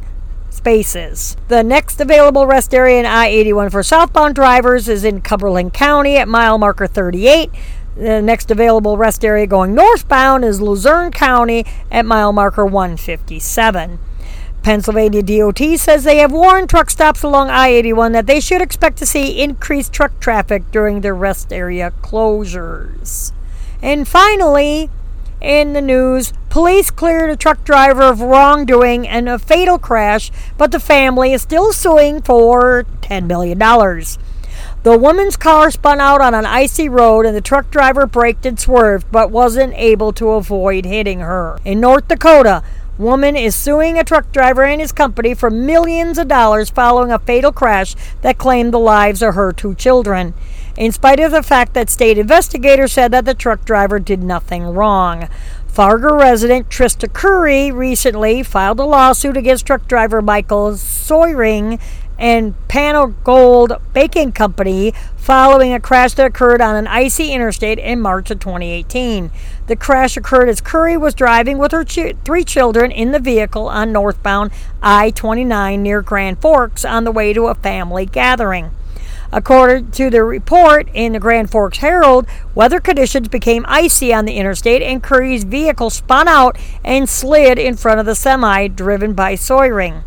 spaces. 0.50 1.36
The 1.50 1.64
next 1.64 2.00
available 2.00 2.48
rest 2.48 2.74
area 2.74 3.00
in 3.00 3.06
I 3.06 3.28
81 3.28 3.72
for 3.72 3.84
southbound 3.84 4.36
drivers 4.36 4.88
is 4.88 5.04
in 5.04 5.22
Cumberland 5.22 5.74
County 5.74 6.18
at 6.18 6.28
mile 6.28 6.58
marker 6.58 6.88
38. 6.88 7.52
The 7.96 8.22
next 8.22 8.52
available 8.52 8.98
rest 8.98 9.24
area 9.24 9.48
going 9.48 9.74
northbound 9.74 10.44
is 10.44 10.60
Luzerne 10.60 11.12
County 11.12 11.66
at 11.90 12.06
mile 12.06 12.34
marker 12.34 12.66
157. 12.66 14.00
Pennsylvania 14.64 15.24
DOT 15.24 15.80
says 15.80 16.04
they 16.04 16.18
have 16.18 16.32
warned 16.32 16.70
truck 16.70 16.90
stops 16.90 17.24
along 17.24 17.50
I 17.50 17.70
81 17.70 18.12
that 18.14 18.26
they 18.26 18.40
should 18.40 18.62
expect 18.62 18.98
to 18.98 19.06
see 19.06 19.42
increased 19.42 19.94
truck 19.94 20.20
traffic 20.20 20.72
during 20.72 21.02
the 21.02 21.14
rest 21.14 21.54
area 21.54 21.94
closures. 22.02 23.32
And 23.82 24.08
finally, 24.08 24.90
in 25.40 25.74
the 25.74 25.82
news, 25.82 26.34
police 26.50 26.90
cleared 26.90 27.30
a 27.30 27.38
truck 27.38 27.64
driver 27.64 28.02
of 28.02 28.20
wrongdoing 28.20 29.08
and 29.08 29.30
a 29.30 29.38
fatal 29.38 29.78
crash, 29.78 30.32
but 30.58 30.72
the 30.72 30.80
family 30.80 31.32
is 31.32 31.44
still 31.44 31.72
suing 31.72 32.22
for 32.22 32.86
$10 33.02 33.28
million. 33.28 33.60
The 34.86 35.00
woman's 35.00 35.36
car 35.36 35.72
spun 35.72 36.00
out 36.00 36.22
on 36.22 36.36
an 36.36 36.46
icy 36.46 36.88
road 36.88 37.26
and 37.26 37.36
the 37.36 37.42
truck 37.42 37.72
driver 37.72 38.06
braked 38.06 38.46
and 38.46 38.60
swerved 38.60 39.08
but 39.12 39.32
wasn't 39.32 39.74
able 39.78 40.14
to 40.14 40.34
avoid 40.34 40.86
hitting 40.86 41.22
her. 41.22 41.58
In 41.66 41.80
North 41.80 42.08
Dakota, 42.08 42.62
woman 43.00 43.36
is 43.36 43.56
suing 43.56 43.98
a 43.98 44.04
truck 44.04 44.32
driver 44.32 44.64
and 44.64 44.80
his 44.80 44.92
company 44.92 45.34
for 45.34 45.50
millions 45.50 46.20
of 46.20 46.28
dollars 46.28 46.70
following 46.70 47.12
a 47.12 47.18
fatal 47.18 47.52
crash 47.52 47.96
that 48.22 48.38
claimed 48.38 48.72
the 48.72 48.78
lives 48.78 49.24
of 49.24 49.34
her 49.34 49.52
two 49.52 49.74
children. 49.74 50.36
In 50.78 50.92
spite 50.92 51.20
of 51.20 51.32
the 51.32 51.42
fact 51.42 51.74
that 51.74 51.90
state 51.90 52.20
investigators 52.20 52.92
said 52.92 53.10
that 53.10 53.26
the 53.26 53.34
truck 53.34 53.66
driver 53.66 53.98
did 53.98 54.22
nothing 54.22 54.66
wrong. 54.66 55.30
Fargo 55.66 56.16
resident 56.16 56.70
Trista 56.70 57.12
Curry 57.12 57.72
recently 57.72 58.44
filed 58.44 58.80
a 58.80 58.86
lawsuit 58.86 59.36
against 59.36 59.66
truck 59.66 59.88
driver 59.88 60.22
Michael 60.22 60.74
Soyring 60.74 61.82
and 62.18 62.56
Panel 62.68 63.08
Gold 63.24 63.74
Baking 63.94 64.32
Company 64.32 64.94
following 65.18 65.74
a 65.74 65.80
crash 65.80 66.14
that 66.14 66.28
occurred 66.28 66.62
on 66.62 66.76
an 66.76 66.88
icy 66.88 67.32
interstate 67.32 67.80
in 67.80 68.00
March 68.00 68.30
of 68.32 68.40
2018. 68.40 69.32
The 69.68 69.76
crash 69.76 70.16
occurred 70.18 70.50
as 70.50 70.62
Curry 70.62 70.98
was 70.98 71.14
driving 71.14 71.58
with 71.58 71.72
her 71.72 71.84
ch- 71.84 72.16
three 72.24 72.44
children 72.44 72.92
in 72.92 73.12
the 73.12 73.20
vehicle 73.20 73.68
on 73.68 73.92
northbound 73.92 74.52
I 74.82 75.12
29 75.12 75.82
near 75.82 76.02
Grand 76.02 76.40
Forks 76.40 76.86
on 76.86 77.04
the 77.04 77.12
way 77.12 77.34
to 77.34 77.48
a 77.48 77.56
family 77.56 78.06
gathering. 78.06 78.72
According 79.32 79.92
to 79.92 80.10
the 80.10 80.24
report 80.24 80.88
in 80.94 81.14
the 81.14 81.20
Grand 81.20 81.50
Forks 81.50 81.80
Herald, 81.80 82.28
weather 82.54 82.80
conditions 82.80 83.28
became 83.28 83.66
icy 83.68 84.14
on 84.14 84.26
the 84.26 84.38
interstate 84.38 84.82
and 84.82 85.04
Curry's 85.04 85.44
vehicle 85.44 85.90
spun 85.90 86.28
out 86.28 86.58
and 86.84 87.10
slid 87.10 87.58
in 87.58 87.76
front 87.76 88.00
of 88.00 88.06
the 88.06 88.16
semi 88.16 88.68
driven 88.68 89.14
by 89.14 89.34
Soyring. 89.34 90.04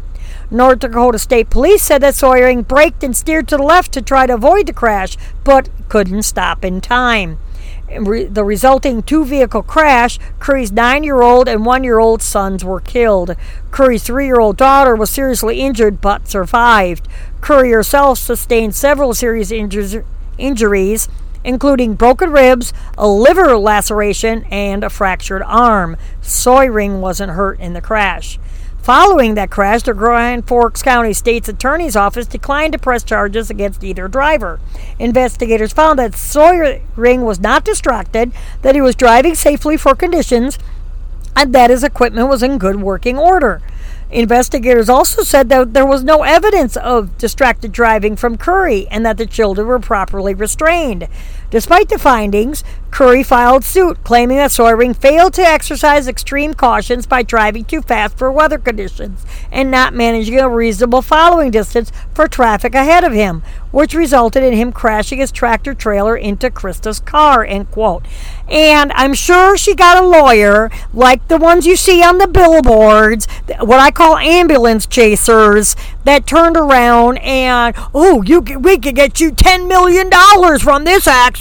North 0.51 0.79
Dakota 0.79 1.19
State 1.19 1.51
Police 1.51 1.83
said 1.83 2.01
that 2.01 2.15
Soyring 2.15 2.67
braked 2.67 3.05
and 3.05 3.15
steered 3.15 3.49
to 3.49 3.59
the 3.59 3.63
left 3.63 3.93
to 3.93 4.01
try 4.01 4.27
to 4.27 4.35
avoid 4.35 4.67
the 4.67 4.73
crash, 4.73 5.17
but 5.45 5.69
couldn't 5.91 6.23
stop 6.23 6.65
in 6.65 6.81
time. 6.81 7.39
the 7.89 8.45
resulting 8.45 9.03
two 9.03 9.27
vehicle 9.27 9.63
crash, 9.63 10.19
Curry's 10.39 10.73
nine 10.73 11.05
year 11.05 11.21
old 11.21 11.49
and 11.49 11.67
one 11.67 11.85
year 11.85 11.99
old 11.99 12.23
sons 12.23 12.65
were 12.65 12.81
killed. 12.81 13.37
Curry's 13.71 14.03
three 14.03 14.25
year 14.25 14.41
old 14.41 14.57
daughter 14.57 14.97
was 14.97 15.11
seriously 15.11 15.61
injured 15.61 16.01
but 16.01 16.29
survived. 16.29 17.07
Curry 17.43 17.71
herself 17.71 18.19
sustained 18.19 18.75
several 18.75 19.13
serious 19.13 19.51
injuries, 19.51 21.09
including 21.45 21.95
broken 21.95 22.31
ribs, 22.33 22.73
a 22.97 23.07
liver 23.07 23.57
laceration, 23.59 24.45
and 24.45 24.83
a 24.83 24.89
fractured 24.91 25.43
arm. 25.43 25.99
Soyring 26.23 27.01
wasn't 27.01 27.33
hurt 27.33 27.61
in 27.61 27.75
the 27.75 27.83
crash. 27.83 28.39
Following 28.89 29.35
that 29.35 29.51
crash, 29.51 29.83
the 29.83 29.93
Grand 29.93 30.49
Forks 30.49 30.83
County 30.83 31.13
State's 31.13 31.47
Attorney's 31.47 31.95
Office 31.95 32.27
declined 32.27 32.73
to 32.73 32.79
press 32.79 33.05
charges 33.05 33.51
against 33.51 33.85
either 33.85 34.09
driver. 34.09 34.61
Investigators 34.99 35.75
found 35.75 35.99
that 35.99 36.13
Soyring 36.13 37.23
was 37.23 37.39
not 37.39 37.67
distracted, 37.67 38.33
that 38.63 38.75
he 38.75 38.81
was 38.81 38.97
driving 38.97 39.35
safely 39.35 39.77
for 39.77 39.95
conditions, 39.95 40.59
and 41.37 41.55
that 41.55 41.69
his 41.69 41.85
equipment 41.85 42.31
was 42.31 42.43
in 42.43 42.57
good 42.57 42.77
working 42.77 43.19
order. 43.19 43.61
Investigators 44.11 44.89
also 44.89 45.23
said 45.23 45.51
that 45.51 45.75
there 45.75 45.85
was 45.85 46.03
no 46.03 46.23
evidence 46.23 46.75
of 46.79 47.19
distracted 47.19 47.73
driving 47.73 48.17
from 48.17 48.39
Curry 48.39 48.89
and 48.89 49.05
that 49.05 49.19
the 49.19 49.27
children 49.27 49.67
were 49.67 49.79
properly 49.79 50.33
restrained. 50.33 51.07
Despite 51.51 51.89
the 51.89 51.99
findings, 51.99 52.63
Curry 52.91 53.23
filed 53.23 53.65
suit, 53.65 54.03
claiming 54.03 54.39
that 54.39 54.51
Soyring 54.51 54.97
failed 54.97 55.35
to 55.35 55.43
exercise 55.43 56.09
extreme 56.09 56.55
cautions 56.55 57.07
by 57.07 57.23
driving 57.23 57.65
too 57.65 57.83
fast 57.83 58.19
for 58.19 58.33
weather 58.33 58.59
conditions 58.59 59.25
and 59.53 59.71
not 59.71 59.95
managing 59.95 60.39
a 60.39 60.49
reasonable 60.49 61.03
following 61.03 61.51
distance 61.51 61.93
for 62.15 62.27
traffic 62.29 62.75
ahead 62.75 63.05
of 63.05 63.13
him, 63.13 63.43
which 63.71 63.95
resulted 63.95 64.43
in 64.43 64.55
him 64.55 64.73
crashing 64.73 65.19
his 65.19 65.31
tractor 65.31 65.75
trailer 65.75 66.17
into 66.17 66.51
Krista's 66.51 67.01
car. 67.01 67.45
End 67.45 67.71
quote. 67.71 68.05
And 68.49 68.91
I'm 68.95 69.15
sure 69.15 69.57
she 69.57 69.75
got 69.75 70.03
a 70.03 70.07
lawyer 70.07 70.71
like 70.95 71.29
the 71.29 71.37
ones 71.37 71.67
you 71.67 71.77
see 71.77 72.03
on 72.03 72.19
the 72.19 72.27
billboards, 72.27 73.29
what 73.61 73.79
I 73.79 73.91
call 73.91 74.17
ambulance 74.17 74.87
chasers, 74.87 75.77
that 76.05 76.27
turned 76.27 76.57
around 76.57 77.19
and 77.19 77.75
oh, 77.95 78.23
you 78.23 78.41
we 78.41 78.79
could 78.79 78.97
get 78.97 79.21
you 79.21 79.31
ten 79.31 79.69
million 79.69 80.09
dollars 80.09 80.63
from 80.63 80.85
this 80.85 81.07
accident. 81.07 81.38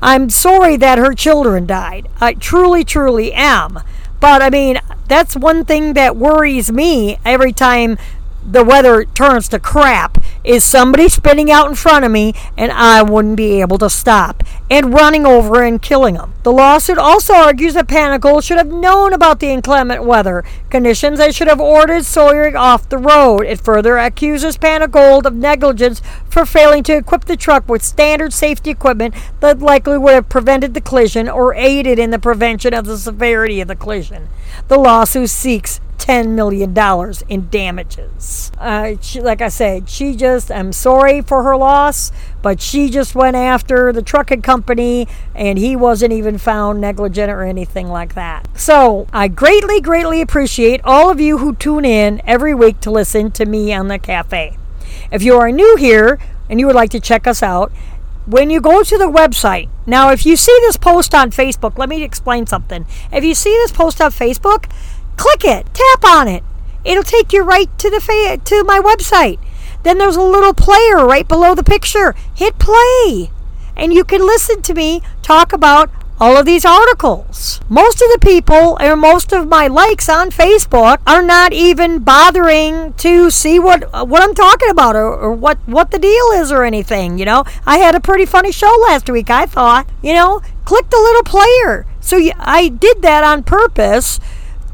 I'm 0.00 0.30
sorry 0.30 0.76
that 0.78 0.96
her 0.96 1.12
children 1.12 1.66
died. 1.66 2.08
I 2.18 2.32
truly, 2.32 2.82
truly 2.82 3.30
am. 3.34 3.80
But 4.18 4.40
I 4.40 4.48
mean, 4.48 4.78
that's 5.06 5.36
one 5.36 5.66
thing 5.66 5.92
that 5.92 6.16
worries 6.16 6.72
me 6.72 7.18
every 7.26 7.52
time 7.52 7.98
the 8.42 8.64
weather 8.64 9.04
turns 9.04 9.48
to 9.48 9.58
crap 9.58 10.16
is 10.44 10.62
somebody 10.62 11.08
spinning 11.08 11.50
out 11.50 11.68
in 11.68 11.74
front 11.74 12.04
of 12.04 12.10
me 12.12 12.34
and 12.56 12.70
I 12.70 13.02
wouldn't 13.02 13.36
be 13.36 13.60
able 13.60 13.78
to 13.78 13.90
stop 13.90 14.42
and 14.70 14.94
running 14.94 15.26
over 15.26 15.62
and 15.62 15.80
killing 15.80 16.14
them. 16.14 16.34
The 16.42 16.52
lawsuit 16.52 16.98
also 16.98 17.34
argues 17.34 17.74
that 17.74 17.88
Pan-O-Gold 17.88 18.44
should 18.44 18.58
have 18.58 18.68
known 18.68 19.12
about 19.12 19.40
the 19.40 19.50
inclement 19.50 20.04
weather 20.04 20.44
conditions 20.70 21.20
and 21.20 21.34
should 21.34 21.48
have 21.48 21.60
ordered 21.60 22.04
Sawyer 22.04 22.56
off 22.56 22.88
the 22.88 22.98
road. 22.98 23.42
It 23.42 23.60
further 23.60 23.98
accuses 23.98 24.56
Pan-O-Gold 24.56 25.26
of 25.26 25.34
negligence 25.34 26.02
for 26.28 26.44
failing 26.44 26.82
to 26.84 26.96
equip 26.96 27.24
the 27.24 27.36
truck 27.36 27.68
with 27.68 27.82
standard 27.82 28.32
safety 28.32 28.70
equipment 28.70 29.14
that 29.40 29.60
likely 29.60 29.98
would 29.98 30.14
have 30.14 30.28
prevented 30.28 30.74
the 30.74 30.80
collision 30.80 31.28
or 31.28 31.54
aided 31.54 31.98
in 31.98 32.10
the 32.10 32.18
prevention 32.18 32.74
of 32.74 32.86
the 32.86 32.98
severity 32.98 33.60
of 33.60 33.68
the 33.68 33.76
collision. 33.76 34.28
The 34.68 34.78
lawsuit 34.78 35.30
seeks 35.30 35.80
$10 36.04 36.30
million 36.30 36.76
in 37.30 37.48
damages. 37.48 38.52
Uh, 38.58 38.94
she, 39.00 39.20
like 39.22 39.40
I 39.40 39.48
said, 39.48 39.88
she 39.88 40.14
just, 40.14 40.52
I'm 40.52 40.70
sorry 40.70 41.22
for 41.22 41.42
her 41.44 41.56
loss, 41.56 42.12
but 42.42 42.60
she 42.60 42.90
just 42.90 43.14
went 43.14 43.36
after 43.36 43.90
the 43.90 44.02
trucking 44.02 44.42
company 44.42 45.08
and 45.34 45.58
he 45.58 45.74
wasn't 45.74 46.12
even 46.12 46.36
found 46.36 46.78
negligent 46.78 47.30
or 47.30 47.42
anything 47.42 47.88
like 47.88 48.14
that. 48.14 48.46
So 48.54 49.06
I 49.14 49.28
greatly, 49.28 49.80
greatly 49.80 50.20
appreciate 50.20 50.82
all 50.84 51.10
of 51.10 51.22
you 51.22 51.38
who 51.38 51.54
tune 51.54 51.86
in 51.86 52.20
every 52.26 52.52
week 52.52 52.80
to 52.80 52.90
listen 52.90 53.30
to 53.32 53.46
me 53.46 53.72
on 53.72 53.88
the 53.88 53.98
cafe. 53.98 54.58
If 55.10 55.22
you 55.22 55.36
are 55.36 55.50
new 55.50 55.76
here 55.76 56.18
and 56.50 56.60
you 56.60 56.66
would 56.66 56.76
like 56.76 56.90
to 56.90 57.00
check 57.00 57.26
us 57.26 57.42
out, 57.42 57.72
when 58.26 58.50
you 58.50 58.60
go 58.60 58.82
to 58.82 58.98
the 58.98 59.10
website, 59.10 59.68
now 59.86 60.10
if 60.10 60.24
you 60.24 60.36
see 60.36 60.56
this 60.62 60.76
post 60.76 61.14
on 61.14 61.30
Facebook, 61.30 61.78
let 61.78 61.88
me 61.88 62.02
explain 62.02 62.46
something. 62.46 62.86
If 63.12 63.24
you 63.24 63.34
see 63.34 63.50
this 63.50 63.72
post 63.72 64.00
on 64.00 64.10
Facebook, 64.10 64.70
click 65.16 65.44
it, 65.44 65.66
tap 65.74 66.04
on 66.04 66.28
it. 66.28 66.42
It'll 66.84 67.02
take 67.02 67.32
you 67.32 67.42
right 67.42 67.76
to 67.78 67.90
the 67.90 68.00
fa- 68.00 68.38
to 68.44 68.64
my 68.64 68.80
website. 68.80 69.38
Then 69.82 69.98
there's 69.98 70.16
a 70.16 70.22
little 70.22 70.54
player 70.54 71.06
right 71.06 71.28
below 71.28 71.54
the 71.54 71.62
picture. 71.62 72.14
Hit 72.34 72.58
play. 72.58 73.30
And 73.76 73.92
you 73.92 74.04
can 74.04 74.20
listen 74.20 74.62
to 74.62 74.74
me 74.74 75.02
talk 75.22 75.52
about 75.52 75.90
all 76.24 76.38
of 76.38 76.46
these 76.46 76.64
articles. 76.64 77.60
Most 77.68 78.00
of 78.00 78.08
the 78.12 78.18
people 78.18 78.78
or 78.80 78.96
most 78.96 79.30
of 79.30 79.46
my 79.46 79.66
likes 79.66 80.08
on 80.08 80.30
Facebook 80.30 80.98
are 81.06 81.22
not 81.22 81.52
even 81.52 81.98
bothering 81.98 82.94
to 82.94 83.30
see 83.30 83.58
what 83.58 83.92
what 84.08 84.22
I'm 84.22 84.34
talking 84.34 84.70
about 84.70 84.96
or, 84.96 85.12
or, 85.14 85.32
what 85.34 85.58
what 85.66 85.90
the 85.90 85.98
deal 85.98 86.28
is 86.40 86.50
or 86.50 86.64
anything. 86.64 87.18
You 87.18 87.26
know, 87.26 87.44
I 87.66 87.76
had 87.76 87.94
a 87.94 88.00
pretty 88.00 88.24
funny 88.24 88.52
show 88.52 88.74
last 88.88 89.10
week. 89.10 89.28
I 89.28 89.44
thought, 89.44 89.86
you 90.02 90.14
know, 90.14 90.40
click 90.64 90.88
the 90.88 90.96
little 90.96 91.24
player. 91.24 91.84
So 92.00 92.16
I 92.38 92.68
did 92.68 93.02
that 93.02 93.22
on 93.22 93.42
purpose 93.42 94.18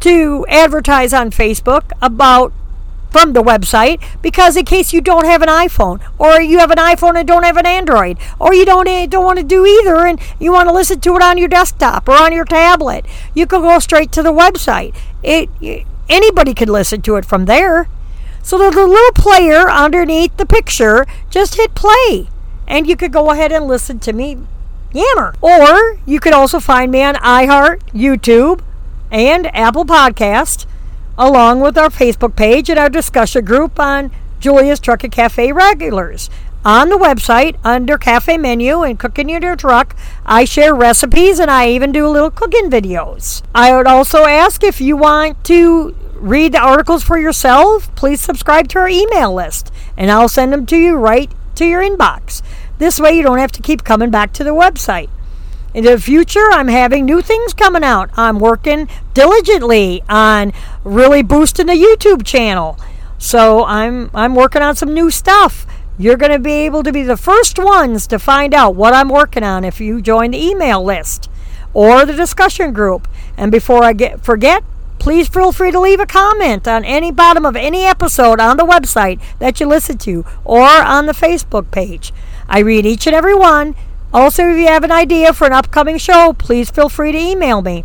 to 0.06 0.46
advertise 0.48 1.12
on 1.12 1.32
Facebook 1.32 1.90
about 2.00 2.52
from 3.10 3.32
the 3.32 3.42
website 3.42 4.02
because 4.22 4.56
in 4.56 4.64
case 4.64 4.92
you 4.92 5.00
don't 5.00 5.26
have 5.26 5.42
an 5.42 5.48
iPhone 5.48 6.00
or 6.18 6.40
you 6.40 6.58
have 6.58 6.70
an 6.70 6.78
iPhone 6.78 7.18
and 7.18 7.26
don't 7.26 7.42
have 7.42 7.56
an 7.56 7.66
Android 7.66 8.18
or 8.38 8.54
you 8.54 8.64
don't 8.64 8.88
eh, 8.88 9.06
don't 9.06 9.24
want 9.24 9.38
to 9.38 9.44
do 9.44 9.66
either 9.66 10.06
and 10.06 10.20
you 10.38 10.52
want 10.52 10.68
to 10.68 10.74
listen 10.74 11.00
to 11.00 11.16
it 11.16 11.22
on 11.22 11.38
your 11.38 11.48
desktop 11.48 12.08
or 12.08 12.14
on 12.14 12.32
your 12.32 12.44
tablet 12.44 13.04
you 13.34 13.46
can 13.46 13.62
go 13.62 13.78
straight 13.78 14.12
to 14.12 14.22
the 14.22 14.32
website. 14.32 14.94
It 15.22 15.48
anybody 16.08 16.54
can 16.54 16.68
listen 16.68 17.02
to 17.02 17.16
it 17.16 17.24
from 17.24 17.44
there. 17.46 17.88
So 18.42 18.58
there's 18.58 18.74
a 18.74 18.86
little 18.86 19.12
player 19.12 19.68
underneath 19.68 20.36
the 20.36 20.46
picture 20.46 21.06
just 21.28 21.56
hit 21.56 21.74
play 21.74 22.28
and 22.66 22.86
you 22.86 22.96
could 22.96 23.12
go 23.12 23.30
ahead 23.30 23.52
and 23.52 23.66
listen 23.66 23.98
to 24.00 24.12
me 24.12 24.38
yammer. 24.92 25.34
Or 25.40 25.98
you 26.06 26.20
could 26.20 26.32
also 26.32 26.60
find 26.60 26.90
me 26.90 27.02
on 27.02 27.16
iHeart 27.16 27.80
YouTube 27.92 28.62
and 29.10 29.54
Apple 29.54 29.84
Podcast 29.84 30.66
along 31.18 31.60
with 31.60 31.76
our 31.76 31.88
Facebook 31.88 32.36
page 32.36 32.68
and 32.70 32.78
our 32.78 32.88
discussion 32.88 33.44
group 33.44 33.78
on 33.78 34.10
Julia's 34.40 34.80
Trucking 34.80 35.10
Cafe 35.10 35.52
regulars. 35.52 36.30
On 36.64 36.90
the 36.90 36.98
website, 36.98 37.56
under 37.64 37.96
cafe 37.96 38.36
menu 38.36 38.82
and 38.82 38.98
cooking 38.98 39.30
in 39.30 39.42
your 39.42 39.56
truck, 39.56 39.96
I 40.26 40.44
share 40.44 40.74
recipes 40.74 41.38
and 41.38 41.50
I 41.50 41.70
even 41.70 41.90
do 41.90 42.06
little 42.06 42.30
cooking 42.30 42.70
videos. 42.70 43.42
I 43.54 43.74
would 43.74 43.86
also 43.86 44.24
ask 44.24 44.62
if 44.62 44.78
you 44.78 44.96
want 44.96 45.42
to 45.44 45.94
read 46.16 46.52
the 46.52 46.60
articles 46.60 47.02
for 47.02 47.18
yourself, 47.18 47.94
please 47.94 48.20
subscribe 48.20 48.68
to 48.68 48.78
our 48.78 48.88
email 48.88 49.32
list 49.32 49.72
and 49.96 50.10
I'll 50.10 50.28
send 50.28 50.52
them 50.52 50.66
to 50.66 50.76
you 50.76 50.96
right 50.96 51.30
to 51.54 51.64
your 51.64 51.82
inbox. 51.82 52.42
This 52.76 53.00
way, 53.00 53.16
you 53.16 53.22
don't 53.22 53.38
have 53.38 53.52
to 53.52 53.62
keep 53.62 53.84
coming 53.84 54.10
back 54.10 54.32
to 54.34 54.44
the 54.44 54.50
website. 54.50 55.08
In 55.72 55.84
the 55.84 56.00
future, 56.00 56.50
I'm 56.50 56.68
having 56.68 57.04
new 57.04 57.22
things 57.22 57.54
coming 57.54 57.84
out. 57.84 58.10
I'm 58.16 58.40
working 58.40 58.88
diligently 59.14 60.02
on 60.08 60.52
really 60.82 61.22
boosting 61.22 61.66
the 61.66 61.74
YouTube 61.74 62.24
channel. 62.24 62.76
So 63.18 63.64
I'm 63.64 64.10
I'm 64.12 64.34
working 64.34 64.62
on 64.62 64.74
some 64.74 64.92
new 64.92 65.10
stuff. 65.10 65.66
You're 65.96 66.16
going 66.16 66.32
to 66.32 66.38
be 66.38 66.52
able 66.52 66.82
to 66.82 66.92
be 66.92 67.02
the 67.02 67.16
first 67.16 67.58
ones 67.58 68.06
to 68.08 68.18
find 68.18 68.54
out 68.54 68.74
what 68.74 68.94
I'm 68.94 69.10
working 69.10 69.42
on 69.42 69.64
if 69.64 69.80
you 69.80 70.00
join 70.00 70.30
the 70.30 70.42
email 70.42 70.82
list 70.82 71.28
or 71.74 72.04
the 72.06 72.14
discussion 72.14 72.72
group. 72.72 73.06
And 73.36 73.52
before 73.52 73.84
I 73.84 73.92
get 73.92 74.24
forget, 74.24 74.64
please 74.98 75.28
feel 75.28 75.52
free 75.52 75.70
to 75.70 75.78
leave 75.78 76.00
a 76.00 76.06
comment 76.06 76.66
on 76.66 76.84
any 76.84 77.12
bottom 77.12 77.44
of 77.44 77.54
any 77.54 77.84
episode 77.84 78.40
on 78.40 78.56
the 78.56 78.64
website 78.64 79.20
that 79.38 79.60
you 79.60 79.66
listen 79.66 79.98
to 79.98 80.24
or 80.44 80.62
on 80.62 81.06
the 81.06 81.12
Facebook 81.12 81.70
page. 81.70 82.12
I 82.48 82.58
read 82.60 82.86
each 82.86 83.06
and 83.06 83.14
every 83.14 83.34
one. 83.34 83.76
Also, 84.12 84.48
if 84.48 84.58
you 84.58 84.66
have 84.66 84.84
an 84.84 84.92
idea 84.92 85.32
for 85.32 85.46
an 85.46 85.52
upcoming 85.52 85.98
show, 85.98 86.32
please 86.32 86.70
feel 86.70 86.88
free 86.88 87.12
to 87.12 87.18
email 87.18 87.62
me. 87.62 87.84